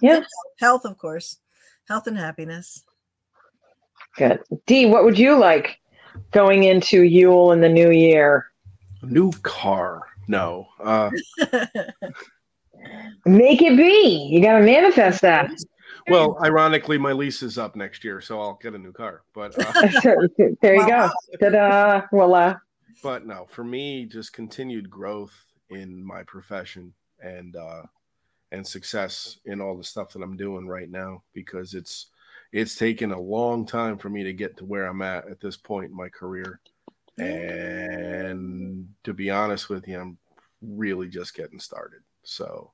Yeah, 0.02 0.22
health, 0.60 0.86
of 0.86 0.98
course, 0.98 1.40
health 1.88 2.08
and 2.08 2.18
happiness. 2.18 2.84
good. 4.18 4.40
Dee, 4.66 4.86
what 4.86 5.04
would 5.04 5.18
you 5.18 5.38
like 5.38 5.80
going 6.32 6.64
into 6.64 7.04
Yule 7.04 7.52
in 7.52 7.62
the 7.62 7.70
new 7.70 7.92
year? 7.92 8.48
A 9.02 9.06
New 9.06 9.32
car. 9.44 10.04
No. 10.28 10.68
Uh, 10.80 11.12
Make 13.26 13.62
it 13.62 13.78
be. 13.78 14.30
You 14.32 14.42
got 14.42 14.60
to 14.60 14.64
manifest 14.66 15.22
that. 15.22 15.50
Well, 16.08 16.38
ironically, 16.44 16.98
my 16.98 17.12
lease 17.12 17.42
is 17.42 17.58
up 17.58 17.76
next 17.76 18.04
year, 18.04 18.22
so 18.22 18.40
I'll 18.40 18.60
get 18.62 18.74
a 18.74 18.78
new 18.78 18.92
car. 18.92 19.24
But 19.34 19.58
uh, 19.58 19.88
there 20.62 20.76
you 20.76 20.88
go. 20.88 20.88
Wow. 20.88 21.12
Ta-da. 21.40 22.02
Voila. 22.12 22.56
but 23.04 23.26
no, 23.26 23.46
for 23.50 23.64
me, 23.64 24.06
just 24.06 24.34
continued 24.34 24.90
growth 24.90 25.34
in 25.70 26.04
my 26.04 26.24
profession 26.24 26.94
and 27.22 27.56
uh, 27.56 27.84
and 28.52 28.66
success 28.66 29.40
in 29.46 29.62
all 29.62 29.78
the 29.78 29.84
stuff 29.84 30.14
that 30.14 30.22
I'm 30.22 30.38
doing 30.38 30.68
right 30.68 30.90
now 30.90 31.24
because 31.34 31.74
it's 31.74 32.08
it's 32.52 32.76
taken 32.76 33.12
a 33.12 33.20
long 33.20 33.66
time 33.66 33.98
for 33.98 34.10
me 34.10 34.24
to 34.24 34.34
get 34.34 34.56
to 34.58 34.66
where 34.66 34.86
I'm 34.86 35.02
at 35.02 35.28
at 35.30 35.42
this 35.42 35.58
point 35.58 35.92
in 35.92 35.98
my 35.98 36.10
career. 36.10 36.60
And 37.18 38.90
to 39.04 39.14
be 39.14 39.30
honest 39.30 39.70
with 39.70 39.88
you, 39.88 40.00
I'm 40.00 40.18
really 40.62 41.08
just 41.08 41.34
getting 41.34 41.60
started. 41.60 42.02
So 42.24 42.72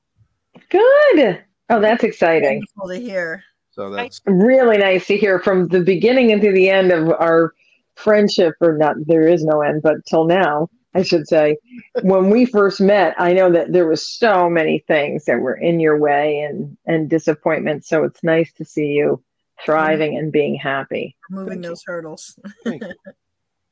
Good. 0.70 1.44
Oh, 1.72 1.80
that's 1.80 2.04
exciting. 2.04 2.64
Wonderful 2.78 2.90
to 2.90 3.00
hear. 3.00 3.44
so 3.72 3.90
that's 3.90 4.22
Really 4.26 4.78
nice 4.78 5.08
to 5.08 5.18
hear 5.18 5.40
from 5.40 5.68
the 5.68 5.82
beginning 5.82 6.30
into 6.30 6.52
the 6.52 6.70
end 6.70 6.92
of 6.92 7.10
our 7.10 7.54
friendship, 7.96 8.54
or 8.62 8.78
not, 8.78 8.96
there 9.06 9.28
is 9.28 9.44
no 9.44 9.62
end, 9.62 9.82
but 9.82 10.06
till 10.06 10.26
now, 10.26 10.70
I 10.94 11.04
should 11.04 11.28
say. 11.28 11.58
When 12.04 12.30
we 12.30 12.46
first 12.46 12.82
met, 12.82 13.16
I 13.18 13.34
know 13.34 13.52
that 13.52 13.72
there 13.72 13.88
was 13.88 14.06
so 14.08 14.50
many 14.50 14.84
things 14.88 15.26
that 15.26 15.40
were 15.40 15.56
in 15.56 15.80
your 15.80 15.98
way 15.98 16.40
and, 16.42 16.78
and 16.86 17.10
disappointment. 17.10 17.86
So 17.86 18.04
it's 18.04 18.24
nice 18.24 18.52
to 18.54 18.66
see 18.66 18.88
you 18.88 19.24
thriving 19.66 20.18
and 20.18 20.32
being 20.32 20.56
happy. 20.56 21.16
Moving 21.30 21.62
those 21.62 21.84
hurdles. 21.86 22.38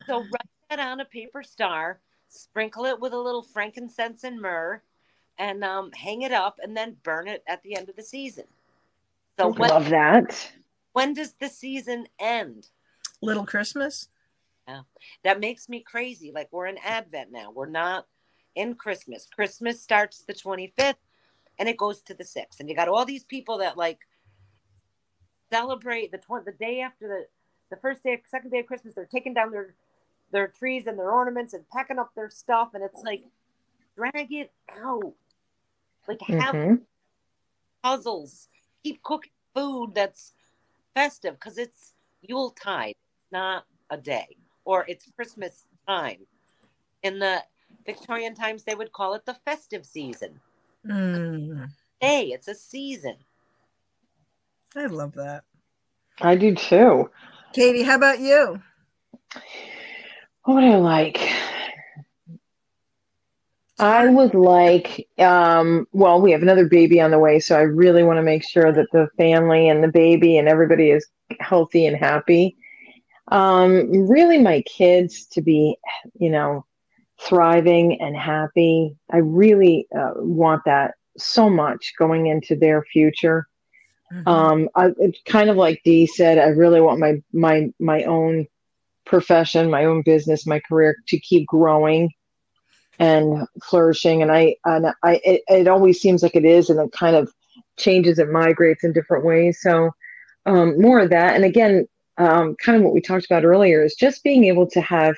So 0.10 0.22
write 0.22 0.50
that 0.72 0.80
on 0.80 1.02
a 1.02 1.06
paper 1.06 1.44
star, 1.44 2.02
sprinkle 2.30 2.86
it 2.86 3.00
with 3.00 3.14
a 3.14 3.20
little 3.20 3.44
frankincense 3.44 4.24
and 4.24 4.42
myrrh, 4.42 4.82
and 5.40 5.64
um, 5.64 5.92
hang 5.94 6.22
it 6.22 6.32
up, 6.32 6.60
and 6.62 6.78
then 6.78 6.98
burn 7.02 7.28
it 7.28 7.44
at 7.48 7.64
the 7.64 7.76
end 7.76 7.90
of 7.90 7.96
the 7.96 8.04
season. 8.04 8.44
So 9.40 9.48
when, 9.54 9.70
Love 9.70 9.90
that. 9.90 10.52
when 10.94 11.14
does 11.14 11.34
the 11.40 11.48
season 11.48 12.06
end? 12.20 12.68
Little 13.22 13.46
Christmas. 13.46 14.10
Yeah. 14.68 14.82
That 15.24 15.40
makes 15.40 15.68
me 15.70 15.80
crazy. 15.82 16.32
Like 16.34 16.50
we're 16.52 16.68
in 16.68 16.78
Advent 16.78 17.32
now. 17.32 17.52
We're 17.52 17.66
not 17.70 18.06
in 18.56 18.76
Christmas. 18.76 19.28
Christmas 19.34 19.82
starts 19.82 20.24
the 20.28 20.34
25th 20.34 20.96
and 21.58 21.68
it 21.68 21.78
goes 21.78 22.02
to 22.04 22.14
the 22.14 22.24
6th. 22.24 22.60
And 22.60 22.70
you 22.70 22.76
got 22.76 22.88
all 22.88 23.06
these 23.06 23.24
people 23.24 23.58
that 23.60 23.78
like 23.78 24.00
celebrate 25.52 26.12
the 26.12 26.18
tw- 26.18 26.46
the 26.46 26.52
day 26.52 26.82
after 26.82 27.08
the 27.08 27.26
the 27.70 27.80
first 27.82 28.04
day, 28.04 28.22
second 28.28 28.50
day 28.52 28.60
of 28.60 28.66
Christmas. 28.66 28.94
They're 28.94 29.06
taking 29.06 29.34
down 29.34 29.52
their 29.52 29.74
their 30.32 30.48
trees 30.48 30.86
and 30.86 30.98
their 30.98 31.12
ornaments 31.12 31.54
and 31.54 31.68
packing 31.70 31.98
up 32.00 32.12
their 32.16 32.30
stuff. 32.30 32.70
And 32.74 32.84
it's 32.84 33.02
like, 33.04 33.24
drag 33.96 34.32
it 34.32 34.52
out. 34.72 35.14
Like 36.10 36.22
have 36.40 36.56
Mhm. 36.56 36.82
puzzles. 37.84 38.50
Keep 38.84 39.04
cooking 39.04 39.32
food 39.54 39.94
that's 39.94 40.34
festive 40.96 41.36
because 41.36 41.58
it's 41.60 41.94
Yule 42.22 42.50
tide, 42.52 42.96
not 43.32 43.66
a 43.92 43.98
day, 43.98 44.36
or 44.66 44.86
it's 44.90 45.10
Christmas 45.16 45.66
time. 45.88 46.28
In 47.04 47.20
the 47.20 47.46
Victorian 47.86 48.34
times, 48.36 48.64
they 48.64 48.76
would 48.76 48.92
call 48.92 49.14
it 49.14 49.26
the 49.26 49.36
festive 49.46 49.86
season. 49.86 50.42
Mm, 50.86 51.70
Hey, 52.02 52.32
it's 52.32 52.48
a 52.48 52.56
season. 52.56 53.16
I 54.76 54.88
love 54.88 55.14
that. 55.14 55.44
I 56.22 56.36
do 56.36 56.56
too. 56.56 57.10
Katie, 57.54 57.84
how 57.84 57.96
about 57.96 58.20
you? 58.20 58.62
What 60.44 60.56
would 60.56 60.64
I 60.64 60.76
like? 60.78 61.18
I 63.80 64.08
would 64.08 64.34
like, 64.34 65.08
um, 65.20 65.88
well, 65.94 66.22
we 66.22 66.32
have 66.32 66.42
another 66.42 66.68
baby 66.68 67.00
on 67.00 67.12
the 67.12 67.20
way, 67.20 67.40
so 67.40 67.58
I 67.58 67.62
really 67.62 68.04
want 68.04 68.18
to 68.18 68.24
make 68.24 68.44
sure 68.48 68.72
that 68.72 68.88
the 68.92 69.08
family 69.18 69.70
and 69.70 69.84
the 69.84 69.88
baby 69.88 70.38
and 70.38 70.48
everybody 70.50 70.92
is 70.92 71.08
healthy 71.40 71.86
and 71.86 71.96
happy. 71.96 72.58
Um, 73.30 74.08
really, 74.08 74.38
my 74.38 74.62
kids 74.64 75.26
to 75.28 75.42
be, 75.42 75.78
you 76.16 76.30
know, 76.30 76.66
thriving 77.22 78.02
and 78.02 78.16
happy. 78.18 78.96
I 79.12 79.18
really 79.18 79.88
uh, 79.98 80.14
want 80.16 80.64
that 80.66 80.96
so 81.18 81.50
much 81.50 81.94
going 81.98 82.28
into 82.28 82.56
their 82.56 82.84
future. 82.84 83.48
Mhm. 84.14 84.28
Um, 84.28 84.70
I, 84.76 84.90
it's 84.98 85.22
kind 85.26 85.50
of 85.50 85.56
like 85.58 85.82
Dee 85.86 86.08
said, 86.08 86.38
I 86.38 86.48
really 86.48 86.82
want 86.82 87.00
my 87.00 87.22
my 87.32 87.72
my 87.80 88.04
own 88.04 88.48
profession, 89.06 89.70
my 89.70 89.86
own 89.86 90.02
business, 90.02 90.48
my 90.48 90.60
career 90.60 90.96
to 91.08 91.20
keep 91.20 91.48
growing 91.48 92.10
and 93.00 93.48
flourishing. 93.64 94.22
And 94.22 94.32
I 94.32 94.56
and 94.66 94.88
I 95.04 95.22
it, 95.24 95.42
it 95.48 95.68
always 95.68 96.00
seems 96.00 96.22
like 96.22 96.36
it 96.36 96.46
is, 96.46 96.70
and 96.70 96.80
it 96.80 96.92
kind 96.92 97.16
of 97.16 97.32
changes 97.78 98.20
and 98.20 98.32
migrates 98.32 98.84
in 98.84 98.94
different 98.94 99.26
ways. 99.26 99.62
So 99.62 99.92
um, 100.46 100.80
more 100.80 101.00
of 101.00 101.10
that. 101.10 101.36
And 101.36 101.46
again, 101.46 101.88
um, 102.18 102.56
kind 102.56 102.78
of 102.78 102.84
what 102.84 102.94
we 102.94 103.02
talked 103.02 103.26
about 103.26 103.46
earlier 103.46 103.84
is 103.84 103.96
just 103.96 104.24
being 104.24 104.46
able 104.46 104.68
to 104.72 104.82
have, 104.82 105.16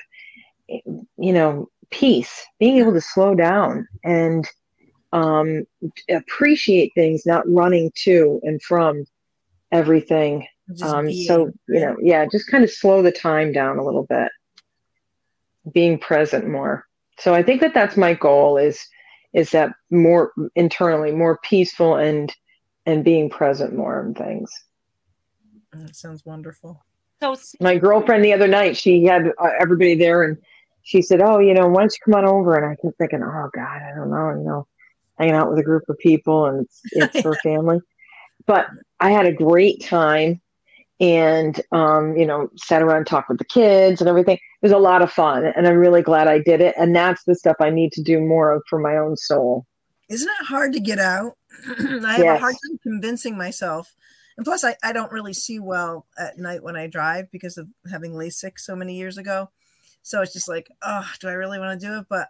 you 0.68 1.04
know, 1.18 1.68
peace, 1.90 2.46
being 2.58 2.78
able 2.78 2.92
to 2.92 3.00
slow 3.00 3.34
down 3.34 3.86
and 4.04 4.48
um, 5.12 5.64
appreciate 6.08 6.92
things, 6.94 7.26
not 7.26 7.48
running 7.48 7.90
to 8.04 8.40
and 8.44 8.62
from 8.62 9.04
everything. 9.72 10.46
Um, 10.82 11.12
so, 11.12 11.52
you 11.68 11.80
know, 11.80 11.96
yeah, 12.00 12.24
just 12.30 12.46
kind 12.46 12.64
of 12.64 12.70
slow 12.70 13.02
the 13.02 13.12
time 13.12 13.52
down 13.52 13.78
a 13.78 13.84
little 13.84 14.04
bit, 14.04 14.30
being 15.74 15.98
present 15.98 16.48
more. 16.48 16.86
So 17.22 17.34
I 17.34 17.42
think 17.44 17.60
that 17.60 17.72
that's 17.72 17.96
my 17.96 18.14
goal 18.14 18.58
is, 18.58 18.84
is 19.32 19.52
that 19.52 19.70
more 19.92 20.32
internally, 20.56 21.12
more 21.12 21.38
peaceful 21.44 21.94
and, 21.94 22.34
and 22.84 23.04
being 23.04 23.30
present 23.30 23.76
more 23.76 24.04
in 24.04 24.12
things. 24.12 24.50
That 25.72 25.94
sounds 25.94 26.26
wonderful. 26.26 26.84
So 27.20 27.36
My 27.60 27.78
girlfriend 27.78 28.24
the 28.24 28.32
other 28.32 28.48
night, 28.48 28.76
she 28.76 29.04
had 29.04 29.28
uh, 29.38 29.50
everybody 29.60 29.94
there 29.94 30.24
and 30.24 30.36
she 30.82 31.00
said, 31.00 31.22
Oh, 31.22 31.38
you 31.38 31.54
know, 31.54 31.68
why 31.68 31.82
don't 31.82 31.92
you 31.92 32.12
come 32.12 32.24
on 32.24 32.28
over? 32.28 32.56
And 32.56 32.66
I 32.66 32.74
kept 32.82 32.98
thinking, 32.98 33.22
Oh 33.22 33.50
God, 33.54 33.82
I 33.82 33.94
don't 33.94 34.10
know, 34.10 34.30
you 34.30 34.44
know, 34.44 34.66
hanging 35.16 35.36
out 35.36 35.48
with 35.48 35.60
a 35.60 35.64
group 35.64 35.84
of 35.88 35.96
people 35.98 36.46
and 36.46 36.66
it's, 36.66 36.80
it's 36.90 37.20
her 37.22 37.36
family. 37.36 37.78
But 38.48 38.66
I 38.98 39.12
had 39.12 39.26
a 39.26 39.32
great 39.32 39.84
time 39.84 40.41
and, 41.02 41.60
um, 41.72 42.16
you 42.16 42.24
know, 42.24 42.48
sat 42.56 42.80
around 42.80 42.98
and 42.98 43.06
talked 43.06 43.28
with 43.28 43.38
the 43.38 43.44
kids 43.44 44.00
and 44.00 44.08
everything. 44.08 44.36
It 44.36 44.40
was 44.62 44.70
a 44.72 44.78
lot 44.78 45.02
of 45.02 45.10
fun. 45.10 45.44
And 45.44 45.66
I'm 45.66 45.76
really 45.76 46.00
glad 46.00 46.28
I 46.28 46.38
did 46.38 46.60
it. 46.60 46.76
And 46.78 46.94
that's 46.94 47.24
the 47.24 47.34
stuff 47.34 47.56
I 47.60 47.70
need 47.70 47.90
to 47.94 48.02
do 48.02 48.20
more 48.20 48.52
of 48.52 48.62
for 48.70 48.78
my 48.78 48.96
own 48.96 49.16
soul. 49.16 49.66
Isn't 50.08 50.28
it 50.40 50.46
hard 50.46 50.72
to 50.74 50.80
get 50.80 51.00
out? 51.00 51.32
I 51.68 52.12
have 52.12 52.18
Yes. 52.20 52.36
a 52.36 52.38
hard 52.38 52.54
time 52.54 52.78
convincing 52.84 53.36
myself. 53.36 53.94
And 54.36 54.44
plus, 54.46 54.62
I, 54.62 54.76
I 54.84 54.92
don't 54.92 55.10
really 55.10 55.32
see 55.32 55.58
well 55.58 56.06
at 56.16 56.38
night 56.38 56.62
when 56.62 56.76
I 56.76 56.86
drive 56.86 57.32
because 57.32 57.58
of 57.58 57.66
having 57.90 58.12
LASIK 58.12 58.58
so 58.58 58.76
many 58.76 58.94
years 58.94 59.18
ago. 59.18 59.50
So 60.02 60.22
it's 60.22 60.32
just 60.32 60.48
like, 60.48 60.70
oh, 60.82 61.10
do 61.20 61.28
I 61.28 61.32
really 61.32 61.58
want 61.58 61.80
to 61.80 61.86
do 61.86 61.98
it? 61.98 62.06
But 62.08 62.28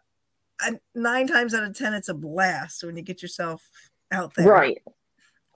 I, 0.61 0.73
nine 0.95 1.27
times 1.27 1.53
out 1.53 1.63
of 1.63 1.77
10, 1.77 1.93
it's 1.93 2.09
a 2.09 2.15
blast 2.15 2.85
when 2.85 2.97
you 2.97 3.03
get 3.03 3.21
yourself 3.21 3.69
out 4.11 4.33
there. 4.35 4.49
Right. 4.49 4.83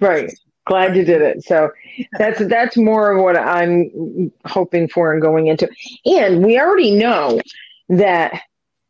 Right. 0.01 0.33
Glad 0.67 0.97
you 0.97 1.05
did 1.05 1.23
it. 1.23 1.45
So 1.45 1.71
that's 2.19 2.45
that's 2.47 2.77
more 2.77 3.13
of 3.13 3.23
what 3.23 3.37
I'm 3.37 4.31
hoping 4.45 4.89
for 4.89 5.13
and 5.13 5.23
going 5.23 5.47
into. 5.47 5.69
And 6.05 6.45
we 6.45 6.59
already 6.59 6.91
know 6.91 7.41
that 7.89 8.43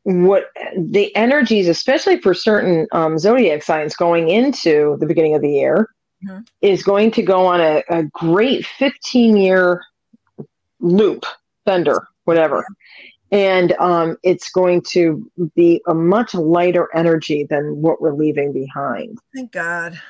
what 0.04 0.50
the 0.78 1.14
energies, 1.14 1.68
especially 1.68 2.20
for 2.20 2.32
certain 2.32 2.86
um, 2.92 3.18
zodiac 3.18 3.62
signs 3.62 3.94
going 3.94 4.28
into 4.30 4.96
the 5.00 5.06
beginning 5.06 5.34
of 5.34 5.42
the 5.42 5.50
year, 5.50 5.90
Mhm. 6.24 6.46
is 6.62 6.82
going 6.82 7.10
to 7.10 7.22
go 7.22 7.44
on 7.46 7.60
a, 7.60 7.82
a 7.90 8.04
great 8.04 8.64
15 8.64 9.36
year 9.36 9.82
loop, 10.80 11.24
thunder, 11.66 12.08
whatever. 12.24 12.64
And 13.32 13.72
um, 13.72 14.16
it's 14.22 14.48
going 14.50 14.82
to 14.92 15.30
be 15.54 15.82
a 15.86 15.94
much 15.94 16.34
lighter 16.34 16.88
energy 16.94 17.44
than 17.44 17.82
what 17.82 18.00
we're 18.00 18.14
leaving 18.14 18.52
behind. 18.52 19.18
Thank 19.34 19.52
God. 19.52 20.00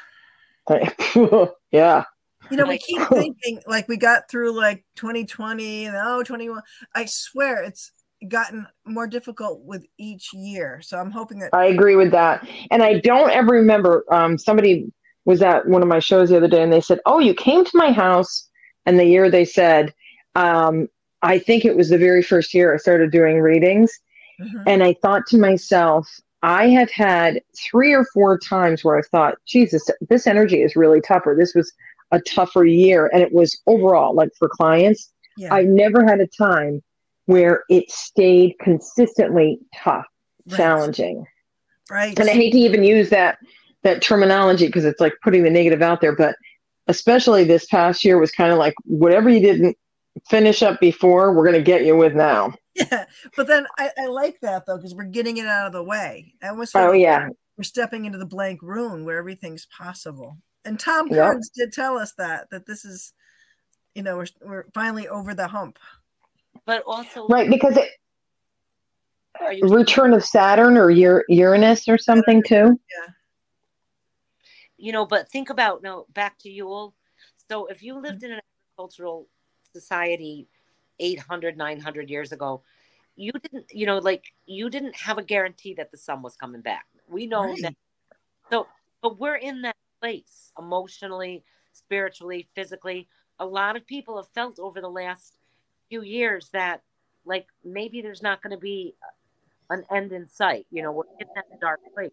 yeah. 1.70 2.04
You 2.50 2.56
know, 2.56 2.66
we 2.66 2.78
keep 2.78 3.02
thinking 3.08 3.60
like 3.66 3.88
we 3.88 3.96
got 3.96 4.30
through 4.30 4.52
like 4.52 4.84
2020 4.96 5.86
and 5.86 5.96
oh, 5.98 6.22
21. 6.22 6.62
I 6.94 7.06
swear 7.06 7.62
it's 7.62 7.92
gotten 8.28 8.66
more 8.84 9.06
difficult 9.06 9.62
with 9.64 9.84
each 9.98 10.32
year. 10.32 10.80
So 10.82 10.98
I'm 10.98 11.10
hoping 11.10 11.38
that 11.40 11.50
I 11.52 11.66
agree 11.66 11.96
with 11.96 12.10
that. 12.12 12.48
And 12.70 12.82
I 12.82 13.00
don't 13.00 13.30
ever 13.30 13.52
remember 13.52 14.04
um, 14.10 14.38
somebody 14.38 14.92
was 15.24 15.42
at 15.42 15.66
one 15.66 15.82
of 15.82 15.88
my 15.88 15.98
shows 15.98 16.30
the 16.30 16.36
other 16.36 16.48
day 16.48 16.62
and 16.62 16.72
they 16.72 16.80
said, 16.80 17.00
Oh, 17.04 17.18
you 17.18 17.34
came 17.34 17.64
to 17.64 17.76
my 17.76 17.92
house. 17.92 18.48
And 18.86 18.98
the 18.98 19.04
year 19.04 19.30
they 19.30 19.44
said, 19.44 19.92
um, 20.36 20.88
I 21.22 21.38
think 21.38 21.64
it 21.64 21.76
was 21.76 21.88
the 21.88 21.98
very 21.98 22.22
first 22.22 22.54
year 22.54 22.72
I 22.72 22.76
started 22.76 23.10
doing 23.10 23.40
readings. 23.40 23.92
Mhm. 24.40 24.62
And 24.66 24.82
I 24.82 24.94
thought 25.02 25.26
to 25.28 25.38
myself, 25.38 26.08
I 26.47 26.68
have 26.68 26.90
had 26.92 27.42
three 27.59 27.92
or 27.92 28.05
four 28.14 28.38
times 28.38 28.84
where 28.84 28.97
I 28.97 29.03
thought, 29.03 29.34
Jesus, 29.47 29.90
this 30.09 30.28
energy 30.28 30.62
is 30.62 30.76
really 30.76 31.01
tougher. 31.01 31.34
This 31.36 31.57
was 31.57 31.72
a 32.12 32.20
tougher 32.20 32.64
year. 32.64 33.11
And 33.12 33.20
it 33.20 33.32
was 33.32 33.61
overall, 33.66 34.14
like 34.14 34.30
for 34.38 34.49
clients, 34.49 35.12
yeah, 35.36 35.53
I 35.53 35.62
never 35.62 36.05
had 36.05 36.20
a 36.20 36.26
time 36.28 36.84
where 37.24 37.64
it 37.68 37.90
stayed 37.90 38.55
consistently 38.61 39.59
tough, 39.74 40.07
Right. 40.49 40.57
challenging 40.57 41.26
right. 41.90 42.16
and 42.16 42.30
I 42.30 42.32
hate 42.32 42.53
to 42.53 42.59
even 42.59 42.84
use 42.84 43.11
that 43.11 43.38
that 43.82 44.01
terminology 44.01 44.66
because 44.66 44.84
it's 44.84 45.01
like 45.01 45.14
putting 45.24 45.42
the 45.42 45.51
negative 45.51 45.82
out 45.82 46.01
there, 46.01 46.14
but 46.14 46.36
especially 46.86 47.42
this 47.42 47.66
past 47.66 48.05
year 48.05 48.18
was 48.18 48.30
kind 48.30 48.53
of 48.53 48.59
like 48.59 48.74
whatever 48.84 49.28
you 49.28 49.40
didn't 49.40 49.76
finish 50.28 50.62
up 50.62 50.80
before, 50.80 51.32
we're 51.32 51.44
going 51.44 51.56
to 51.56 51.62
get 51.62 51.84
you 51.84 51.96
with 51.96 52.14
now. 52.14 52.54
Yeah, 52.74 53.06
but 53.36 53.46
then 53.46 53.66
I, 53.78 53.90
I 53.96 54.06
like 54.06 54.38
that 54.42 54.66
though 54.66 54.76
because 54.76 54.94
we're 54.94 55.04
getting 55.04 55.38
it 55.38 55.46
out 55.46 55.66
of 55.66 55.72
the 55.72 55.82
way. 55.82 56.34
I 56.42 56.48
almost 56.48 56.72
feel 56.72 56.82
Oh 56.82 56.90
like 56.90 57.00
yeah, 57.00 57.28
we're 57.56 57.64
stepping 57.64 58.04
into 58.04 58.18
the 58.18 58.26
blank 58.26 58.60
room 58.62 59.04
where 59.04 59.16
everything's 59.16 59.66
possible. 59.66 60.36
And 60.66 60.78
Tom 60.78 61.08
Yep. 61.08 61.16
Carnes 61.16 61.50
did 61.54 61.72
tell 61.72 61.96
us 61.96 62.12
that 62.18 62.50
that 62.50 62.66
this 62.66 62.84
is, 62.84 63.14
you 63.94 64.02
know, 64.02 64.18
we're 64.18 64.26
we're 64.42 64.66
finally 64.74 65.08
over 65.08 65.32
the 65.32 65.48
hump. 65.48 65.78
But 66.66 66.82
also, 66.86 67.26
right 67.28 67.48
because 67.48 67.76
it 67.78 67.88
are 69.40 69.52
you 69.52 69.66
return 69.68 70.12
of 70.12 70.24
Saturn 70.24 70.76
or 70.76 70.90
Ur- 70.90 71.24
Uranus 71.28 71.88
or 71.88 71.96
something 71.96 72.42
too. 72.42 72.78
Yeah. 72.98 73.12
You 74.76 74.92
know, 74.92 75.06
but 75.06 75.30
think 75.30 75.48
about 75.48 75.82
now 75.82 76.04
back 76.12 76.38
to 76.40 76.50
Yule. 76.50 76.94
So 77.48 77.66
if 77.66 77.82
you 77.82 77.98
lived 77.98 78.22
in 78.22 78.32
an 78.32 78.40
agricultural 78.74 79.28
society 79.81 80.49
800, 80.99 81.57
900 81.57 82.11
years 82.11 82.33
ago, 82.33 82.62
you 83.16 83.33
didn't, 83.33 83.66
you 83.70 83.87
know, 83.87 83.99
like 83.99 84.24
you 84.47 84.70
didn't 84.70 84.97
have 84.97 85.18
a 85.18 85.22
guarantee 85.22 85.74
that 85.74 85.91
the 85.91 85.97
sun 85.99 86.22
was 86.22 86.37
coming 86.37 86.62
back. 86.62 86.87
We 87.09 87.27
know 87.27 87.43
Right. 87.43 87.62
that. 87.62 87.74
So, 88.51 88.66
but 89.03 89.18
we're 89.18 89.37
in 89.37 89.62
that 89.62 89.77
place 90.01 90.53
emotionally, 90.59 91.45
spiritually, 91.72 92.49
physically. 92.55 93.09
A 93.39 93.47
lot 93.47 93.77
of 93.77 93.87
people 93.87 94.16
have 94.16 94.29
felt 94.29 94.59
over 94.59 94.81
the 94.81 94.89
last 94.89 95.37
few 95.89 96.03
years 96.03 96.49
that, 96.53 96.83
like, 97.24 97.47
maybe 97.64 98.01
there's 98.01 98.22
not 98.22 98.43
going 98.43 98.53
to 98.53 98.61
be 98.61 98.95
an 99.68 99.85
end 99.91 100.12
in 100.12 100.27
sight. 100.29 100.66
You 100.70 100.83
know, 100.83 100.93
we're 100.93 101.05
in 101.20 101.27
that 101.35 101.61
dark 101.61 101.81
place. 101.95 102.12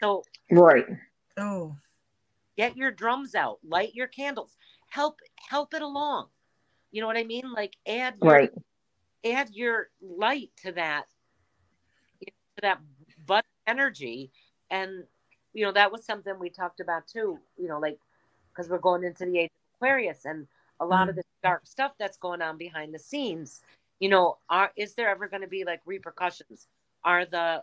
So 0.00 0.22
Right. 0.50 0.86
Oh, 1.36 1.76
get 2.56 2.76
your 2.76 2.90
drums 2.90 3.34
out 3.34 3.58
light 3.66 3.94
your 3.94 4.06
candles 4.06 4.56
help 4.90 5.16
help 5.48 5.72
it 5.74 5.82
along 5.82 6.28
you 6.92 7.00
know 7.00 7.06
what 7.08 7.16
i 7.16 7.24
mean? 7.24 7.52
Like 7.52 7.76
add 7.86 8.14
your, 8.20 8.32
Right. 8.32 8.52
add 9.24 9.50
your 9.52 9.88
light 10.00 10.50
to 10.64 10.72
that 10.72 11.06
to 12.26 12.32
that 12.62 12.78
but 13.26 13.44
energy. 13.66 14.30
And 14.70 15.04
you 15.54 15.64
know 15.66 15.72
that 15.72 15.92
was 15.92 16.04
something 16.04 16.38
we 16.38 16.48
talked 16.48 16.80
about 16.80 17.06
too 17.06 17.38
you 17.58 17.68
know 17.68 17.78
like 17.78 17.98
because 18.54 18.70
we're 18.70 18.78
going 18.78 19.04
into 19.04 19.26
the 19.26 19.38
age 19.38 19.50
of 19.50 19.76
aquarius 19.76 20.24
and 20.24 20.46
a 20.80 20.84
lot 20.86 21.08
of 21.10 21.14
this 21.14 21.26
dark 21.42 21.66
stuff 21.66 21.92
that's 21.98 22.16
going 22.16 22.40
on 22.40 22.56
behind 22.56 22.94
the 22.94 22.98
scenes 22.98 23.60
you 24.00 24.08
know 24.08 24.38
are 24.48 24.72
is 24.76 24.94
there 24.94 25.10
ever 25.10 25.28
going 25.28 25.42
to 25.42 25.48
be 25.48 25.64
like 25.64 25.80
repercussions? 25.84 26.68
Are 27.04 27.26
the 27.26 27.62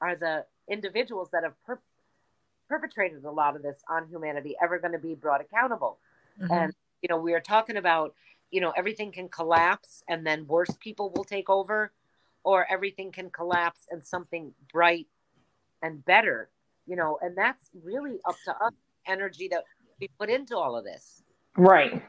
are 0.00 0.16
the 0.16 0.46
individuals 0.68 1.28
that 1.32 1.42
have 1.42 1.52
per- 1.66 1.80
perpetrated 2.68 3.24
a 3.24 3.30
lot 3.30 3.56
of 3.56 3.62
this 3.62 3.82
on 3.88 4.08
humanity 4.08 4.56
ever 4.62 4.78
going 4.78 4.92
to 4.92 4.98
be 4.98 5.14
brought 5.14 5.40
accountable? 5.40 5.98
Mhm. 6.40 6.50
and 6.50 6.74
you 7.02 7.08
know 7.10 7.18
we 7.18 7.34
are 7.34 7.40
talking 7.40 7.76
about 7.76 8.14
you 8.50 8.60
know 8.60 8.72
everything 8.76 9.12
can 9.12 9.28
collapse 9.28 10.02
and 10.08 10.26
then 10.26 10.46
worse 10.46 10.70
people 10.80 11.12
will 11.14 11.24
take 11.24 11.48
over 11.50 11.92
or 12.44 12.66
everything 12.70 13.12
can 13.12 13.30
collapse 13.30 13.86
and 13.90 14.04
something 14.04 14.52
bright 14.72 15.06
and 15.82 16.04
better 16.04 16.48
you 16.86 16.96
know 16.96 17.18
and 17.22 17.36
that's 17.36 17.70
really 17.82 18.18
up 18.26 18.36
to 18.44 18.50
us 18.64 18.72
energy 19.06 19.48
that 19.48 19.64
we 20.00 20.08
put 20.18 20.28
into 20.28 20.56
all 20.56 20.76
of 20.76 20.84
this 20.84 21.22
Right. 21.58 22.02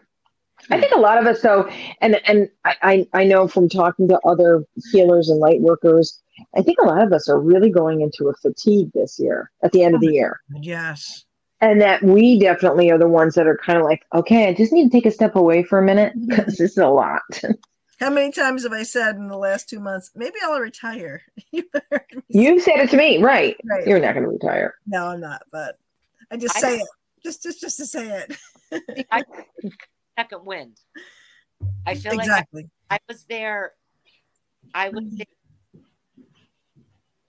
I 0.69 0.79
think 0.79 0.93
a 0.93 0.99
lot 0.99 1.17
of 1.17 1.25
us 1.25 1.41
though, 1.41 1.69
and 2.01 2.19
and 2.27 2.49
I, 2.65 2.75
I 2.81 3.07
I 3.21 3.23
know 3.23 3.47
from 3.47 3.69
talking 3.69 4.07
to 4.09 4.19
other 4.25 4.65
healers 4.91 5.29
and 5.29 5.39
light 5.39 5.61
workers, 5.61 6.21
I 6.55 6.61
think 6.61 6.79
a 6.79 6.85
lot 6.85 7.01
of 7.01 7.13
us 7.13 7.29
are 7.29 7.39
really 7.39 7.69
going 7.69 8.01
into 8.01 8.27
a 8.27 8.33
fatigue 8.35 8.91
this 8.93 9.17
year 9.19 9.51
at 9.63 9.71
the 9.71 9.83
end 9.83 9.95
of 9.95 10.01
the 10.01 10.11
year. 10.11 10.39
yes, 10.61 11.25
And 11.61 11.81
that 11.81 12.01
we 12.01 12.39
definitely 12.39 12.89
are 12.89 12.97
the 12.97 13.07
ones 13.07 13.35
that 13.35 13.47
are 13.47 13.57
kind 13.57 13.77
of 13.77 13.83
like, 13.83 14.05
okay, 14.13 14.47
I 14.47 14.53
just 14.53 14.71
need 14.71 14.85
to 14.85 14.89
take 14.89 15.05
a 15.05 15.11
step 15.11 15.35
away 15.35 15.63
for 15.63 15.77
a 15.77 15.83
minute 15.83 16.13
mm-hmm. 16.15 16.29
because 16.29 16.57
this 16.57 16.71
is 16.71 16.77
a 16.77 16.87
lot. 16.87 17.21
how 17.99 18.09
many 18.09 18.31
times 18.31 18.63
have 18.63 18.71
I 18.71 18.83
said 18.83 19.17
in 19.17 19.27
the 19.27 19.37
last 19.37 19.67
two 19.67 19.79
months? 19.79 20.11
Maybe 20.15 20.35
I'll 20.43 20.59
retire. 20.59 21.21
You 21.51 21.63
heard 21.73 22.23
me 22.29 22.59
said 22.59 22.77
it 22.77 22.89
to 22.91 22.97
me, 22.97 23.21
right? 23.21 23.57
Right. 23.65 23.85
You're 23.85 23.99
not 23.99 24.13
going 24.13 24.23
to 24.23 24.29
retire. 24.29 24.75
No, 24.85 25.07
I'm 25.07 25.19
not, 25.19 25.41
but 25.51 25.77
I 26.31 26.37
just 26.37 26.55
I- 26.57 26.59
say 26.59 26.77
it. 26.77 26.87
Just 27.21 27.43
just 27.43 27.59
just 27.59 27.75
to 27.77 27.85
say 27.85 28.23
it. 28.71 29.05
I, 29.11 29.23
second 30.19 30.45
wind 30.45 30.77
i 31.87 31.95
feel 31.95 32.11
like 32.11 32.25
exactly. 32.25 32.69
I, 32.89 32.95
I 32.95 32.99
was 33.07 33.23
there 33.29 33.71
i 34.73 34.89
was 34.89 35.05
mm-hmm. 35.05 35.23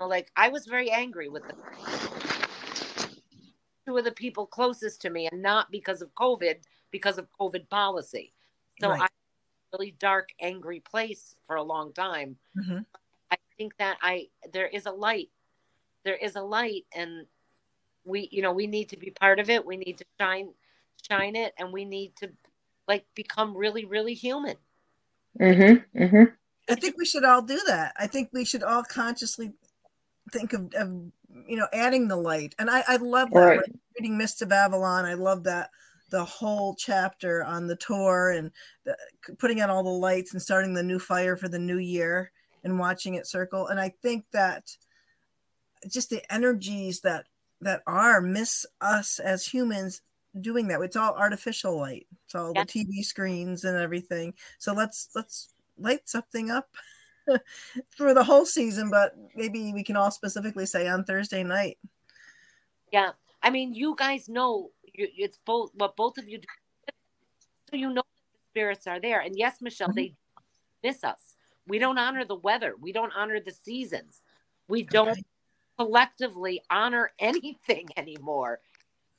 there, 0.00 0.08
like 0.08 0.28
i 0.34 0.48
was 0.48 0.66
very 0.66 0.90
angry 0.90 1.28
with 1.28 1.44
the 1.46 1.54
two 3.86 3.96
of 3.96 4.04
the 4.04 4.12
people 4.12 4.46
closest 4.46 5.00
to 5.02 5.10
me 5.10 5.28
and 5.30 5.42
not 5.42 5.70
because 5.70 6.02
of 6.02 6.14
covid 6.14 6.56
because 6.90 7.18
of 7.18 7.26
covid 7.38 7.68
policy 7.68 8.32
so 8.80 8.90
Right. 8.90 9.02
i 9.02 9.08
really 9.72 9.92
dark 9.98 10.30
angry 10.40 10.80
place 10.80 11.36
for 11.46 11.56
a 11.56 11.62
long 11.62 11.92
time 11.92 12.36
Mhm. 12.56 12.84
i 13.30 13.36
think 13.56 13.76
that 13.78 13.98
i 14.02 14.28
there 14.52 14.66
is 14.66 14.86
a 14.86 14.92
light 14.92 15.30
there 16.04 16.16
is 16.16 16.36
a 16.36 16.42
light 16.42 16.86
and 16.94 17.26
we 18.04 18.28
you 18.32 18.42
know 18.42 18.52
we 18.52 18.66
need 18.66 18.88
to 18.88 18.96
be 18.96 19.10
part 19.10 19.38
of 19.38 19.50
it 19.50 19.64
we 19.64 19.76
need 19.76 19.98
to 19.98 20.04
shine 20.18 20.52
shine 21.08 21.36
it 21.36 21.54
and 21.58 21.72
we 21.72 21.84
need 21.84 22.16
to 22.16 22.30
like 22.88 23.04
become 23.14 23.56
really 23.56 23.84
really 23.84 24.14
human 24.14 24.56
Mm-hmm. 25.38 26.02
Mm-hmm. 26.02 26.24
I 26.68 26.74
think 26.74 26.96
we 26.98 27.06
should 27.06 27.24
all 27.24 27.40
do 27.40 27.60
that. 27.66 27.94
I 27.96 28.06
think 28.08 28.30
we 28.32 28.44
should 28.44 28.62
all 28.62 28.82
consciously 28.82 29.52
think 30.32 30.52
of, 30.52 30.74
of 30.74 31.12
you 31.46 31.56
know 31.56 31.68
adding 31.72 32.08
the 32.08 32.16
light. 32.16 32.54
And 32.58 32.70
I, 32.70 32.82
I 32.86 32.96
love 32.96 33.30
that. 33.30 33.40
Right. 33.40 33.56
Like, 33.58 33.72
reading 33.98 34.18
Mist 34.18 34.42
of 34.42 34.52
Avalon, 34.52 35.04
I 35.04 35.14
love 35.14 35.44
that 35.44 35.70
the 36.10 36.24
whole 36.24 36.74
chapter 36.74 37.44
on 37.44 37.66
the 37.66 37.76
Tor 37.76 38.30
and 38.32 38.50
the, 38.84 38.96
putting 39.38 39.60
out 39.60 39.70
all 39.70 39.82
the 39.84 39.90
lights 39.90 40.32
and 40.32 40.42
starting 40.42 40.74
the 40.74 40.82
new 40.82 40.98
fire 40.98 41.36
for 41.36 41.48
the 41.48 41.58
new 41.58 41.78
year 41.78 42.32
and 42.64 42.78
watching 42.78 43.14
it 43.14 43.26
circle. 43.26 43.68
And 43.68 43.80
I 43.80 43.94
think 44.02 44.24
that 44.32 44.76
just 45.88 46.10
the 46.10 46.22
energies 46.32 47.00
that 47.00 47.26
that 47.60 47.82
are 47.86 48.20
miss 48.20 48.66
us 48.80 49.18
as 49.18 49.46
humans 49.46 50.02
doing 50.40 50.68
that. 50.68 50.80
It's 50.80 50.96
all 50.96 51.14
artificial 51.14 51.78
light. 51.78 52.06
It's 52.24 52.34
all 52.34 52.52
Yeah. 52.54 52.64
the 52.64 52.72
TV 52.72 53.02
screens 53.04 53.64
and 53.64 53.76
everything. 53.76 54.34
So 54.58 54.72
let's 54.72 55.08
let's 55.14 55.50
light 55.78 56.08
something 56.08 56.50
up 56.50 56.68
for 57.96 58.14
the 58.14 58.24
whole 58.24 58.46
season, 58.46 58.90
but 58.90 59.14
maybe 59.34 59.72
we 59.72 59.82
can 59.84 59.96
all 59.96 60.10
specifically 60.10 60.66
say 60.66 60.88
on 60.88 61.04
Thursday 61.04 61.42
night. 61.42 61.78
Yeah, 62.92 63.10
I 63.42 63.50
mean, 63.50 63.74
you 63.74 63.94
guys 63.96 64.28
know 64.28 64.70
it's 64.94 65.38
both 65.44 65.70
what 65.74 65.96
both 65.96 66.18
of 66.18 66.28
you 66.28 66.38
do, 66.38 66.48
so 67.70 67.76
you 67.76 67.90
know 67.92 68.02
the 68.02 68.38
spirits 68.50 68.86
are 68.86 69.00
there. 69.00 69.20
And 69.20 69.36
yes, 69.36 69.56
Michele, 69.60 69.92
they 69.92 70.06
mm-hmm. 70.06 70.88
miss 70.88 71.04
us. 71.04 71.34
We 71.66 71.78
don't 71.78 71.98
honor 71.98 72.24
the 72.24 72.36
weather. 72.36 72.74
We 72.80 72.92
don't 72.92 73.12
honor 73.14 73.38
the 73.40 73.52
seasons. 73.52 74.20
We 74.68 74.82
don't 74.82 75.10
Okay. 75.10 75.22
collectively 75.78 76.62
honor 76.70 77.12
anything 77.18 77.88
anymore. 77.96 78.60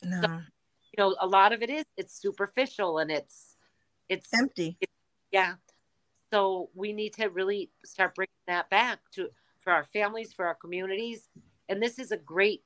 No, 0.04 0.22
You 0.22 0.98
know, 0.98 1.16
a 1.20 1.28
lot 1.28 1.54
of 1.54 1.62
it 1.62 1.70
is 1.70 1.86
it's 1.98 2.20
superficial 2.20 2.98
and 2.98 3.12
it's 3.12 3.56
it's 4.10 4.28
empty. 4.34 4.78
yeah. 5.32 5.56
So 6.32 6.70
we 6.74 6.94
need 6.94 7.14
to 7.16 7.28
really 7.28 7.70
start 7.86 8.16
bringing 8.16 8.30
that 8.48 8.70
back 8.70 9.00
to 9.16 9.30
for 9.60 9.74
our 9.74 9.84
families, 9.84 10.34
for 10.34 10.48
our 10.48 10.56
communities, 10.56 11.28
and 11.70 11.82
this 11.82 12.00
is 12.00 12.12
a 12.12 12.18
great 12.18 12.64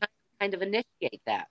time 0.00 0.08
to 0.08 0.38
kind 0.40 0.54
of 0.54 0.62
initiate 0.62 1.20
that. 1.26 1.48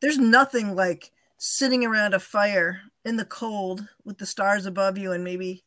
There's 0.00 0.18
nothing 0.18 0.74
like 0.74 1.10
sitting 1.38 1.84
around 1.84 2.14
a 2.14 2.20
fire 2.20 2.82
in 3.04 3.16
the 3.16 3.24
cold 3.24 3.88
with 4.04 4.18
the 4.18 4.26
stars 4.26 4.66
above 4.66 4.96
you 4.98 5.12
and 5.12 5.24
maybe, 5.24 5.64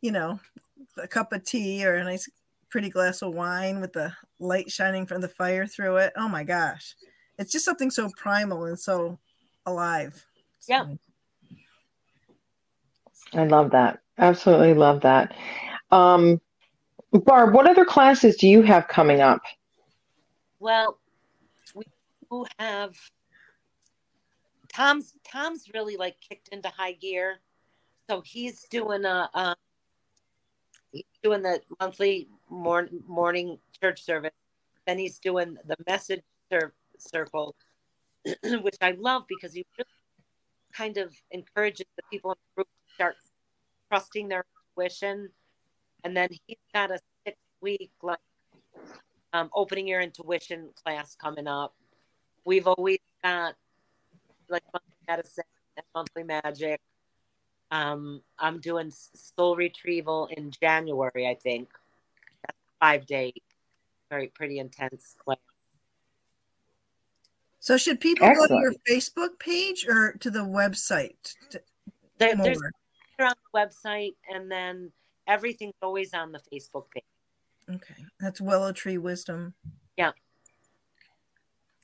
you 0.00 0.12
know, 0.12 0.40
a 0.98 1.08
cup 1.08 1.32
of 1.32 1.44
tea 1.44 1.86
or 1.86 1.94
a 1.94 2.04
nice 2.04 2.28
pretty 2.68 2.90
glass 2.90 3.22
of 3.22 3.32
wine 3.34 3.80
with 3.80 3.92
the 3.92 4.12
light 4.38 4.70
shining 4.70 5.06
from 5.06 5.20
the 5.20 5.28
fire 5.28 5.66
through 5.66 5.96
it. 5.96 6.12
Oh 6.16 6.28
my 6.28 6.44
gosh. 6.44 6.94
It's 7.38 7.52
just 7.52 7.64
something 7.64 7.90
so 7.90 8.10
primal 8.16 8.64
and 8.64 8.78
so 8.78 9.18
alive. 9.64 10.26
Yeah. 10.68 10.86
I 13.32 13.44
love 13.44 13.70
that. 13.72 14.00
Absolutely 14.18 14.74
love 14.74 15.02
that. 15.02 15.34
Um, 15.90 16.40
Barb, 17.12 17.54
what 17.54 17.68
other 17.68 17.84
classes 17.84 18.36
do 18.36 18.48
you 18.48 18.62
have 18.62 18.88
coming 18.88 19.20
up? 19.20 19.42
Well, 20.58 20.98
we 21.74 21.84
do 22.30 22.46
have 22.58 22.94
Tom's. 24.72 25.14
Tom's 25.24 25.66
really 25.72 25.96
like 25.96 26.16
kicked 26.20 26.48
into 26.48 26.68
high 26.68 26.92
gear, 26.92 27.40
so 28.08 28.22
he's 28.22 28.62
doing 28.70 29.04
a. 29.04 29.28
Um, 29.34 29.54
he's 30.92 31.04
doing 31.22 31.42
the 31.42 31.60
monthly 31.80 32.28
morning 32.48 33.02
morning 33.06 33.58
church 33.80 34.02
service. 34.02 34.32
Then 34.86 34.98
he's 34.98 35.18
doing 35.18 35.56
the 35.66 35.76
message 35.86 36.22
cir- 36.50 36.74
circle, 36.98 37.54
which 38.44 38.76
I 38.80 38.92
love 38.92 39.24
because 39.28 39.52
he 39.52 39.66
really 39.78 39.88
kind 40.72 40.96
of 40.96 41.14
encourages 41.30 41.86
the 41.96 42.02
people 42.10 42.32
in 42.32 42.36
the 42.36 42.62
group 42.62 42.68
start 42.96 43.16
trusting 43.90 44.28
their 44.28 44.44
intuition. 44.76 45.30
And 46.02 46.16
then 46.16 46.30
he's 46.46 46.56
got 46.74 46.90
a 46.90 46.98
six 47.24 47.36
week 47.60 47.90
like 48.02 48.18
um, 49.32 49.50
opening 49.54 49.86
your 49.86 50.00
intuition 50.00 50.70
class 50.82 51.14
coming 51.14 51.46
up. 51.46 51.74
We've 52.44 52.66
always 52.66 52.98
got 53.22 53.54
like 54.48 54.62
monthly 54.72 54.96
medicine 55.08 55.44
and 55.76 55.86
monthly 55.94 56.22
magic. 56.22 56.80
Um, 57.70 58.22
I'm 58.38 58.60
doing 58.60 58.92
soul 58.92 59.56
retrieval 59.56 60.28
in 60.36 60.52
January, 60.52 61.26
I 61.26 61.34
think. 61.34 61.68
That's 62.46 62.56
a 62.58 62.84
five 62.84 63.06
day, 63.06 63.32
very 64.08 64.28
pretty 64.28 64.58
intense 64.60 65.16
class. 65.22 65.38
So 67.58 67.76
should 67.76 68.00
people 68.00 68.28
go 68.32 68.46
to 68.46 68.54
your 68.54 68.74
Facebook 68.88 69.40
page 69.40 69.86
or 69.88 70.12
to 70.20 70.30
the 70.30 70.44
website? 70.44 71.34
to- 71.50 71.60
There, 72.18 72.36
there's 72.36 72.60
more? 72.60 72.70
On 73.24 73.34
the 73.52 73.58
website, 73.58 74.14
and 74.32 74.50
then 74.50 74.92
everything's 75.26 75.74
always 75.82 76.12
on 76.14 76.32
the 76.32 76.40
Facebook 76.52 76.84
page. 76.92 77.04
Okay, 77.68 78.04
that's 78.20 78.40
Willow 78.40 78.72
Tree 78.72 78.98
Wisdom. 78.98 79.54
Yeah. 79.96 80.12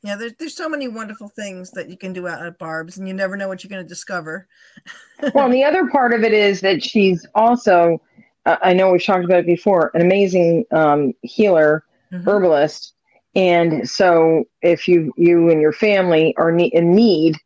Yeah, 0.05 0.17
there's 0.17 0.33
there's 0.39 0.57
so 0.57 0.69
many 0.69 0.89
wonderful 0.89 1.29
things 1.29 1.71
that 1.73 1.89
you 1.89 1.97
can 1.97 2.13
do 2.13 2.27
out 2.27 2.45
at 2.45 2.59
Barb's, 2.59 2.99
and 2.99 3.07
you 3.07 3.15
never 3.15 3.37
know 3.37 3.47
what 3.49 3.63
you're 3.63 3.69
going 3.71 3.85
to 3.85 3.89
discover. 3.89 4.47
Well, 5.35 5.45
and 5.45 5.55
the 5.55 5.63
other 5.63 5.87
part 5.87 6.13
of 6.13 6.25
it 6.25 6.33
is 6.33 6.61
that 6.63 6.83
she's 6.83 7.25
also, 7.37 8.03
uh, 8.45 8.57
I 8.61 8.73
know 8.73 8.91
we've 8.91 9.05
talked 9.05 9.25
about 9.25 9.39
it 9.39 9.47
before, 9.47 9.93
an 9.95 10.01
amazing 10.01 10.65
um, 10.73 11.13
healer, 11.23 11.85
Mhm. 12.13 12.27
herbalist. 12.27 12.95
And 13.37 13.89
so 13.89 14.45
if 14.63 14.89
you 14.89 15.13
you 15.17 15.49
and 15.49 15.61
your 15.61 15.73
family 15.73 16.35
are 16.37 16.51
ne- 16.51 16.73
in 16.75 16.91
need 16.93 17.37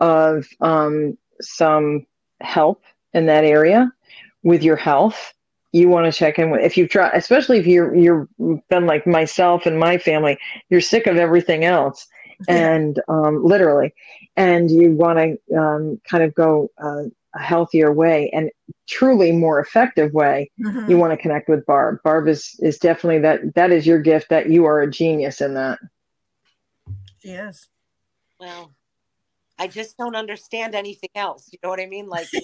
of 0.00 0.46
um, 0.62 1.16
some 1.42 2.06
help 2.40 2.82
in 3.14 3.26
that 3.26 3.44
area 3.44 3.92
with 4.42 4.62
your 4.62 4.76
health, 4.76 5.32
you 5.72 5.88
want 5.88 6.06
to 6.12 6.18
check 6.18 6.38
in 6.38 6.50
with 6.50 6.62
if 6.62 6.76
you've 6.76 6.88
tried 6.90 7.12
especially 7.14 7.58
if 7.58 7.66
you're 7.66 7.94
you're 7.94 8.28
been 8.68 8.86
like 8.86 9.06
myself 9.06 9.66
and 9.66 9.78
my 9.78 9.98
family, 9.98 10.36
you're 10.68 10.80
sick 10.80 11.06
of 11.06 11.16
everything 11.16 11.64
else 11.64 12.06
Yeah. 12.48 12.72
and 12.72 13.00
um, 13.08 13.44
literally, 13.44 13.94
and 14.36 14.70
you 14.70 14.92
want 14.92 15.18
to 15.18 15.56
um, 15.56 16.00
kind 16.10 16.24
of 16.24 16.34
go 16.34 16.70
uh, 16.82 17.02
a 17.34 17.38
healthier 17.40 17.92
way 17.92 18.28
and 18.32 18.50
truly 18.88 19.30
more 19.30 19.60
effective 19.60 20.12
way, 20.12 20.50
Mhm. 20.58 20.88
you 20.88 20.96
want 20.96 21.12
to 21.12 21.16
connect 21.16 21.48
with 21.48 21.64
Barb. 21.66 21.98
Barb 22.02 22.26
is 22.26 22.56
is 22.60 22.78
definitely 22.78 23.20
that. 23.20 23.54
That 23.54 23.70
is 23.70 23.86
your 23.86 24.00
gift. 24.00 24.30
That 24.30 24.48
you 24.50 24.64
are 24.64 24.80
a 24.80 24.90
genius 24.90 25.40
in 25.40 25.54
that. 25.54 25.78
Yes. 27.22 27.68
Well, 28.40 28.72
I 29.60 29.66
just 29.68 29.96
don't 29.98 30.16
understand 30.16 30.74
anything 30.74 31.10
else. 31.14 31.48
You 31.52 31.58
know 31.62 31.68
what 31.68 31.78
I 31.80 31.86
mean? 31.86 32.08
Like, 32.08 32.26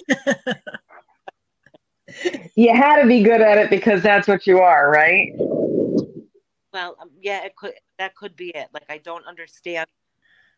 You 2.55 2.73
had 2.73 3.01
to 3.01 3.07
be 3.07 3.21
good 3.21 3.41
at 3.41 3.57
it 3.57 3.69
because 3.69 4.01
that's 4.01 4.27
what 4.27 4.47
you 4.47 4.59
are, 4.59 4.89
right? 4.89 5.33
well, 6.73 6.95
um, 7.01 7.09
yeah, 7.21 7.43
it 7.43 7.55
could 7.55 7.73
that 7.99 8.15
could 8.15 8.35
be 8.35 8.49
it. 8.49 8.67
Like, 8.73 8.85
I 8.89 8.97
don't 8.99 9.25
understand 9.25 9.87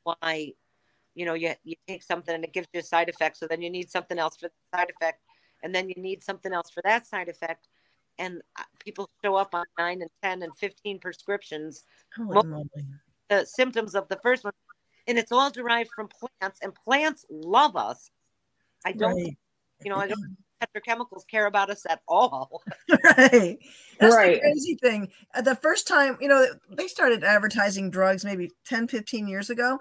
why, 0.03 0.53
you 1.15 1.25
know, 1.25 1.33
you 1.33 1.53
you 1.63 1.75
take 1.87 2.03
something 2.03 2.35
and 2.35 2.43
it 2.43 2.53
gives 2.53 2.67
you 2.73 2.81
a 2.81 2.83
side 2.83 3.09
effect, 3.09 3.37
so 3.37 3.47
then 3.47 3.61
you 3.61 3.69
need 3.69 3.89
something 3.89 4.19
else 4.19 4.35
for 4.37 4.49
the 4.49 4.77
side 4.77 4.91
effect, 4.95 5.21
and 5.63 5.73
then 5.73 5.89
you 5.89 5.95
need 5.97 6.21
something 6.23 6.53
else 6.53 6.69
for 6.69 6.81
that 6.83 7.07
side 7.07 7.29
effect, 7.29 7.67
and 8.19 8.41
uh, 8.59 8.63
people 8.79 9.09
show 9.23 9.35
up 9.35 9.55
on 9.55 9.65
nine 9.79 10.01
and 10.01 10.11
ten 10.21 10.43
and 10.43 10.55
fifteen 10.55 10.99
prescriptions, 10.99 11.83
Holy 12.15 12.29
Well- 12.35 12.43
moly. 12.43 12.65
the 13.29 13.45
symptoms 13.45 13.95
of 13.95 14.07
the 14.07 14.17
first 14.21 14.43
one, 14.43 14.53
and 15.09 15.17
it's 15.17 15.31
all 15.33 15.49
derived 15.51 15.89
from 15.93 16.07
plants, 16.07 16.59
and 16.61 16.73
plants 16.73 17.25
love 17.29 17.75
us. 17.75 18.09
I 18.85 18.93
don't, 18.93 19.15
Right. 19.15 19.37
you 19.83 19.89
know, 19.89 19.97
I 19.97 20.07
don't 20.07 20.37
petrochemicals 20.61 21.25
care 21.29 21.45
about 21.45 21.69
us 21.69 21.85
at 21.89 22.01
all. 22.07 22.61
right. 23.03 23.57
That's 23.99 24.15
Right. 24.15 24.35
the 24.35 24.39
crazy 24.41 24.75
thing. 24.75 25.09
Uh, 25.33 25.41
The 25.41 25.55
first 25.55 25.87
time, 25.87 26.17
you 26.19 26.27
know, 26.27 26.45
they 26.69 26.87
started 26.87 27.23
advertising 27.23 27.89
drugs 27.89 28.23
maybe 28.25 28.51
10, 28.65 28.87
15 28.89 29.27
years 29.27 29.49
ago. 29.49 29.77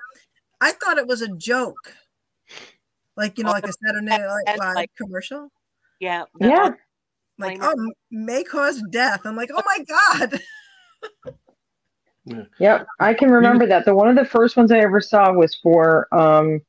I 0.60 0.72
thought 0.72 0.98
it 0.98 1.06
was 1.08 1.20
a 1.22 1.28
joke. 1.36 1.94
Like, 3.16 3.38
you 3.38 3.44
know, 3.44 3.50
like 3.50 3.66
a 3.66 3.72
Saturday 3.72 4.06
Night 4.06 4.20
That's 4.46 4.58
Live 4.60 4.74
like- 4.76 4.90
commercial. 4.96 5.50
Yeah, 6.00 6.24
Yeah. 6.40 6.74
Like, 7.38 7.58
oh, 7.60 7.92
may 8.10 8.42
cause 8.44 8.80
death. 8.90 9.20
I'm 9.24 9.36
like, 9.36 9.50
oh 9.52 9.62
my 9.66 9.84
God. 9.84 10.40
Yep, 12.58 12.86
I 13.00 13.14
can 13.14 13.30
remember 13.30 13.66
that. 13.66 13.84
The 13.84 13.94
one 13.94 14.08
of 14.08 14.16
the 14.16 14.24
first 14.24 14.56
ones 14.56 14.70
I 14.72 14.78
ever 14.78 15.00
saw 15.00 15.32
was 15.32 15.54
for 15.62 16.06
um 16.14 16.60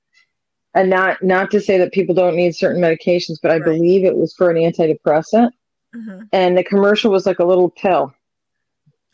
and 0.75 0.89
not 0.89 1.21
not 1.23 1.49
to 1.51 1.59
say 1.59 1.77
that 1.79 1.91
people 1.91 2.13
don't 2.15 2.35
need 2.35 2.55
certain 2.55 2.81
medications, 2.81 3.37
but 3.41 3.51
I 3.51 3.55
Right. 3.55 3.63
believe 3.65 4.05
it 4.05 4.15
was 4.15 4.33
for 4.33 4.49
an 4.49 4.57
antidepressant. 4.57 5.51
Mhm. 5.95 6.27
And 6.31 6.57
the 6.57 6.63
commercial 6.63 7.11
was 7.11 7.25
like 7.25 7.39
a 7.39 7.43
little 7.45 7.69
pill 7.71 8.13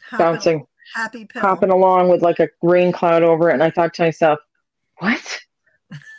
Hopping- 0.10 0.18
bouncing, 0.26 0.68
Happy 0.93 1.26
pill. 1.26 1.41
hopping 1.41 1.70
along 1.72 2.10
with 2.10 2.22
like 2.22 2.39
a 2.39 2.50
rain 2.62 2.91
cloud 2.91 3.24
over 3.24 3.50
it. 3.50 3.54
And 3.54 3.64
I 3.64 3.70
thought 3.72 3.93
to 3.96 4.04
myself, 4.04 4.39
what 5.00 5.39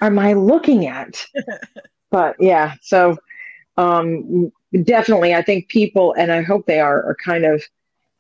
am 0.01 0.19
I 0.19 0.33
looking 0.33 0.87
at? 0.87 1.25
but 2.11 2.37
yeah, 2.41 2.75
so 2.81 3.17
um 3.77 4.51
definitely 4.85 5.35
I 5.35 5.43
think 5.43 5.69
people 5.69 6.15
and 6.19 6.33
I 6.33 6.41
hope 6.43 6.65
they 6.67 6.81
are 6.81 7.05
are 7.05 7.17
kind 7.23 7.45
of 7.45 7.63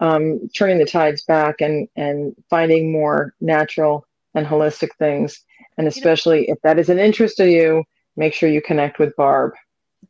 um 0.01 0.49
turning 0.55 0.79
the 0.79 0.85
tides 0.85 1.23
back 1.25 1.61
and 1.61 1.89
and 1.97 2.35
finding 2.51 2.93
more 2.93 3.35
natural 3.41 4.07
and 4.35 4.47
holistic 4.47 4.91
things. 4.99 5.43
And 5.79 5.89
especially 5.89 6.49
if 6.49 6.61
that 6.63 6.79
is 6.79 6.89
an 6.89 6.99
interest 6.99 7.37
to 7.39 7.51
you, 7.51 7.85
make 8.17 8.33
sure 8.33 8.49
you 8.49 8.63
connect 8.63 8.99
with 8.99 9.15
Barb. 9.17 9.53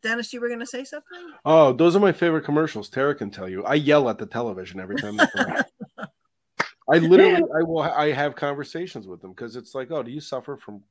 Dennis, 0.02 0.32
you 0.32 0.40
were 0.40 0.48
going 0.48 0.60
to 0.60 0.66
say 0.66 0.84
something? 0.84 1.18
Oh, 1.44 1.72
those 1.72 1.96
are 1.96 2.00
my 2.00 2.12
favorite 2.12 2.44
commercials. 2.44 2.88
Tara 2.88 3.14
can 3.14 3.30
tell 3.30 3.48
you. 3.48 3.64
I 3.64 3.74
yell 3.74 4.08
at 4.08 4.18
the 4.18 4.26
television 4.26 4.78
every 4.78 4.96
time. 4.96 5.16
They 5.16 5.26
come 5.26 5.52
on. 5.98 6.08
I 6.88 6.98
literally, 6.98 7.42
I 7.42 7.62
will, 7.64 7.80
I 7.80 8.12
have 8.12 8.36
conversations 8.36 9.08
with 9.08 9.20
them 9.20 9.32
because 9.32 9.56
it's 9.56 9.74
like, 9.74 9.90
oh, 9.90 10.04
do 10.04 10.10
you 10.12 10.20
suffer 10.20 10.56
from 10.56 10.82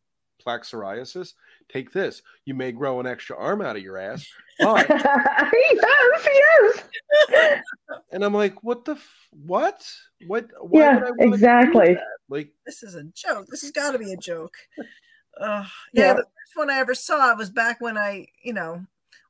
plaque 0.42 0.64
psoriasis? 0.64 1.34
Take 1.70 1.92
this. 1.92 2.22
You 2.46 2.54
may 2.54 2.72
grow 2.72 3.00
an 3.00 3.08
extra 3.08 3.38
arm 3.38 3.62
out 3.62 3.76
of 3.76 3.82
your 3.84 3.98
ass, 3.98 4.26
but 4.60 4.88
yes, 4.90 6.84
yes. 7.30 7.64
and 8.12 8.24
I'm 8.24 8.34
like, 8.34 8.64
what 8.64 8.86
the 8.86 8.94
f- 8.94 9.28
what? 9.32 9.86
What? 10.28 10.48
Why 10.62 10.82
Yeah, 10.82 11.00
would 11.00 11.04
I 11.04 11.26
exactly. 11.34 11.98
Like, 12.30 12.52
This 12.66 12.84
is 12.84 12.96
a 12.96 13.04
joke. 13.04 13.48
This 13.50 13.62
has 13.62 13.72
got 13.72 13.92
to 13.92 14.00
be 14.00 14.14
a 14.14 14.18
joke. 14.18 14.56
Uh, 15.38 15.66
Yeah. 15.92 16.06
yeah, 16.06 16.14
the 16.14 16.22
first 16.24 16.56
one 16.56 16.70
I 16.70 16.78
ever 16.80 16.96
saw 16.96 17.36
was 17.36 17.50
back 17.50 17.82
when 17.82 17.98
I, 17.98 18.28
you 18.42 18.54
know, 18.54 18.86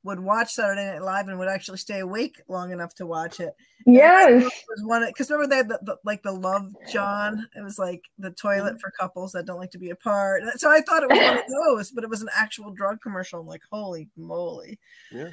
would 0.05 0.19
watch 0.19 0.53
Saturday 0.53 0.85
Night 0.85 1.01
Live 1.01 1.27
and 1.27 1.39
would 1.39 1.47
actually 1.49 1.79
stay 1.79 1.99
awake 1.99 2.39
long 2.47 2.71
enough 2.71 2.93
to 2.95 3.05
watch 3.07 3.39
it. 3.39 3.53
Yes. 3.87 4.43
was 4.43 4.83
one 4.83 5.03
because 5.07 5.29
remember 5.31 5.49
they 5.49 5.57
had 5.57 5.67
the, 5.67 5.79
the, 5.81 5.97
like 6.05 6.21
the 6.23 6.31
Love 6.31 6.71
John. 6.91 7.47
It 7.57 7.63
was 7.63 7.79
like 7.79 8.03
the 8.19 8.29
toilet 8.31 8.79
for 8.79 8.91
couples 8.91 9.31
that 9.33 9.45
don't 9.45 9.59
like 9.59 9.71
to 9.71 9.79
be 9.79 9.89
apart. 9.89 10.43
So 10.57 10.69
I 10.71 10.81
thought 10.81 11.03
it 11.03 11.09
was 11.09 11.19
one 11.19 11.37
of 11.39 11.43
those, 11.75 11.91
but 11.91 12.03
it 12.03 12.09
was 12.09 12.21
an 12.21 12.29
actual 12.35 12.71
drug 12.71 13.01
commercial. 13.01 13.39
I'm 13.41 13.47
like, 13.47 13.63
holy 13.69 14.07
moly! 14.15 14.79
Yeah. 15.11 15.31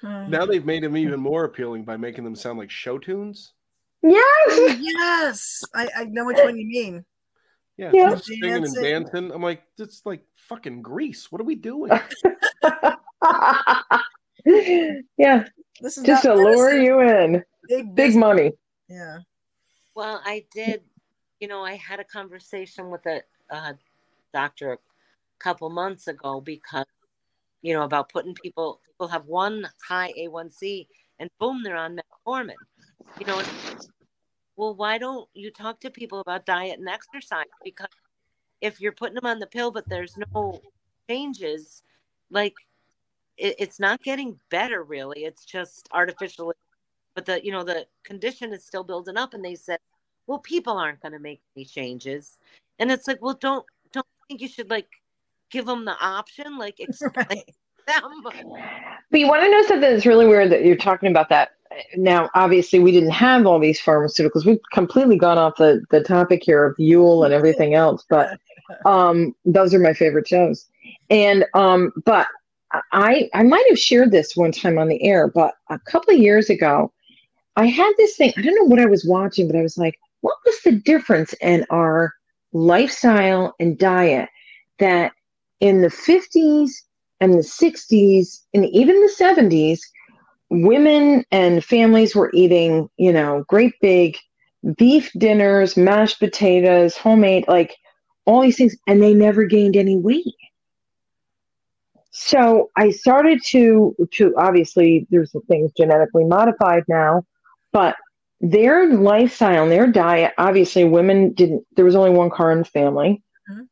Hmm. 0.00 0.30
now 0.30 0.46
they've 0.46 0.64
made 0.64 0.84
them 0.84 0.96
even 0.96 1.18
more 1.20 1.44
appealing 1.44 1.84
by 1.84 1.96
making 1.96 2.24
them 2.24 2.36
sound 2.36 2.58
like 2.58 2.70
show 2.70 2.98
tunes. 2.98 3.52
Yes. 4.00 4.78
yes, 4.80 5.64
I, 5.74 5.88
I 5.96 6.04
know 6.04 6.24
which 6.24 6.38
one 6.38 6.56
you 6.56 6.66
mean. 6.66 7.04
Yeah, 7.76 7.90
Yeah. 7.92 8.10
just 8.10 8.26
singing 8.26 8.52
and 8.54 8.64
Dancing. 8.64 8.82
dancing. 8.82 9.30
I'm 9.32 9.42
like, 9.42 9.62
it's 9.76 10.02
like 10.06 10.22
fucking 10.36 10.82
Grease. 10.82 11.30
What 11.32 11.40
are 11.40 11.44
we 11.44 11.56
doing? 11.56 11.90
yeah, 15.16 15.44
This 15.80 15.98
is 15.98 16.04
just 16.04 16.22
to 16.22 16.34
lure 16.34 16.76
you 16.78 17.00
in. 17.00 17.42
Big, 17.68 17.94
Big 17.94 18.14
money. 18.14 18.52
Yeah. 18.88 19.18
Well, 19.94 20.22
I 20.24 20.44
did, 20.54 20.82
you 21.40 21.48
know, 21.48 21.64
I 21.64 21.74
had 21.74 22.00
a 22.00 22.04
conversation 22.04 22.90
with 22.90 23.04
a, 23.06 23.22
uh 23.50 23.72
doctor 24.32 24.74
a 24.74 24.78
couple 25.38 25.70
months 25.70 26.06
ago 26.06 26.40
because, 26.40 26.86
you 27.62 27.72
know, 27.72 27.82
about 27.82 28.10
putting 28.10 28.34
people, 28.34 28.80
people 28.86 29.08
have 29.08 29.26
one 29.26 29.68
high 29.86 30.12
A1C 30.18 30.86
and 31.18 31.30
boom, 31.40 31.62
they're 31.62 31.76
on 31.76 31.98
metformin. 31.98 32.54
You 33.18 33.26
know, 33.26 33.42
well, 34.56 34.74
why 34.74 34.98
don't 34.98 35.28
you 35.34 35.50
talk 35.50 35.80
to 35.80 35.90
people 35.90 36.20
about 36.20 36.46
diet 36.46 36.78
and 36.78 36.88
exercise? 36.88 37.46
Because 37.64 37.88
if 38.60 38.80
you're 38.80 38.92
putting 38.92 39.14
them 39.14 39.26
on 39.26 39.38
the 39.38 39.46
pill, 39.46 39.70
but 39.70 39.88
there's 39.88 40.16
no 40.34 40.60
changes, 41.08 41.82
like 42.30 42.54
it, 43.38 43.56
it's 43.58 43.80
not 43.80 44.02
getting 44.02 44.38
better 44.50 44.82
really. 44.82 45.24
It's 45.24 45.44
just 45.44 45.88
artificial 45.92 46.52
but 47.18 47.26
the 47.26 47.44
you 47.44 47.50
know 47.50 47.64
the 47.64 47.84
condition 48.04 48.52
is 48.52 48.64
still 48.64 48.84
building 48.84 49.16
up 49.16 49.34
and 49.34 49.44
they 49.44 49.56
said 49.56 49.80
well 50.28 50.38
people 50.38 50.78
aren't 50.78 51.00
going 51.00 51.10
to 51.10 51.18
make 51.18 51.40
any 51.56 51.64
changes 51.64 52.38
and 52.78 52.92
it's 52.92 53.08
like 53.08 53.20
well 53.20 53.34
don't 53.34 53.66
don't 53.92 54.06
think 54.28 54.40
you 54.40 54.46
should 54.46 54.70
like 54.70 54.86
give 55.50 55.66
them 55.66 55.84
the 55.84 55.96
option 56.00 56.56
like 56.58 56.78
explain 56.80 57.26
Right. 57.28 57.54
them 57.88 58.22
But 59.10 59.20
you 59.20 59.26
want 59.26 59.42
to 59.42 59.50
know 59.50 59.62
something 59.62 59.80
that's 59.80 60.06
really 60.06 60.28
weird 60.28 60.52
that 60.52 60.64
you're 60.64 60.76
talking 60.76 61.10
about 61.10 61.28
that. 61.30 61.50
Now, 61.96 62.30
obviously, 62.34 62.78
we 62.78 62.92
didn't 62.92 63.10
have 63.10 63.46
all 63.46 63.58
these 63.58 63.80
pharmaceuticals. 63.80 64.44
We've 64.44 64.60
completely 64.72 65.16
gone 65.16 65.38
off 65.38 65.56
the, 65.56 65.82
the 65.90 66.02
topic 66.02 66.42
here 66.44 66.64
of 66.64 66.78
Yule 66.78 67.24
and 67.24 67.32
everything 67.32 67.74
else, 67.74 68.04
but 68.08 68.38
um, 68.84 69.34
those 69.44 69.74
are 69.74 69.78
my 69.78 69.92
favorite 69.92 70.28
shows. 70.28 70.66
And 71.10 71.44
um, 71.54 71.92
but 72.04 72.26
I 72.92 73.28
I 73.34 73.42
might 73.42 73.64
have 73.68 73.78
shared 73.78 74.10
this 74.10 74.36
one 74.36 74.52
time 74.52 74.78
on 74.78 74.88
the 74.88 75.02
air, 75.02 75.28
but 75.28 75.54
a 75.70 75.78
couple 75.78 76.14
of 76.14 76.20
years 76.20 76.50
ago, 76.50 76.92
I 77.56 77.66
had 77.66 77.92
this 77.96 78.16
thing. 78.16 78.32
I 78.36 78.42
don't 78.42 78.54
know 78.54 78.64
what 78.64 78.80
I 78.80 78.86
was 78.86 79.06
watching, 79.06 79.46
but 79.46 79.56
I 79.56 79.62
was 79.62 79.78
like, 79.78 79.98
what 80.20 80.36
was 80.44 80.60
the 80.62 80.72
difference 80.72 81.34
in 81.40 81.64
our 81.70 82.14
lifestyle 82.52 83.54
and 83.60 83.78
diet 83.78 84.28
that 84.78 85.12
in 85.60 85.82
the 85.82 85.88
50s 85.88 86.70
and 87.20 87.34
the 87.34 87.38
60s 87.38 88.40
and 88.54 88.66
even 88.66 88.94
the 89.00 89.14
70s 89.18 89.80
women 90.50 91.24
and 91.30 91.64
families 91.64 92.16
were 92.16 92.30
eating 92.32 92.88
you 92.96 93.12
know 93.12 93.44
great 93.48 93.74
big 93.82 94.16
beef 94.78 95.10
dinners 95.18 95.76
mashed 95.76 96.18
potatoes 96.18 96.96
homemade 96.96 97.44
like 97.48 97.76
all 98.24 98.40
these 98.40 98.56
things 98.56 98.74
and 98.86 99.02
they 99.02 99.12
never 99.12 99.44
gained 99.44 99.76
any 99.76 99.96
weight 99.96 100.24
so 102.10 102.70
i 102.76 102.90
started 102.90 103.40
to 103.44 103.94
to 104.10 104.34
obviously 104.36 105.06
there's 105.10 105.34
things 105.48 105.70
genetically 105.76 106.24
modified 106.24 106.82
now 106.88 107.22
but 107.72 107.96
their 108.40 108.92
lifestyle 108.94 109.64
and 109.64 109.72
their 109.72 109.86
diet 109.86 110.32
obviously 110.38 110.84
women 110.84 111.32
didn't 111.32 111.64
there 111.76 111.84
was 111.84 111.96
only 111.96 112.10
one 112.10 112.30
car 112.30 112.52
in 112.52 112.58
the 112.58 112.64
family. 112.64 113.22
Mhm. 113.50 113.66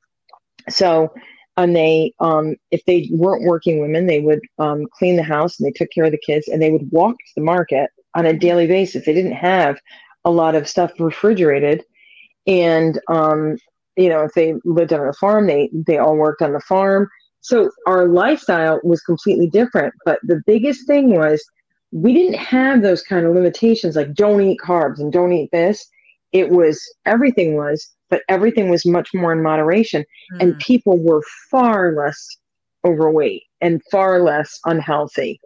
so 0.68 1.12
and 1.56 1.74
they 1.74 2.12
um 2.20 2.56
if 2.70 2.84
they 2.84 3.08
weren't 3.12 3.44
working 3.44 3.80
women 3.80 4.06
they 4.06 4.20
would 4.20 4.40
um 4.58 4.86
clean 4.98 5.16
the 5.16 5.22
house 5.22 5.58
and 5.58 5.66
they 5.66 5.72
took 5.72 5.90
care 5.90 6.04
of 6.04 6.12
the 6.12 6.18
kids 6.18 6.48
and 6.48 6.60
they 6.60 6.70
would 6.70 6.90
walk 6.90 7.16
to 7.16 7.32
the 7.36 7.42
market 7.42 7.90
on 8.14 8.26
a 8.26 8.32
daily 8.32 8.66
basis. 8.66 9.04
They 9.04 9.12
didn't 9.14 9.32
have 9.32 9.78
a 10.24 10.30
lot 10.30 10.54
of 10.54 10.68
stuff 10.68 10.92
refrigerated. 10.98 11.84
And 12.46 13.00
um 13.08 13.56
you 13.96 14.08
know 14.08 14.22
if 14.24 14.32
they 14.34 14.54
lived 14.64 14.92
on 14.92 15.06
a 15.06 15.12
farm 15.14 15.46
they 15.46 15.70
they 15.72 15.98
all 15.98 16.16
worked 16.16 16.42
on 16.42 16.52
the 16.52 16.60
farm 16.60 17.08
so 17.46 17.70
our 17.86 18.08
lifestyle 18.08 18.80
was 18.82 19.00
completely 19.02 19.48
different 19.48 19.94
but 20.04 20.18
the 20.24 20.42
biggest 20.46 20.86
thing 20.86 21.14
was 21.14 21.42
we 21.92 22.12
didn't 22.12 22.38
have 22.38 22.82
those 22.82 23.02
kind 23.02 23.24
of 23.24 23.34
limitations 23.34 23.96
like 23.96 24.12
don't 24.14 24.40
eat 24.42 24.58
carbs 24.64 24.98
and 24.98 25.12
don't 25.12 25.32
eat 25.32 25.48
this 25.52 25.86
it 26.32 26.50
was 26.50 26.82
everything 27.06 27.56
was 27.56 27.88
but 28.10 28.22
everything 28.28 28.68
was 28.68 28.84
much 28.86 29.10
more 29.14 29.32
in 29.32 29.42
moderation 29.42 30.04
and 30.40 30.54
Mm. 30.54 30.58
people 30.60 30.98
were 30.98 31.22
far 31.50 31.92
less 31.94 32.36
overweight 32.84 33.42
and 33.60 33.82
far 33.90 34.22
less 34.22 34.58
unhealthy. 34.64 35.40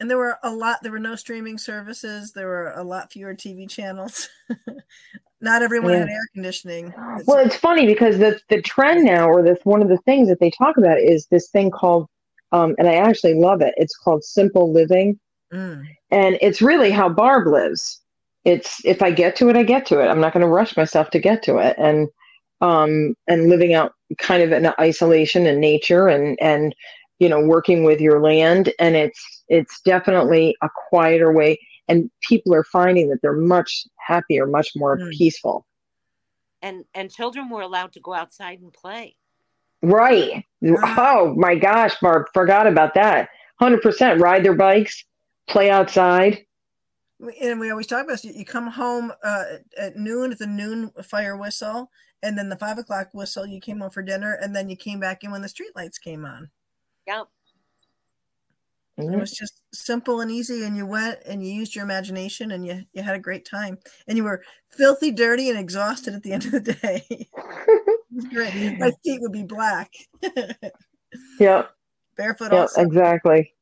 And 0.00 0.10
there 0.10 0.18
were 0.18 0.38
a 0.42 0.50
lot 0.54 0.78
there 0.82 0.92
were 0.92 0.98
no 0.98 1.16
streaming 1.16 1.58
services 1.58 2.32
there 2.32 2.46
were 2.46 2.72
a 2.72 2.82
lot 2.84 3.10
fewer 3.12 3.34
tv 3.34 3.68
channels 3.68 4.28
not 5.40 5.62
everyone 5.62 5.92
Yeah. 5.92 5.98
had 6.00 6.08
air 6.08 6.26
conditioning 6.34 6.86
It's- 6.88 7.24
Well, 7.26 7.44
it's 7.44 7.56
funny 7.56 7.86
because 7.86 8.18
the 8.18 8.40
the 8.48 8.62
trend 8.62 9.04
now, 9.04 9.28
or 9.28 9.42
this 9.42 9.58
one 9.64 9.82
of 9.82 9.88
the 9.88 9.98
things 9.98 10.28
that 10.28 10.40
they 10.40 10.50
talk 10.50 10.76
about 10.76 10.98
is 10.98 11.26
this 11.30 11.50
thing 11.50 11.70
called, 11.70 12.08
um, 12.52 12.74
and 12.78 12.88
I 12.88 12.94
actually 12.94 13.34
love 13.34 13.60
it. 13.60 13.74
It's 13.76 13.96
called 13.96 14.24
simple 14.24 14.72
living, 14.72 15.18
Mm. 15.52 15.84
and 16.10 16.38
it's 16.40 16.60
really 16.62 16.90
how 16.90 17.08
Barb 17.08 17.46
lives. 17.46 18.00
It's 18.44 18.80
if 18.84 19.02
I 19.02 19.10
get 19.10 19.36
to 19.36 19.48
it, 19.50 19.56
I 19.56 19.62
get 19.62 19.86
to 19.86 20.00
it. 20.00 20.08
I'm 20.08 20.20
not 20.20 20.32
going 20.32 20.40
to 20.42 20.48
rush 20.48 20.76
myself 20.76 21.10
to 21.10 21.18
get 21.18 21.42
to 21.44 21.58
it, 21.58 21.76
and 21.78 22.08
um, 22.60 23.14
and 23.28 23.48
living 23.48 23.74
out 23.74 23.92
kind 24.18 24.42
of 24.42 24.52
in 24.52 24.72
isolation 24.80 25.46
and 25.46 25.60
nature, 25.60 26.08
and 26.08 26.38
and 26.40 26.74
you 27.18 27.28
know 27.28 27.40
working 27.40 27.84
with 27.84 28.00
your 28.00 28.20
land, 28.20 28.72
and 28.78 28.96
it's 28.96 29.35
it's 29.48 29.80
definitely 29.82 30.56
a 30.62 30.68
quieter 30.88 31.32
way, 31.32 31.58
and 31.88 32.10
people 32.22 32.54
are 32.54 32.64
finding 32.64 33.08
that 33.10 33.18
they're 33.22 33.32
much 33.32 33.84
happier, 33.98 34.46
much 34.46 34.72
more 34.76 34.98
Mm. 34.98 35.10
peaceful. 35.12 35.66
and 36.62 36.84
and 36.94 37.12
children 37.12 37.50
were 37.50 37.60
allowed 37.60 37.92
to 37.92 38.00
go 38.00 38.14
outside 38.14 38.60
and 38.60 38.72
play 38.72 39.14
Right. 39.82 40.44
Oh 40.64 41.34
my 41.36 41.54
gosh, 41.54 41.94
Barb, 42.00 42.26
forgot 42.32 42.66
about 42.66 42.94
that. 42.94 43.28
100% 43.60 44.20
ride 44.20 44.42
their 44.44 44.54
bikes, 44.54 45.04
play 45.48 45.70
outside. 45.70 46.44
And 47.40 47.60
we 47.60 47.70
always 47.70 47.86
talk 47.86 48.04
about 48.04 48.20
this, 48.22 48.24
you 48.24 48.44
come 48.44 48.68
home 48.68 49.12
uh, 49.22 49.44
at 49.78 49.96
noon 49.96 50.32
at 50.32 50.38
the 50.38 50.46
noon 50.46 50.90
fire 51.04 51.36
whistle 51.36 51.90
and 52.22 52.36
then 52.36 52.48
the 52.48 52.56
five 52.56 52.78
o'clock 52.78 53.08
whistle 53.12 53.46
you 53.46 53.60
came 53.60 53.80
home 53.80 53.90
for 53.90 54.02
dinner 54.02 54.32
and 54.34 54.56
then 54.56 54.68
you 54.68 54.76
came 54.76 54.98
back 54.98 55.22
in 55.22 55.30
when 55.30 55.42
the 55.42 55.48
street 55.48 55.72
lights 55.76 55.98
came 55.98 56.24
on 56.24 56.50
yeah 58.98 59.12
it 59.12 59.20
was 59.20 59.32
just 59.32 59.62
simple 59.76 60.20
and 60.20 60.30
easy 60.30 60.64
and 60.64 60.76
you 60.76 60.86
went 60.86 61.18
and 61.26 61.46
you 61.46 61.52
used 61.52 61.74
your 61.74 61.84
imagination 61.84 62.52
and 62.52 62.66
you, 62.66 62.82
you 62.92 63.02
had 63.02 63.16
a 63.16 63.20
great 63.20 63.44
time. 63.44 63.78
And 64.08 64.16
you 64.16 64.24
were 64.24 64.42
filthy 64.70 65.10
dirty 65.10 65.50
and 65.50 65.58
exhausted 65.58 66.14
at 66.14 66.22
the 66.22 66.32
end 66.32 66.46
of 66.46 66.52
the 66.52 66.60
day. 66.60 67.28
Great. 68.32 68.54
My 68.78 68.92
feet 69.04 69.20
would 69.20 69.32
be 69.32 69.44
black. 69.44 69.92
Yep, 71.40 71.70
barefoot 72.18 72.52
yep, 72.52 72.62
also. 72.62 72.82
exactly. 72.82 73.54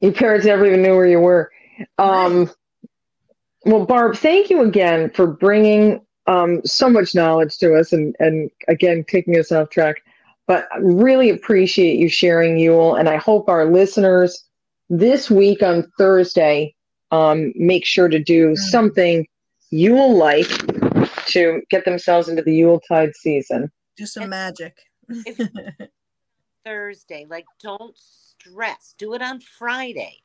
Your 0.00 0.12
parents 0.12 0.46
never 0.46 0.64
even 0.66 0.82
knew 0.82 0.94
where 0.94 1.08
you 1.08 1.18
were. 1.18 1.50
Um, 1.98 2.50
well, 3.64 3.84
Barb, 3.84 4.16
thank 4.16 4.48
you 4.48 4.62
again 4.62 5.10
for 5.10 5.26
bringing 5.26 6.00
um, 6.28 6.60
so 6.64 6.88
much 6.88 7.16
knowledge 7.16 7.58
to 7.58 7.74
us 7.74 7.92
and, 7.92 8.14
and 8.20 8.48
again, 8.68 9.04
taking 9.08 9.36
us 9.38 9.50
off 9.50 9.70
track. 9.70 10.04
But 10.46 10.68
I 10.72 10.78
really 10.78 11.30
appreciate 11.30 11.98
you 11.98 12.08
sharing 12.08 12.58
Yule. 12.58 12.96
And 12.96 13.08
I 13.08 13.16
hope 13.16 13.48
our 13.48 13.64
listeners 13.64 14.44
this 14.90 15.30
week 15.30 15.62
on 15.62 15.90
Thursday 15.98 16.74
um, 17.10 17.52
make 17.56 17.84
sure 17.84 18.08
to 18.08 18.18
do 18.18 18.56
something 18.56 19.26
Yule 19.70 20.16
like 20.16 20.48
to 21.26 21.62
get 21.70 21.84
themselves 21.84 22.28
into 22.28 22.42
the 22.42 22.54
Yuletide 22.54 23.14
season. 23.14 23.70
do 23.96 24.06
some 24.06 24.28
magic. 24.28 24.76
If- 25.08 25.48
thursday 26.64 27.26
like 27.28 27.46
don't 27.60 27.96
stress. 27.96 28.94
Do 28.98 29.14
it 29.14 29.22
on 29.22 29.40
friday. 29.40 30.22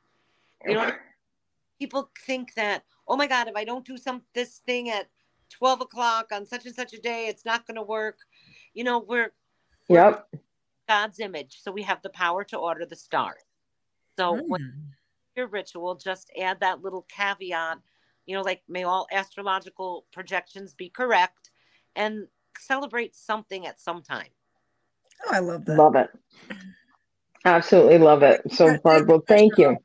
You 0.65 0.75
know 0.75 0.91
people 1.79 2.09
think 2.25 2.53
that 2.55 2.83
oh 3.07 3.15
my 3.15 3.27
god 3.27 3.47
if 3.47 3.55
i 3.55 3.63
don't 3.63 3.85
do 3.85 3.97
some 3.97 4.23
this 4.33 4.61
thing 4.65 4.89
at 4.89 5.07
12 5.51 5.81
o'clock 5.81 6.27
on 6.31 6.45
such 6.45 6.65
and 6.65 6.73
such 6.75 6.93
a 6.93 6.99
day 6.99 7.27
it's 7.27 7.45
not 7.45 7.65
going 7.65 7.75
to 7.75 7.83
work. 7.83 8.19
You 8.73 8.83
know 8.83 8.99
we're 8.99 9.31
Yep. 9.89 10.27
god's 10.87 11.19
image 11.19 11.59
so 11.61 11.71
we 11.71 11.83
have 11.83 12.01
the 12.01 12.09
power 12.09 12.43
to 12.43 12.57
order 12.57 12.85
the 12.85 12.95
stars 12.95 13.43
so 14.17 14.41
when 14.47 14.61
Mm. 14.61 14.73
your 15.35 15.47
ritual 15.47 15.95
just 15.95 16.31
add 16.39 16.59
that 16.59 16.81
little 16.81 17.05
caveat 17.09 17.79
you 18.27 18.35
know, 18.35 18.41
like 18.41 18.61
may 18.67 18.83
all 18.83 19.07
astrological 19.11 20.05
projections 20.11 20.73
be 20.73 20.89
correct 20.89 21.49
and 21.95 22.27
celebrate 22.59 23.15
something 23.15 23.65
at 23.65 23.79
some 23.79 24.03
time. 24.03 24.27
Oh, 25.25 25.31
I 25.33 25.39
love 25.39 25.65
that. 25.65 25.77
Love 25.77 25.95
it. 25.95 26.09
Absolutely 27.45 27.97
love 27.97 28.23
it. 28.23 28.41
So, 28.51 28.77
Barb, 28.83 29.07
well, 29.07 29.23
thank 29.27 29.57
you. 29.57 29.77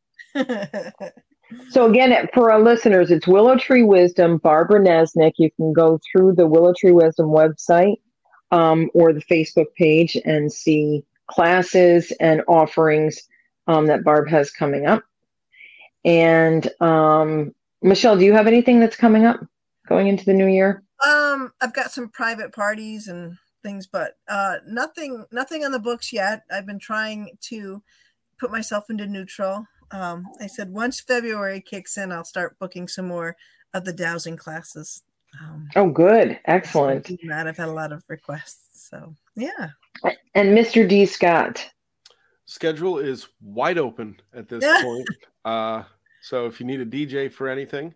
So 1.68 1.88
again, 1.88 2.28
for 2.32 2.50
our 2.50 2.60
listeners, 2.60 3.10
it's 3.10 3.26
Willow 3.26 3.56
Tree 3.56 3.82
Wisdom, 3.82 4.38
Barbara 4.38 4.80
Neznek. 4.80 5.32
You 5.36 5.50
can 5.50 5.72
go 5.74 6.00
through 6.10 6.34
the 6.34 6.46
Willow 6.46 6.72
Tree 6.76 6.92
Wisdom 6.92 7.26
website 7.26 7.96
um, 8.52 8.88
or 8.94 9.12
the 9.12 9.24
Facebook 9.24 9.74
page 9.74 10.16
and 10.24 10.52
see 10.52 11.04
classes 11.26 12.12
and 12.20 12.42
offerings 12.46 13.28
um, 13.66 13.86
that 13.86 14.04
Barb 14.04 14.28
has 14.28 14.50
coming 14.50 14.86
up. 14.86 15.02
And 16.04 16.68
um, 16.80 17.54
Michele, 17.82 18.16
do 18.16 18.24
you 18.24 18.32
have 18.32 18.46
anything 18.46 18.78
that's 18.78 18.96
coming 18.96 19.24
up 19.24 19.40
going 19.88 20.06
into 20.06 20.24
the 20.24 20.34
new 20.34 20.46
year? 20.46 20.84
Um, 21.04 21.52
I've 21.60 21.74
got 21.74 21.90
some 21.90 22.08
private 22.08 22.52
parties 22.52 23.08
and 23.08 23.36
things, 23.64 23.88
but 23.88 24.12
uh, 24.28 24.58
nothing, 24.66 25.24
nothing 25.32 25.64
on 25.64 25.72
the 25.72 25.80
books 25.80 26.12
yet. 26.12 26.42
I've 26.50 26.66
been 26.66 26.78
trying 26.78 27.36
to 27.48 27.82
put 28.38 28.52
myself 28.52 28.90
into 28.90 29.06
neutral 29.06 29.66
um, 29.92 30.28
I 30.40 30.46
said 30.46 30.72
once 30.72 31.00
February 31.00 31.60
kicks 31.60 31.96
in, 31.98 32.12
I'll 32.12 32.24
start 32.24 32.58
booking 32.58 32.88
some 32.88 33.06
more 33.06 33.36
of 33.74 33.84
the 33.84 33.92
dowsing 33.92 34.36
classes. 34.36 35.02
Um, 35.40 35.68
oh, 35.76 35.88
good, 35.88 36.38
excellent. 36.44 37.10
That 37.28 37.46
I've 37.46 37.56
had 37.56 37.68
a 37.68 37.72
lot 37.72 37.92
of 37.92 38.04
requests, 38.08 38.88
so 38.88 39.14
yeah. 39.34 39.70
And 40.34 40.56
Mr. 40.56 40.88
D. 40.88 41.06
Scott, 41.06 41.64
schedule 42.44 42.98
is 42.98 43.28
wide 43.40 43.78
open 43.78 44.20
at 44.34 44.48
this 44.48 44.64
point. 44.82 45.08
Uh, 45.44 45.84
so 46.20 46.46
if 46.46 46.60
you 46.60 46.66
need 46.66 46.80
a 46.80 46.86
DJ 46.86 47.32
for 47.32 47.48
anything, 47.48 47.94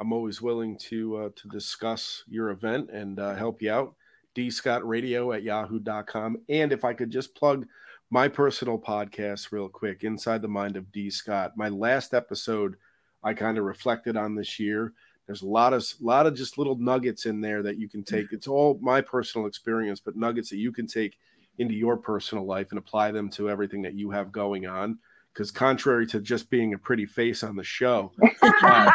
I'm 0.00 0.12
always 0.12 0.40
willing 0.40 0.78
to 0.78 1.16
uh, 1.16 1.28
to 1.34 1.48
discuss 1.48 2.22
your 2.28 2.50
event 2.50 2.90
and 2.90 3.18
uh, 3.18 3.34
help 3.34 3.62
you 3.62 3.72
out. 3.72 3.94
D 4.34 4.50
Scott 4.50 4.86
Radio 4.86 5.32
at 5.32 5.42
yahoo.com. 5.42 6.38
And 6.48 6.72
if 6.72 6.84
I 6.84 6.92
could 6.92 7.10
just 7.10 7.34
plug 7.34 7.66
my 8.10 8.26
personal 8.26 8.78
podcast 8.78 9.52
real 9.52 9.68
quick 9.68 10.02
inside 10.02 10.40
the 10.40 10.48
mind 10.48 10.76
of 10.76 10.90
d 10.92 11.10
scott 11.10 11.52
my 11.56 11.68
last 11.68 12.14
episode 12.14 12.76
i 13.22 13.34
kind 13.34 13.58
of 13.58 13.64
reflected 13.64 14.16
on 14.16 14.34
this 14.34 14.58
year 14.58 14.94
there's 15.28 15.42
a 15.42 15.46
lot 15.46 15.74
of 15.74 15.86
lot 16.00 16.26
of 16.26 16.34
just 16.34 16.56
little 16.56 16.74
nuggets 16.76 17.26
in 17.26 17.42
there 17.42 17.62
that 17.62 17.78
you 17.78 17.86
can 17.86 18.02
take. 18.02 18.32
It's 18.32 18.48
all 18.48 18.78
my 18.80 19.02
personal 19.02 19.46
experience 19.46 20.00
but 20.00 20.16
nuggets 20.16 20.48
that 20.48 20.56
you 20.56 20.72
can 20.72 20.86
take 20.86 21.18
into 21.58 21.74
your 21.74 21.98
personal 21.98 22.46
life 22.46 22.68
and 22.70 22.78
apply 22.78 23.12
them 23.12 23.28
to 23.30 23.50
everything 23.50 23.82
that 23.82 23.92
you 23.94 24.10
have 24.10 24.32
going 24.32 24.66
on. 24.66 24.98
Because 25.34 25.50
contrary 25.50 26.06
to 26.08 26.20
just 26.20 26.48
being 26.48 26.72
a 26.72 26.78
pretty 26.78 27.04
face 27.04 27.42
on 27.42 27.56
the 27.56 27.62
show 27.62 28.10
uh, 28.42 28.90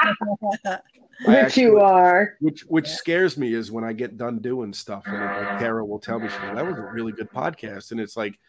which 1.26 1.38
actually, 1.38 1.64
you 1.64 1.80
are. 1.80 2.36
which 2.42 2.62
which 2.62 2.88
yeah. 2.90 2.96
scares 2.96 3.38
me 3.38 3.54
is 3.54 3.72
when 3.72 3.84
i 3.84 3.94
get 3.94 4.18
done 4.18 4.40
doing 4.40 4.74
stuff 4.74 5.04
and 5.06 5.20
like, 5.20 5.60
Kara 5.60 5.86
will 5.86 6.00
tell 6.00 6.20
me 6.20 6.28
she 6.28 6.36
that 6.38 6.66
was 6.66 6.78
a 6.78 6.82
really 6.82 7.12
good 7.12 7.30
podcast. 7.32 7.92
And 7.92 8.00
it's 8.02 8.18
like 8.18 8.40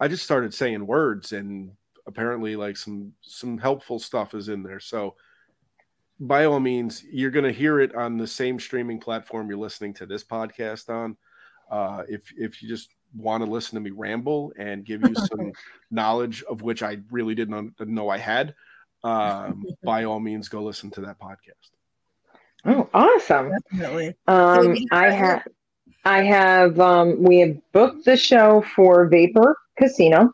I 0.00 0.08
just 0.08 0.24
started 0.24 0.52
saying 0.52 0.84
words 0.84 1.32
and 1.32 1.70
apparently 2.06 2.56
like 2.56 2.76
some 2.76 3.12
some 3.22 3.56
helpful 3.56 4.00
stuff 4.00 4.34
is 4.34 4.48
in 4.48 4.64
there. 4.64 4.80
So 4.80 5.14
by 6.20 6.44
all 6.44 6.60
means, 6.60 7.04
you're 7.10 7.30
going 7.30 7.44
to 7.44 7.52
hear 7.52 7.80
it 7.80 7.94
on 7.94 8.16
the 8.16 8.26
same 8.26 8.58
streaming 8.60 9.00
platform 9.00 9.48
you're 9.48 9.58
listening 9.58 9.94
to 9.94 10.06
this 10.06 10.24
podcast 10.24 10.88
on. 10.88 11.16
Uh, 11.70 12.02
if 12.08 12.22
if 12.36 12.62
you 12.62 12.68
just 12.68 12.90
want 13.16 13.44
to 13.44 13.50
listen 13.50 13.74
to 13.74 13.80
me 13.80 13.90
ramble 13.90 14.52
and 14.58 14.84
give 14.84 15.02
you 15.02 15.14
some 15.14 15.52
knowledge 15.90 16.42
of 16.44 16.62
which 16.62 16.82
I 16.82 16.98
really 17.10 17.34
didn't 17.34 17.74
know 17.80 18.08
I 18.08 18.18
had, 18.18 18.54
um, 19.02 19.64
by 19.82 20.04
all 20.04 20.20
means, 20.20 20.48
go 20.48 20.62
listen 20.62 20.90
to 20.92 21.00
that 21.02 21.18
podcast. 21.18 21.70
Oh, 22.66 22.88
awesome! 22.94 23.52
Definitely. 23.70 24.14
Um, 24.26 24.76
I 24.90 25.10
have, 25.10 25.46
I 26.04 26.22
have, 26.22 26.80
um, 26.80 27.22
we 27.22 27.40
have 27.40 27.56
booked 27.72 28.04
the 28.06 28.16
show 28.16 28.64
for 28.74 29.06
Vapor 29.08 29.58
casino. 29.76 30.32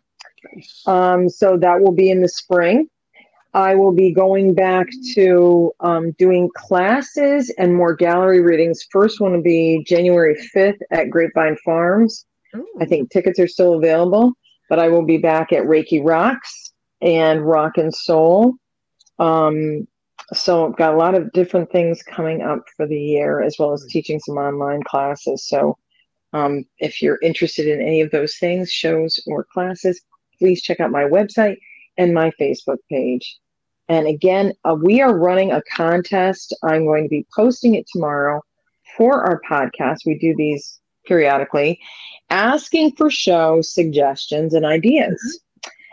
Um, 0.87 1.28
so 1.28 1.57
that 1.57 1.81
will 1.81 1.93
be 1.93 2.11
in 2.11 2.22
the 2.22 2.28
spring. 2.28 2.89
I 3.53 3.75
will 3.75 3.93
be 3.93 4.13
going 4.13 4.55
back 4.55 4.87
to 5.15 5.73
um, 5.81 6.13
doing 6.13 6.49
classes 6.55 7.53
and 7.59 7.75
more 7.75 7.95
gallery 7.95 8.41
readings. 8.41 8.87
First 8.93 9.21
one 9.21 9.33
will 9.33 9.43
be 9.43 9.83
January 9.85 10.37
5th 10.55 10.79
at 10.93 11.11
Grapevine 11.11 11.57
Farms. 11.65 12.27
Ooh. 12.55 12.67
I 12.81 12.85
think 12.85 13.11
tickets 13.11 13.41
are 13.41 13.49
still 13.49 13.75
available, 13.75 14.33
but 14.69 14.79
I 14.79 14.89
will 14.89 15.05
be 15.05 15.19
back 15.19 15.53
at 15.53 15.65
Reiki 15.65 16.01
Rocks 16.05 16.73
and 17.03 17.45
Rock 17.45 17.77
and 17.77 17.93
Soul. 17.93 18.55
Um, 19.19 19.89
so 20.33 20.69
I've 20.69 20.77
got 20.77 20.95
a 20.95 20.97
lot 20.97 21.17
of 21.17 21.33
different 21.33 21.73
things 21.73 22.05
coming 22.05 22.43
up 22.43 22.63
for 22.77 22.87
the 22.87 23.01
year, 23.01 23.43
as 23.43 23.57
well 23.59 23.73
as 23.73 23.85
teaching 23.87 24.21
some 24.21 24.37
online 24.37 24.85
classes. 24.85 25.49
So 25.49 25.77
um, 26.33 26.65
if 26.79 27.03
you're 27.03 27.19
interested 27.21 27.67
in 27.67 27.81
any 27.81 28.01
of 28.01 28.13
those 28.13 28.37
things, 28.37 28.71
shows 28.71 29.21
or 29.27 29.45
classes, 29.53 30.01
please 30.39 30.63
check 30.63 30.79
out 30.79 30.93
my 30.93 31.03
website 31.03 31.57
and 32.01 32.15
my 32.15 32.31
Facebook 32.41 32.79
page. 32.91 33.39
And 33.89 34.07
again, 34.07 34.55
uh, 34.65 34.75
we 34.75 35.01
are 35.01 35.17
running 35.17 35.53
a 35.53 35.63
contest. 35.63 36.57
I'm 36.63 36.85
going 36.85 37.05
to 37.05 37.09
be 37.09 37.27
posting 37.35 37.75
it 37.75 37.87
tomorrow 37.93 38.41
for 38.97 39.23
our 39.25 39.41
podcast. 39.49 39.99
We 40.07 40.19
do 40.19 40.35
these 40.37 40.81
periodically, 41.07 41.81
asking 42.31 42.93
for 42.93 43.11
show 43.11 43.61
suggestions 43.63 44.55
and 44.55 44.65
ideas. 44.65 45.13
Mm-hmm 45.13 45.47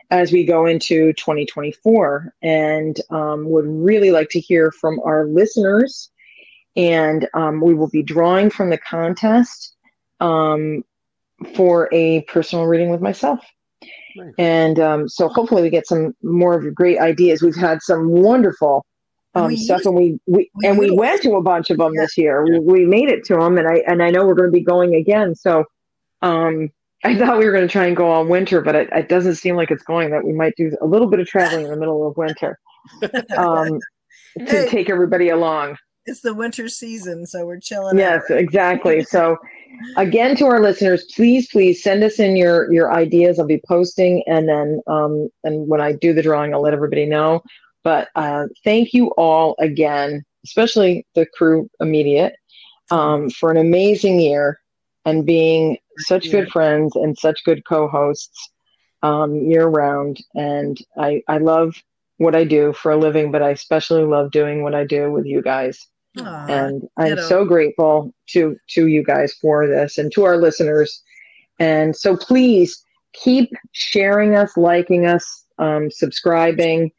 as 0.10 0.32
we 0.32 0.46
go 0.46 0.66
into 0.66 1.12
2024 1.14 2.34
and 2.42 3.02
um, 3.10 3.50
would 3.50 3.66
really 3.68 4.10
like 4.10 4.30
to 4.30 4.40
hear 4.40 4.72
from 4.72 5.02
our 5.02 5.26
listeners 5.26 6.10
and 6.78 7.28
um, 7.34 7.60
we 7.60 7.74
will 7.74 7.90
be 7.90 8.04
drawing 8.04 8.50
from 8.50 8.70
the 8.70 8.78
contest 8.78 9.76
um, 10.20 10.84
for 11.56 11.90
a 11.92 12.22
personal 12.22 12.66
reading 12.66 12.90
with 12.90 13.02
myself. 13.02 13.44
Nice. 14.18 14.34
And 14.38 14.80
um, 14.80 15.10
so 15.10 15.28
hopefully 15.28 15.62
we 15.62 15.70
get 15.70 15.88
some 15.88 16.16
more 16.24 16.56
of 16.56 16.64
your 16.64 16.72
great 16.72 17.00
ideas. 17.00 17.42
We've 17.42 17.56
had 17.56 17.82
some 17.82 18.10
wonderful 18.10 18.86
um, 19.36 19.56
stuff, 19.56 19.86
and 19.86 19.96
we, 19.96 20.20
we, 20.26 20.50
we 20.56 20.68
and 20.68 20.80
we 20.80 20.92
went 20.92 21.22
to 21.22 21.36
a 21.36 21.42
bunch 21.42 21.70
of 21.70 21.78
them 21.78 21.94
yeah. 21.94 22.02
this 22.02 22.18
year. 22.18 22.44
We, 22.44 22.60
we 22.60 22.86
made 22.86 23.10
it 23.10 23.24
to 23.26 23.36
them, 23.36 23.58
and 23.58 23.68
I 23.68 23.84
and 23.88 24.02
I 24.02 24.10
know 24.10 24.26
we're 24.26 24.34
going 24.34 24.50
to 24.50 24.58
be 24.58 24.64
going 24.64 24.96
again. 24.96 25.36
So 25.36 25.66
um, 26.24 26.70
I 27.04 27.16
thought 27.16 27.38
we 27.38 27.46
were 27.46 27.52
going 27.52 27.68
to 27.68 27.72
try 27.72 27.86
and 27.86 27.96
go 27.96 28.10
all 28.10 28.26
winter, 28.26 28.62
but 28.62 28.76
it, 28.76 28.90
it, 28.92 29.10
doesn't 29.10 29.36
seem 29.36 29.56
like 29.56 29.70
it's 29.70 29.84
going. 29.84 30.10
That 30.10 30.24
we 30.26 30.34
might 30.34 30.54
do 30.58 30.76
a 30.82 30.88
little 30.88 31.08
bit 31.08 31.20
of 31.20 31.28
traveling 31.28 31.66
in 31.66 31.72
the 31.72 31.78
middle 31.78 32.08
of 32.08 32.18
winter 32.18 32.58
um, 33.38 33.80
to 34.40 34.46
hey. 34.46 34.68
take 34.68 34.90
everybody 34.90 35.30
along 35.30 35.78
it's 36.08 36.22
the 36.22 36.34
winter 36.34 36.70
season, 36.70 37.26
so 37.26 37.46
we're 37.46 37.60
chilling. 37.60 37.98
Yes, 37.98 38.24
out. 38.32 38.38
exactly. 38.38 39.06
So 39.18 39.38
again 39.98 40.36
to 40.38 40.46
our 40.46 40.62
listeners, 40.62 41.06
please, 41.16 41.48
please 41.52 41.82
send 41.84 42.04
us 42.04 42.20
in 42.20 42.36
your 42.36 42.72
your 42.72 42.94
ideas. 42.94 43.40
I'll 43.40 43.46
be 43.46 43.62
posting 43.68 44.24
and 44.28 44.48
then 44.48 44.82
um 44.88 45.30
and 45.44 45.68
when 45.68 45.82
I 45.82 45.94
do 45.94 46.14
the 46.14 46.22
drawing, 46.22 46.54
I'll 46.54 46.62
let 46.62 46.74
everybody 46.74 47.06
know. 47.06 47.42
But 47.84 48.10
uh 48.16 48.46
thank 48.64 48.94
you 48.94 49.08
all 49.18 49.56
again, 49.60 50.24
especially 50.46 51.06
the 51.16 51.26
crew 51.38 51.70
immediate, 51.80 52.34
um, 52.92 53.30
for 53.30 53.52
an 53.52 53.58
amazing 53.58 54.20
year 54.20 54.60
and 55.06 55.26
being 55.26 55.78
such 55.98 56.30
good 56.32 56.50
friends 56.50 56.96
and 56.96 57.18
such 57.18 57.44
good 57.46 57.64
co-hosts 57.68 58.52
um 59.04 59.36
year 59.36 59.68
round. 59.68 60.20
And 60.36 60.78
I 60.98 61.22
I 61.28 61.38
love 61.38 61.76
what 62.18 62.36
I 62.36 62.44
do 62.44 62.74
for 62.74 62.92
a 62.92 62.98
living, 62.98 63.32
but 63.32 63.42
I 63.42 63.52
especially 63.52 64.04
love 64.04 64.32
doing 64.32 64.64
what 64.64 64.76
I 64.76 64.84
do 64.86 65.12
with 65.12 65.26
you 65.26 65.42
guys. 65.42 65.88
Aww, 66.18 66.50
and 66.50 66.88
I'm 66.98 67.16
ditto. 67.16 67.28
so 67.28 67.46
grateful 67.46 68.14
to 68.30 68.58
to 68.70 68.88
you 68.88 69.04
guys 69.04 69.34
for 69.34 69.68
this 69.68 69.98
and 69.98 70.12
to 70.14 70.24
our 70.24 70.38
listeners. 70.38 71.02
And 71.60 71.96
so 71.96 72.16
please 72.16 72.84
keep 73.14 73.50
sharing 73.72 74.36
us, 74.36 74.56
liking 74.58 75.06
us, 75.06 75.46
um, 75.58 75.90
subscribing, 75.90 76.92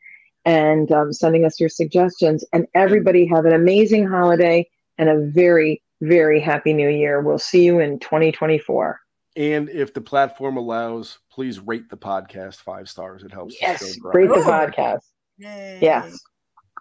and 0.45 0.91
um, 0.91 1.13
sending 1.13 1.45
us 1.45 1.61
your 1.61 1.69
suggestions. 1.69 2.45
And 2.53 2.67
everybody 2.75 3.27
have 3.27 3.45
an 3.45 3.53
amazing 3.53 4.07
holiday 4.07 4.69
and 4.99 5.09
a 5.09 5.31
very 5.33 5.83
very 6.01 6.41
happy 6.41 6.73
new 6.73 6.89
year. 6.89 7.21
We'll 7.21 7.39
see 7.39 7.65
you 7.65 7.81
in 7.81 7.99
2024. 7.99 9.01
And 9.37 9.69
if 9.69 9.95
the 9.95 10.01
platform 10.01 10.57
allows, 10.57 11.19
please 11.31 11.61
rate 11.61 11.89
the 11.91 11.97
podcast 11.97 12.57
five 12.57 12.89
stars. 12.89 13.23
It 13.23 13.33
helps. 13.33 13.55
Yes, 13.61 13.97
rate 14.03 14.29
the 14.29 14.37
podcast. 14.37 15.03
Yay. 15.39 15.79
Yes. 15.81 16.19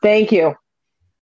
Thank 0.01 0.31
you. 0.31 0.55